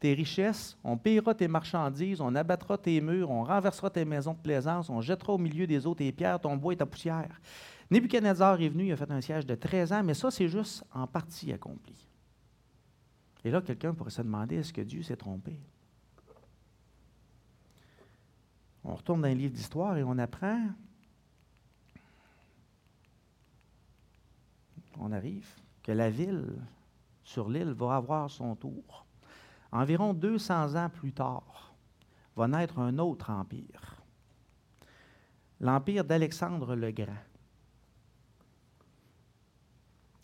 tes 0.00 0.14
richesses, 0.14 0.76
on 0.84 0.96
payera 0.96 1.34
tes 1.34 1.48
marchandises, 1.48 2.20
on 2.20 2.34
abattra 2.34 2.78
tes 2.78 3.00
murs, 3.00 3.30
on 3.30 3.44
renversera 3.44 3.90
tes 3.90 4.04
maisons 4.04 4.32
de 4.32 4.38
plaisance, 4.38 4.88
on 4.90 5.00
jettera 5.00 5.32
au 5.32 5.38
milieu 5.38 5.66
des 5.66 5.86
eaux 5.86 5.94
tes 5.94 6.12
pierres, 6.12 6.40
ton 6.40 6.56
bois 6.56 6.72
et 6.72 6.76
ta 6.76 6.86
poussière. 6.86 7.40
Nebuchadnezzar 7.90 8.60
est 8.60 8.68
venu, 8.68 8.86
il 8.86 8.92
a 8.92 8.96
fait 8.96 9.10
un 9.10 9.20
siège 9.20 9.46
de 9.46 9.54
13 9.54 9.92
ans, 9.92 10.02
mais 10.04 10.14
ça, 10.14 10.30
c'est 10.30 10.48
juste 10.48 10.84
en 10.92 11.06
partie 11.06 11.52
accompli. 11.52 11.94
Et 13.44 13.50
là, 13.50 13.60
quelqu'un 13.60 13.94
pourrait 13.94 14.10
se 14.10 14.22
demander, 14.22 14.56
est-ce 14.56 14.72
que 14.72 14.82
Dieu 14.82 15.02
s'est 15.02 15.16
trompé? 15.16 15.58
On 18.84 18.94
retourne 18.94 19.22
dans 19.22 19.28
un 19.28 19.34
livre 19.34 19.52
d'histoire 19.52 19.96
et 19.96 20.04
on 20.04 20.18
apprend, 20.18 20.66
on 24.98 25.12
arrive, 25.12 25.48
que 25.82 25.92
la 25.92 26.10
ville 26.10 26.44
sur 27.28 27.50
l'île 27.50 27.72
va 27.72 27.96
avoir 27.96 28.30
son 28.30 28.56
tour. 28.56 29.04
Environ 29.70 30.14
200 30.14 30.76
ans 30.76 30.88
plus 30.88 31.12
tard, 31.12 31.74
va 32.34 32.48
naître 32.48 32.78
un 32.78 32.98
autre 32.98 33.28
empire, 33.28 34.02
l'empire 35.60 36.04
d'Alexandre 36.04 36.74
le 36.74 36.90
Grand, 36.90 37.12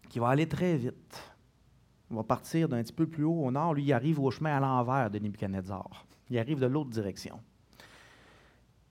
qui 0.08 0.18
va 0.18 0.28
aller 0.30 0.48
très 0.48 0.78
vite. 0.78 1.34
On 2.10 2.16
va 2.16 2.24
partir 2.24 2.70
d'un 2.70 2.82
petit 2.82 2.92
peu 2.94 3.06
plus 3.06 3.24
haut 3.24 3.44
au 3.44 3.50
nord. 3.50 3.74
Lui, 3.74 3.84
il 3.84 3.92
arrive 3.92 4.20
au 4.20 4.30
chemin 4.30 4.56
à 4.56 4.60
l'envers 4.60 5.10
de 5.10 5.18
Nebuchadnezzar. 5.18 6.06
Il 6.30 6.38
arrive 6.38 6.60
de 6.60 6.66
l'autre 6.66 6.90
direction. 6.90 7.38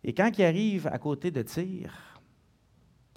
Et 0.04 0.14
quand 0.14 0.30
il 0.38 0.44
arrive 0.44 0.86
à 0.86 1.00
côté 1.00 1.32
de 1.32 1.42
Tyr, 1.42 2.20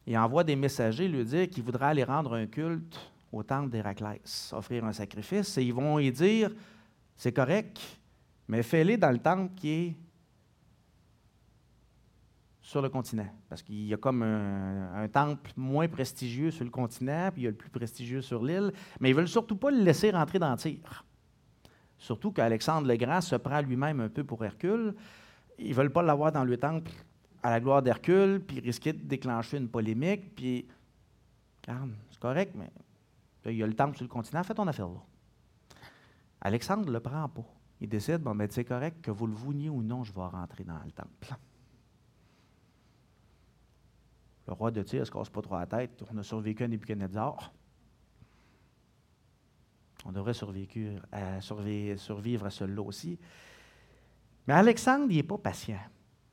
il 0.07 0.17
envoie 0.17 0.45
des 0.45 0.57
messagers 0.57 1.09
lui 1.09 1.25
dire 1.25 1.51
qu'il 1.51 1.65
voudrait 1.65 1.87
aller 1.87 2.05
rendre 2.05 2.35
un 2.35 2.47
culte 2.47 3.13
au 3.33 3.43
temple 3.43 3.71
d'Héraclès, 3.71 4.53
offrir 4.53 4.85
un 4.85 4.93
sacrifice, 4.93 5.59
et 5.59 5.63
ils 5.63 5.75
vont 5.75 5.99
y 5.99 6.11
dire 6.11 6.51
c'est 7.17 7.33
correct, 7.33 7.81
mais 8.49 8.63
fais-le 8.63 8.97
dans 8.97 9.11
le 9.11 9.19
temple 9.19 9.55
qui 9.55 9.71
est 9.71 9.97
sur 12.67 12.83
le 12.83 12.89
continent. 12.89 13.29
Parce 13.49 13.63
qu'il 13.63 13.87
y 13.87 13.95
a 13.95 13.97
comme 13.97 14.23
un, 14.23 15.07
temple 15.09 15.53
moins 15.57 15.87
prestigieux 15.87 16.51
sur 16.51 16.65
le 16.65 16.71
continent, 16.71 17.31
puis 17.33 17.43
il 17.43 17.45
y 17.45 17.47
a 17.47 17.51
le 17.51 17.57
plus 17.57 17.71
prestigieux 17.71 18.23
sur 18.23 18.43
l'île, 18.43 18.73
mais 18.99 19.11
ils 19.11 19.13
ne 19.13 19.19
veulent 19.19 19.29
surtout 19.29 19.57
pas 19.57 19.71
le 19.71 19.83
laisser 19.83 20.11
rentrer 20.11 20.41
dans 20.41 20.57
tir. 20.57 21.05
Surtout 21.97 22.33
qu'Alexandre 22.33 22.89
le 22.89 22.97
Grand 22.97 23.21
se 23.21 23.37
prend 23.37 23.61
lui-même 23.61 24.01
un 24.01 24.09
peu 24.09 24.25
pour 24.25 24.45
Hercule. 24.45 24.95
Ils 25.59 25.71
ne 25.71 25.75
veulent 25.75 25.93
pas 25.93 26.03
l'avoir 26.03 26.33
dans 26.33 26.45
le 26.45 26.57
temple 26.57 26.91
à 27.43 27.51
la 27.51 27.61
gloire 27.61 27.83
d'Hercule, 27.83 28.43
puis 28.45 28.59
risquer 28.59 28.93
de 28.93 29.05
déclencher 29.05 29.59
une 29.59 29.69
polémique, 29.69 30.35
puis, 30.35 30.67
c'est 31.65 32.21
correct, 32.21 32.53
mais 32.57 32.71
il 33.51 33.57
y 33.57 33.63
a 33.63 33.67
le 33.67 33.75
temple 33.75 33.97
sur 33.97 34.05
le 34.05 34.09
continent, 34.09 34.43
fais 34.43 34.55
ton 34.55 34.67
affaire 34.67 34.89
là. 34.89 35.03
Alexandre 36.41 36.87
ne 36.87 36.93
le 36.93 37.01
prend 37.01 37.29
pas. 37.29 37.45
Il 37.81 37.89
décide, 37.89 38.19
bon, 38.19 38.35
ben, 38.35 38.49
c'est 38.51 38.65
correct, 38.65 39.03
que 39.03 39.11
vous 39.11 39.27
le 39.27 39.35
vouliez 39.35 39.69
ou 39.69 39.83
non, 39.83 40.05
je 40.05 40.13
vais 40.13 40.25
rentrer 40.25 40.65
dans 40.65 40.79
le 40.85 40.93
temple. 40.93 41.35
Le 44.47 44.53
roi 44.53 44.71
de 44.71 44.83
Tyr 44.83 45.01
ne 45.01 45.05
se 45.05 45.11
casse 45.11 45.29
pas 45.29 45.43
trop 45.43 45.59
la 45.59 45.67
tête. 45.67 46.05
On 46.13 46.17
a 46.17 46.23
survécu 46.23 46.63
à 46.63 46.69
Nebuchadnezzar. 46.69 47.53
On 50.05 50.13
devrait 50.13 50.35
survivre 50.35 51.03
à, 51.11 51.41
survivre 51.41 52.49
celui-là 52.49 52.83
aussi. 52.83 53.19
Mais 54.47 54.55
Alexandre, 54.55 55.07
il 55.11 55.17
n'est 55.17 55.23
pas 55.25 55.39
patient. 55.39 55.81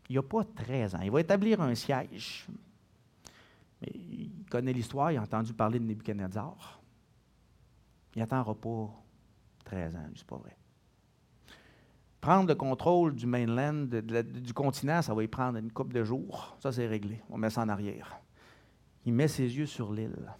Il 0.09 0.15
n'a 0.15 0.21
pas 0.21 0.43
13 0.43 0.93
ans. 0.95 1.01
Il 1.01 1.09
va 1.09 1.21
établir 1.21 1.59
un 1.59 1.73
siège. 1.73 2.45
Mais 3.81 3.89
il 3.95 4.45
connaît 4.47 4.73
l'histoire, 4.73 5.11
il 5.11 5.17
a 5.17 5.23
entendu 5.23 5.53
parler 5.53 5.79
de 5.79 5.85
Nebuchadnezzar. 5.85 6.82
Il 8.15 8.19
n'attendra 8.19 8.53
pas 8.53 8.89
13 9.65 9.95
ans, 9.95 10.09
c'est 10.15 10.27
pas 10.27 10.37
vrai. 10.37 10.55
Prendre 12.21 12.47
le 12.47 12.55
contrôle 12.55 13.15
du 13.15 13.25
mainland, 13.25 13.85
du 13.85 14.53
continent, 14.53 15.01
ça 15.01 15.13
va 15.13 15.23
y 15.23 15.27
prendre 15.27 15.57
une 15.57 15.71
couple 15.71 15.93
de 15.93 16.03
jours. 16.03 16.55
Ça, 16.59 16.71
c'est 16.71 16.87
réglé. 16.87 17.21
On 17.29 17.37
met 17.37 17.49
ça 17.49 17.61
en 17.61 17.69
arrière. 17.69 18.17
Il 19.05 19.13
met 19.13 19.27
ses 19.27 19.57
yeux 19.57 19.65
sur 19.65 19.91
l'île. 19.91 20.31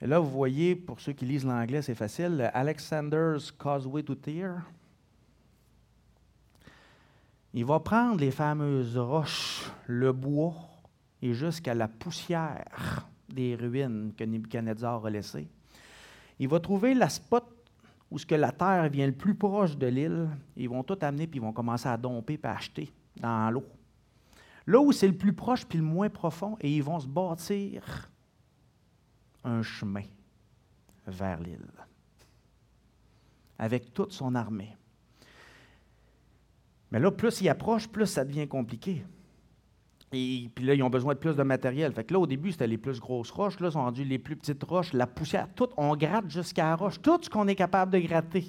Et 0.00 0.06
là, 0.06 0.18
vous 0.18 0.30
voyez, 0.30 0.76
pour 0.76 1.00
ceux 1.00 1.12
qui 1.12 1.26
lisent 1.26 1.44
l'anglais, 1.44 1.82
c'est 1.82 1.94
facile, 1.94 2.50
Alexander's 2.54 3.50
Causeway 3.50 4.02
to 4.02 4.14
Tyr. 4.14 4.62
Il 7.52 7.64
va 7.64 7.80
prendre 7.80 8.20
les 8.20 8.30
fameuses 8.30 8.96
roches, 8.96 9.70
le 9.86 10.12
bois 10.12 10.54
et 11.20 11.34
jusqu'à 11.34 11.74
la 11.74 11.88
poussière 11.88 13.08
des 13.28 13.54
ruines 13.54 14.12
que 14.16 14.24
Nebuchadnezzar 14.24 15.04
a 15.04 15.10
laissées. 15.10 15.48
Il 16.38 16.48
va 16.48 16.60
trouver 16.60 16.94
la 16.94 17.08
spot 17.08 17.44
où 18.10 18.18
ce 18.18 18.26
que 18.26 18.34
la 18.34 18.52
terre 18.52 18.88
vient 18.88 19.06
le 19.06 19.12
plus 19.12 19.34
proche 19.34 19.76
de 19.76 19.86
l'île. 19.86 20.28
Ils 20.56 20.68
vont 20.68 20.82
tout 20.82 20.98
amener 21.00 21.26
puis 21.26 21.38
ils 21.38 21.42
vont 21.42 21.52
commencer 21.52 21.88
à 21.88 21.96
domper 21.96 22.38
et 22.42 22.46
à 22.46 22.54
acheter 22.54 22.90
dans 23.20 23.50
l'eau. 23.50 23.66
Là 24.66 24.80
où 24.80 24.92
c'est 24.92 25.08
le 25.08 25.16
plus 25.16 25.32
proche 25.32 25.64
puis 25.66 25.78
le 25.78 25.84
moins 25.84 26.10
profond, 26.10 26.56
et 26.60 26.74
ils 26.74 26.82
vont 26.82 27.00
se 27.00 27.06
bâtir 27.06 28.10
un 29.44 29.62
chemin 29.62 30.04
vers 31.06 31.40
l'île 31.40 31.66
avec 33.58 33.92
toute 33.92 34.12
son 34.12 34.34
armée. 34.34 34.76
Mais 36.90 37.00
là, 37.00 37.10
plus 37.10 37.40
il 37.40 37.48
approche, 37.48 37.88
plus 37.88 38.06
ça 38.06 38.24
devient 38.24 38.46
compliqué. 38.46 39.04
Et 40.12 40.48
puis 40.54 40.64
là, 40.64 40.74
ils 40.74 40.82
ont 40.82 40.88
besoin 40.88 41.14
de 41.14 41.18
plus 41.18 41.36
de 41.36 41.42
matériel. 41.42 41.92
Fait 41.92 42.04
que 42.04 42.14
là, 42.14 42.20
au 42.20 42.26
début, 42.26 42.50
c'était 42.52 42.66
les 42.66 42.78
plus 42.78 42.98
grosses 42.98 43.30
roches. 43.30 43.60
Là, 43.60 43.70
sont 43.70 43.82
rendues 43.82 44.04
les 44.04 44.18
plus 44.18 44.36
petites 44.36 44.62
roches, 44.64 44.92
la 44.94 45.06
poussière. 45.06 45.48
Tout, 45.54 45.68
on 45.76 45.94
gratte 45.96 46.30
jusqu'à 46.30 46.64
la 46.64 46.76
roche. 46.76 47.00
Tout 47.02 47.18
ce 47.22 47.28
qu'on 47.28 47.46
est 47.46 47.54
capable 47.54 47.92
de 47.92 47.98
gratter, 47.98 48.46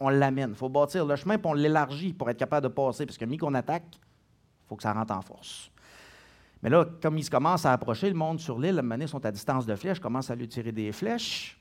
on 0.00 0.08
l'amène. 0.08 0.50
Il 0.50 0.56
faut 0.56 0.70
bâtir 0.70 1.04
le 1.04 1.14
chemin, 1.16 1.36
puis 1.36 1.46
on 1.46 1.52
l'élargit 1.52 2.14
pour 2.14 2.30
être 2.30 2.38
capable 2.38 2.68
de 2.68 2.72
passer. 2.72 3.04
Parce 3.04 3.18
que, 3.18 3.26
mis 3.26 3.36
qu'on 3.36 3.52
attaque, 3.52 3.84
il 3.92 4.68
faut 4.68 4.76
que 4.76 4.82
ça 4.82 4.94
rentre 4.94 5.12
en 5.12 5.20
force. 5.20 5.70
Mais 6.62 6.70
là, 6.70 6.86
comme 7.02 7.18
ils 7.18 7.28
commencent 7.28 7.66
à 7.66 7.72
approcher, 7.74 8.08
le 8.08 8.16
monde 8.16 8.40
sur 8.40 8.58
l'île, 8.58 8.78
à 8.78 9.06
sont 9.06 9.26
à 9.26 9.30
distance 9.30 9.66
de 9.66 9.76
flèches, 9.76 10.00
commencent 10.00 10.30
à 10.30 10.34
lui 10.34 10.48
tirer 10.48 10.72
des 10.72 10.90
flèches. 10.92 11.60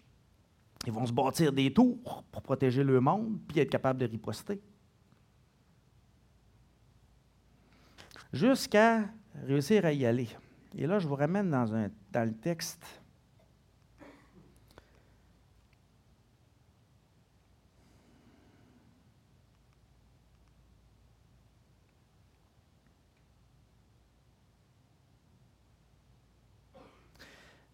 Ils 0.88 0.94
vont 0.94 1.06
se 1.06 1.12
bâtir 1.12 1.52
des 1.52 1.74
tours 1.74 2.24
pour 2.32 2.42
protéger 2.42 2.86
le 2.86 3.02
monde, 3.02 3.38
puis 3.46 3.60
être 3.60 3.70
capable 3.70 4.00
de 4.00 4.06
riposter. 4.06 4.62
Jusqu'à 8.32 9.04
réussir 9.46 9.86
à 9.86 9.92
y 9.92 10.06
aller. 10.06 10.30
Et 10.76 10.88
là, 10.88 11.00
je 11.00 11.08
vous 11.08 11.16
ramène 11.16 11.50
dans, 11.50 11.74
un, 11.74 11.90
dans 12.12 12.28
le 12.28 12.34
texte. 12.34 12.84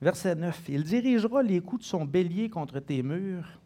Verset 0.01 0.35
9. 0.35 0.69
Il 0.69 0.83
dirigera 0.83 1.43
les 1.43 1.59
coups 1.59 1.81
de 1.81 1.87
son 1.87 2.05
bélier 2.05 2.49
contre 2.49 2.79
tes 2.79 3.03
murs. 3.03 3.59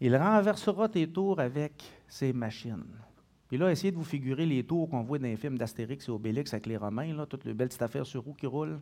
Il 0.00 0.16
renversera 0.16 0.88
tes 0.88 1.06
tours 1.06 1.38
avec 1.38 1.84
ses 2.08 2.32
machines. 2.32 3.05
Puis 3.48 3.58
là, 3.58 3.70
essayez 3.70 3.92
de 3.92 3.96
vous 3.96 4.04
figurer 4.04 4.44
les 4.44 4.64
tours 4.64 4.88
qu'on 4.88 5.02
voit 5.02 5.18
dans 5.18 5.26
les 5.26 5.36
films 5.36 5.56
d'Astérix 5.56 6.08
et 6.08 6.10
Obélix 6.10 6.52
avec 6.52 6.66
les 6.66 6.76
Romains, 6.76 7.14
là, 7.14 7.26
toutes 7.26 7.44
les 7.44 7.54
belles 7.54 7.68
petites 7.68 7.82
affaires 7.82 8.06
sur 8.06 8.22
roue 8.22 8.34
qui 8.34 8.46
roulent. 8.46 8.80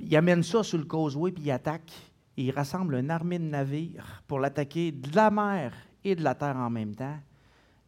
Il 0.00 0.14
amène 0.16 0.42
ça 0.42 0.62
sur 0.62 0.78
le 0.78 0.84
causeway, 0.84 1.32
puis 1.32 1.44
il 1.44 1.50
attaque. 1.50 1.92
il 2.36 2.50
rassemble 2.50 2.96
une 2.96 3.10
armée 3.10 3.38
de 3.38 3.44
navires 3.44 4.22
pour 4.26 4.40
l'attaquer 4.40 4.92
de 4.92 5.14
la 5.14 5.30
mer 5.30 5.72
et 6.04 6.14
de 6.14 6.22
la 6.22 6.34
terre 6.34 6.56
en 6.56 6.70
même 6.70 6.94
temps. 6.94 7.18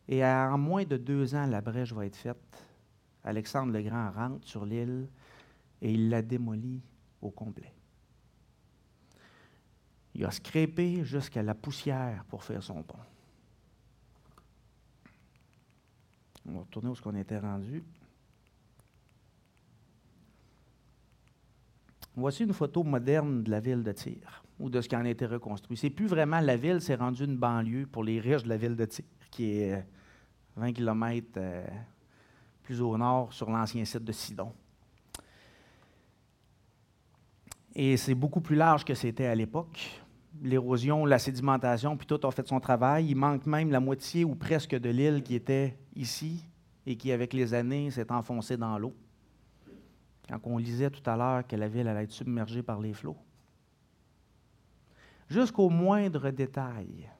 Et 0.08 0.24
en 0.24 0.58
moins 0.58 0.84
de 0.84 0.96
deux 0.96 1.34
ans, 1.34 1.46
la 1.46 1.60
brèche 1.60 1.92
va 1.92 2.06
être 2.06 2.16
faite. 2.16 2.36
Alexandre 3.24 3.72
le 3.72 3.82
Grand 3.82 4.10
rentre 4.12 4.46
sur 4.46 4.64
l'île 4.64 5.08
et 5.80 5.92
il 5.92 6.10
la 6.10 6.22
démolit 6.22 6.82
au 7.20 7.30
complet. 7.30 7.72
Il 10.14 10.24
a 10.24 10.30
scrépé 10.30 11.04
jusqu'à 11.04 11.42
la 11.42 11.54
poussière 11.54 12.24
pour 12.28 12.44
faire 12.44 12.62
son 12.62 12.82
pont. 12.82 12.98
On 16.46 16.52
va 16.52 16.60
retourner 16.60 16.90
où 16.90 16.94
on 17.04 17.14
était 17.14 17.38
rendu. 17.38 17.82
Voici 22.16 22.44
une 22.44 22.52
photo 22.52 22.84
moderne 22.84 23.42
de 23.42 23.50
la 23.50 23.60
ville 23.60 23.82
de 23.82 23.90
Tyr, 23.92 24.44
ou 24.60 24.70
de 24.70 24.80
ce 24.80 24.88
qui 24.88 24.94
en 24.94 25.04
a 25.04 25.08
été 25.08 25.26
reconstruit. 25.26 25.76
C'est 25.76 25.90
plus 25.90 26.06
vraiment 26.06 26.40
la 26.40 26.56
ville, 26.56 26.80
c'est 26.80 26.94
rendu 26.94 27.24
une 27.24 27.36
banlieue 27.36 27.86
pour 27.86 28.04
les 28.04 28.20
riches 28.20 28.44
de 28.44 28.48
la 28.48 28.56
ville 28.56 28.76
de 28.76 28.84
Tyr, 28.84 29.04
qui 29.30 29.58
est 29.58 29.84
20 30.56 30.72
km 30.72 31.26
euh, 31.36 31.66
plus 32.62 32.80
au 32.80 32.96
nord 32.96 33.32
sur 33.32 33.50
l'ancien 33.50 33.84
site 33.84 34.04
de 34.04 34.12
Sidon. 34.12 34.52
Et 37.74 37.96
c'est 37.96 38.14
beaucoup 38.14 38.40
plus 38.40 38.54
large 38.54 38.84
que 38.84 38.94
c'était 38.94 39.26
à 39.26 39.34
l'époque. 39.34 40.00
L'érosion, 40.40 41.04
la 41.06 41.18
sédimentation, 41.18 41.96
puis 41.96 42.06
tout 42.06 42.24
a 42.24 42.30
fait 42.30 42.46
son 42.46 42.60
travail. 42.60 43.06
Il 43.10 43.16
manque 43.16 43.46
même 43.46 43.70
la 43.70 43.80
moitié 43.80 44.24
ou 44.24 44.36
presque 44.36 44.76
de 44.76 44.90
l'île 44.90 45.22
qui 45.24 45.34
était 45.34 45.76
ici 45.96 46.44
et 46.86 46.96
qui, 46.96 47.12
avec 47.12 47.32
les 47.32 47.54
années, 47.54 47.90
s'est 47.90 48.10
enfoncée 48.10 48.56
dans 48.56 48.78
l'eau. 48.78 48.94
Quand 50.28 50.40
on 50.44 50.58
lisait 50.58 50.90
tout 50.90 51.08
à 51.08 51.16
l'heure 51.16 51.46
que 51.46 51.56
la 51.56 51.68
ville 51.68 51.88
allait 51.88 52.04
être 52.04 52.12
submergée 52.12 52.62
par 52.62 52.80
les 52.80 52.92
flots. 52.92 53.16
Jusqu'au 55.28 55.68
moindre 55.68 56.30
détail, 56.30 57.10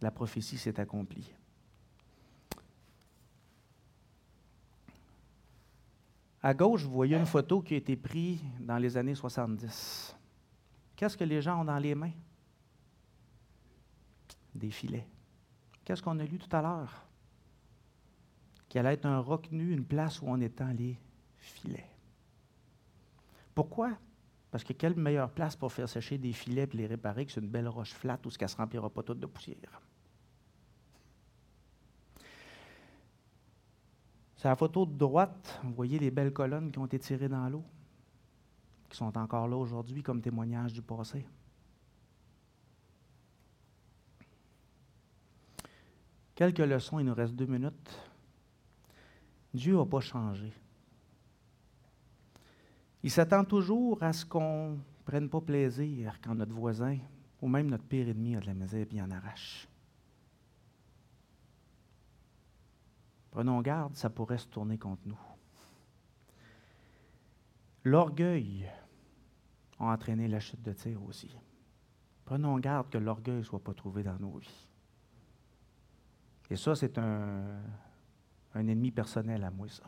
la 0.00 0.10
prophétie 0.10 0.58
s'est 0.58 0.78
accomplie. 0.78 1.32
À 6.42 6.54
gauche, 6.54 6.84
vous 6.84 6.92
voyez 6.92 7.16
une 7.16 7.26
photo 7.26 7.60
qui 7.60 7.74
a 7.74 7.78
été 7.78 7.96
prise 7.96 8.40
dans 8.60 8.78
les 8.78 8.96
années 8.96 9.14
70. 9.14 10.16
Qu'est-ce 10.94 11.16
que 11.16 11.24
les 11.24 11.42
gens 11.42 11.60
ont 11.60 11.64
dans 11.64 11.78
les 11.78 11.94
mains? 11.94 12.12
Des 14.54 14.70
filets. 14.70 15.06
Qu'est-ce 15.84 16.02
qu'on 16.02 16.18
a 16.18 16.24
lu 16.24 16.38
tout 16.38 16.54
à 16.54 16.62
l'heure? 16.62 17.07
Qu'il 18.68 18.80
allait 18.80 18.94
être 18.94 19.06
un 19.06 19.20
roc 19.20 19.48
nu, 19.50 19.72
une 19.72 19.84
place 19.84 20.20
où 20.20 20.26
on 20.26 20.40
étend 20.40 20.72
les 20.72 20.98
filets. 21.36 21.88
Pourquoi? 23.54 23.96
Parce 24.50 24.64
que 24.64 24.72
quelle 24.72 24.94
meilleure 24.94 25.30
place 25.30 25.56
pour 25.56 25.72
faire 25.72 25.88
sécher 25.88 26.18
des 26.18 26.32
filets 26.32 26.68
et 26.72 26.76
les 26.76 26.86
réparer 26.86 27.26
que 27.26 27.32
c'est 27.32 27.40
une 27.40 27.48
belle 27.48 27.68
roche 27.68 27.92
flatte 27.92 28.24
où 28.26 28.30
ce 28.30 28.42
ne 28.42 28.46
se 28.46 28.56
remplira 28.56 28.88
pas 28.88 29.02
toute 29.02 29.20
de 29.20 29.26
poussière? 29.26 29.82
C'est 34.36 34.48
la 34.48 34.56
photo 34.56 34.86
de 34.86 34.96
droite. 34.96 35.58
Vous 35.64 35.74
voyez 35.74 35.98
les 35.98 36.10
belles 36.10 36.32
colonnes 36.32 36.70
qui 36.70 36.78
ont 36.78 36.86
été 36.86 36.98
tirées 36.98 37.28
dans 37.28 37.48
l'eau, 37.48 37.64
qui 38.88 38.96
sont 38.96 39.16
encore 39.18 39.48
là 39.48 39.56
aujourd'hui 39.56 40.02
comme 40.02 40.22
témoignage 40.22 40.72
du 40.72 40.80
passé. 40.80 41.26
Quelques 46.36 46.58
leçons, 46.60 47.00
il 47.00 47.06
nous 47.06 47.14
reste 47.14 47.34
deux 47.34 47.46
minutes. 47.46 48.07
Dieu 49.58 49.76
n'a 49.76 49.84
pas 49.84 50.00
changé. 50.00 50.52
Il 53.02 53.10
s'attend 53.10 53.44
toujours 53.44 54.00
à 54.02 54.12
ce 54.12 54.24
qu'on 54.24 54.70
ne 54.70 54.78
prenne 55.04 55.28
pas 55.28 55.40
plaisir 55.40 56.20
quand 56.22 56.34
notre 56.34 56.52
voisin 56.52 56.98
ou 57.42 57.48
même 57.48 57.68
notre 57.68 57.84
pire 57.84 58.08
ennemi 58.08 58.36
a 58.36 58.40
de 58.40 58.46
la 58.46 58.54
misère 58.54 58.86
et 58.88 59.02
en 59.02 59.10
arrache. 59.10 59.68
Prenons 63.32 63.60
garde, 63.60 63.96
ça 63.96 64.08
pourrait 64.10 64.38
se 64.38 64.46
tourner 64.46 64.78
contre 64.78 65.02
nous. 65.06 65.18
L'orgueil 67.82 68.68
a 69.80 69.86
entraîné 69.86 70.28
la 70.28 70.38
chute 70.38 70.62
de 70.62 70.72
tir 70.72 71.02
aussi. 71.02 71.36
Prenons 72.24 72.58
garde 72.58 72.90
que 72.90 72.98
l'orgueil 72.98 73.38
ne 73.38 73.42
soit 73.42 73.62
pas 73.62 73.74
trouvé 73.74 74.04
dans 74.04 74.18
nos 74.18 74.38
vies. 74.38 74.68
Et 76.50 76.56
ça, 76.56 76.74
c'est 76.74 76.96
un, 76.98 77.60
un 78.54 78.66
ennemi 78.66 78.90
personnel 78.90 79.44
à 79.44 79.50
moi, 79.50 79.68
ça. 79.68 79.84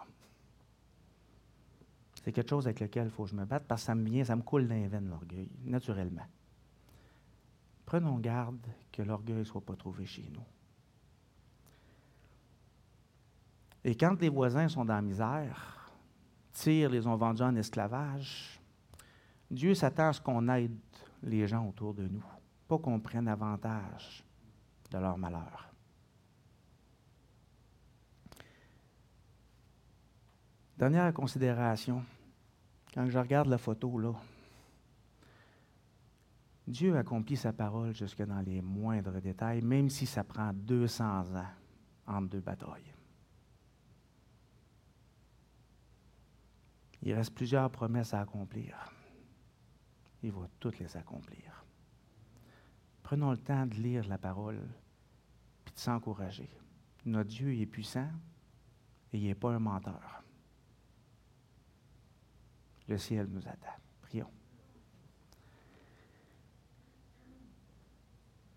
C'est 2.22 2.32
quelque 2.32 2.50
chose 2.50 2.66
avec 2.66 2.80
lequel 2.80 3.06
il 3.06 3.10
faut 3.10 3.24
que 3.24 3.30
je 3.30 3.34
me 3.34 3.46
batte 3.46 3.64
parce 3.66 3.82
que 3.82 3.86
ça 3.86 3.94
me 3.94 4.04
vient, 4.04 4.24
ça 4.24 4.36
me 4.36 4.42
coule 4.42 4.68
dans 4.68 4.74
les 4.74 4.88
l'orgueil, 4.88 5.48
naturellement. 5.64 6.26
Prenons 7.86 8.18
garde 8.18 8.66
que 8.92 9.02
l'orgueil 9.02 9.38
ne 9.38 9.44
soit 9.44 9.64
pas 9.64 9.74
trouvé 9.74 10.04
chez 10.04 10.28
nous. 10.32 10.44
Et 13.82 13.96
quand 13.96 14.20
les 14.20 14.28
voisins 14.28 14.68
sont 14.68 14.84
dans 14.84 14.94
la 14.94 15.02
misère, 15.02 15.90
Tire 16.52 16.90
les 16.90 17.06
ont 17.06 17.16
vendus 17.16 17.42
en 17.42 17.56
esclavage, 17.56 18.60
Dieu 19.50 19.74
s'attend 19.74 20.08
à 20.08 20.12
ce 20.12 20.20
qu'on 20.20 20.46
aide 20.48 20.76
les 21.22 21.46
gens 21.46 21.66
autour 21.66 21.94
de 21.94 22.06
nous, 22.06 22.24
pas 22.68 22.78
qu'on 22.78 23.00
prenne 23.00 23.28
avantage 23.28 24.24
de 24.90 24.98
leur 24.98 25.16
malheur. 25.16 25.69
Dernière 30.80 31.12
considération, 31.12 32.02
quand 32.94 33.06
je 33.06 33.18
regarde 33.18 33.48
la 33.48 33.58
photo 33.58 33.98
là, 33.98 34.14
Dieu 36.66 36.96
accomplit 36.96 37.36
sa 37.36 37.52
parole 37.52 37.94
jusque 37.94 38.22
dans 38.22 38.40
les 38.40 38.62
moindres 38.62 39.20
détails, 39.20 39.60
même 39.60 39.90
si 39.90 40.06
ça 40.06 40.24
prend 40.24 40.54
200 40.54 41.36
ans 41.36 41.50
entre 42.06 42.30
deux 42.30 42.40
batailles. 42.40 42.94
Il 47.02 47.12
reste 47.12 47.34
plusieurs 47.34 47.70
promesses 47.70 48.14
à 48.14 48.22
accomplir. 48.22 48.74
Il 50.22 50.32
va 50.32 50.48
toutes 50.58 50.78
les 50.78 50.96
accomplir. 50.96 51.62
Prenons 53.02 53.32
le 53.32 53.36
temps 53.36 53.66
de 53.66 53.74
lire 53.74 54.08
la 54.08 54.16
parole 54.16 54.66
puis 55.62 55.74
de 55.74 55.78
s'encourager. 55.78 56.48
Notre 57.04 57.28
Dieu 57.28 57.54
est 57.54 57.66
puissant 57.66 58.08
et 59.12 59.18
il 59.18 59.26
n'est 59.26 59.34
pas 59.34 59.52
un 59.52 59.58
menteur. 59.58 60.19
Le 62.90 62.98
ciel 62.98 63.28
nous 63.30 63.46
attend. 63.46 63.78
Prions. 64.02 64.26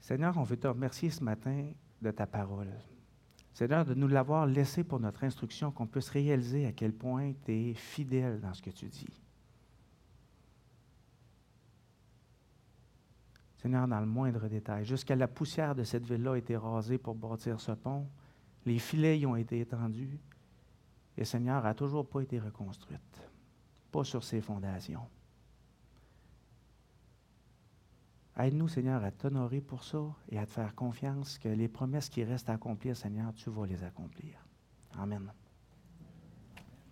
Seigneur, 0.01 0.35
on 0.37 0.43
veut 0.43 0.57
te 0.57 0.65
remercier 0.65 1.11
ce 1.11 1.23
matin 1.23 1.71
de 2.01 2.09
ta 2.09 2.25
parole. 2.25 2.71
Seigneur, 3.53 3.85
de 3.85 3.93
nous 3.93 4.07
l'avoir 4.07 4.47
laissé 4.47 4.83
pour 4.83 4.99
notre 4.99 5.23
instruction, 5.23 5.71
qu'on 5.71 5.85
puisse 5.85 6.09
réaliser 6.09 6.65
à 6.65 6.71
quel 6.71 6.93
point 6.93 7.33
tu 7.45 7.51
es 7.51 7.73
fidèle 7.75 8.41
dans 8.41 8.55
ce 8.55 8.63
que 8.63 8.71
tu 8.71 8.87
dis. 8.87 9.21
Seigneur, 13.57 13.87
dans 13.87 13.99
le 13.99 14.07
moindre 14.07 14.47
détail, 14.47 14.83
jusqu'à 14.83 15.15
la 15.15 15.27
poussière 15.27 15.75
de 15.75 15.83
cette 15.83 16.07
ville-là 16.07 16.33
a 16.33 16.37
été 16.39 16.57
rasée 16.57 16.97
pour 16.97 17.13
bâtir 17.13 17.61
ce 17.61 17.73
pont, 17.73 18.07
les 18.65 18.79
filets 18.79 19.19
y 19.19 19.27
ont 19.27 19.35
été 19.35 19.59
étendus, 19.59 20.19
et 21.15 21.23
Seigneur 21.23 21.61
n'a 21.61 21.75
toujours 21.75 22.09
pas 22.09 22.21
été 22.21 22.39
reconstruite, 22.39 23.29
pas 23.93 24.03
sur 24.03 24.23
ses 24.23 24.41
fondations. 24.41 25.07
Aide-nous, 28.35 28.67
Seigneur, 28.67 29.03
à 29.03 29.11
t'honorer 29.11 29.61
pour 29.61 29.83
ça 29.83 30.03
et 30.29 30.39
à 30.39 30.47
te 30.47 30.51
faire 30.51 30.73
confiance 30.73 31.37
que 31.37 31.49
les 31.49 31.67
promesses 31.67 32.09
qui 32.09 32.23
restent 32.23 32.49
à 32.49 32.53
accomplir, 32.53 32.97
Seigneur, 32.97 33.31
tu 33.35 33.51
vas 33.51 33.67
les 33.67 33.83
accomplir. 33.83 34.43
Amen. 34.97 35.31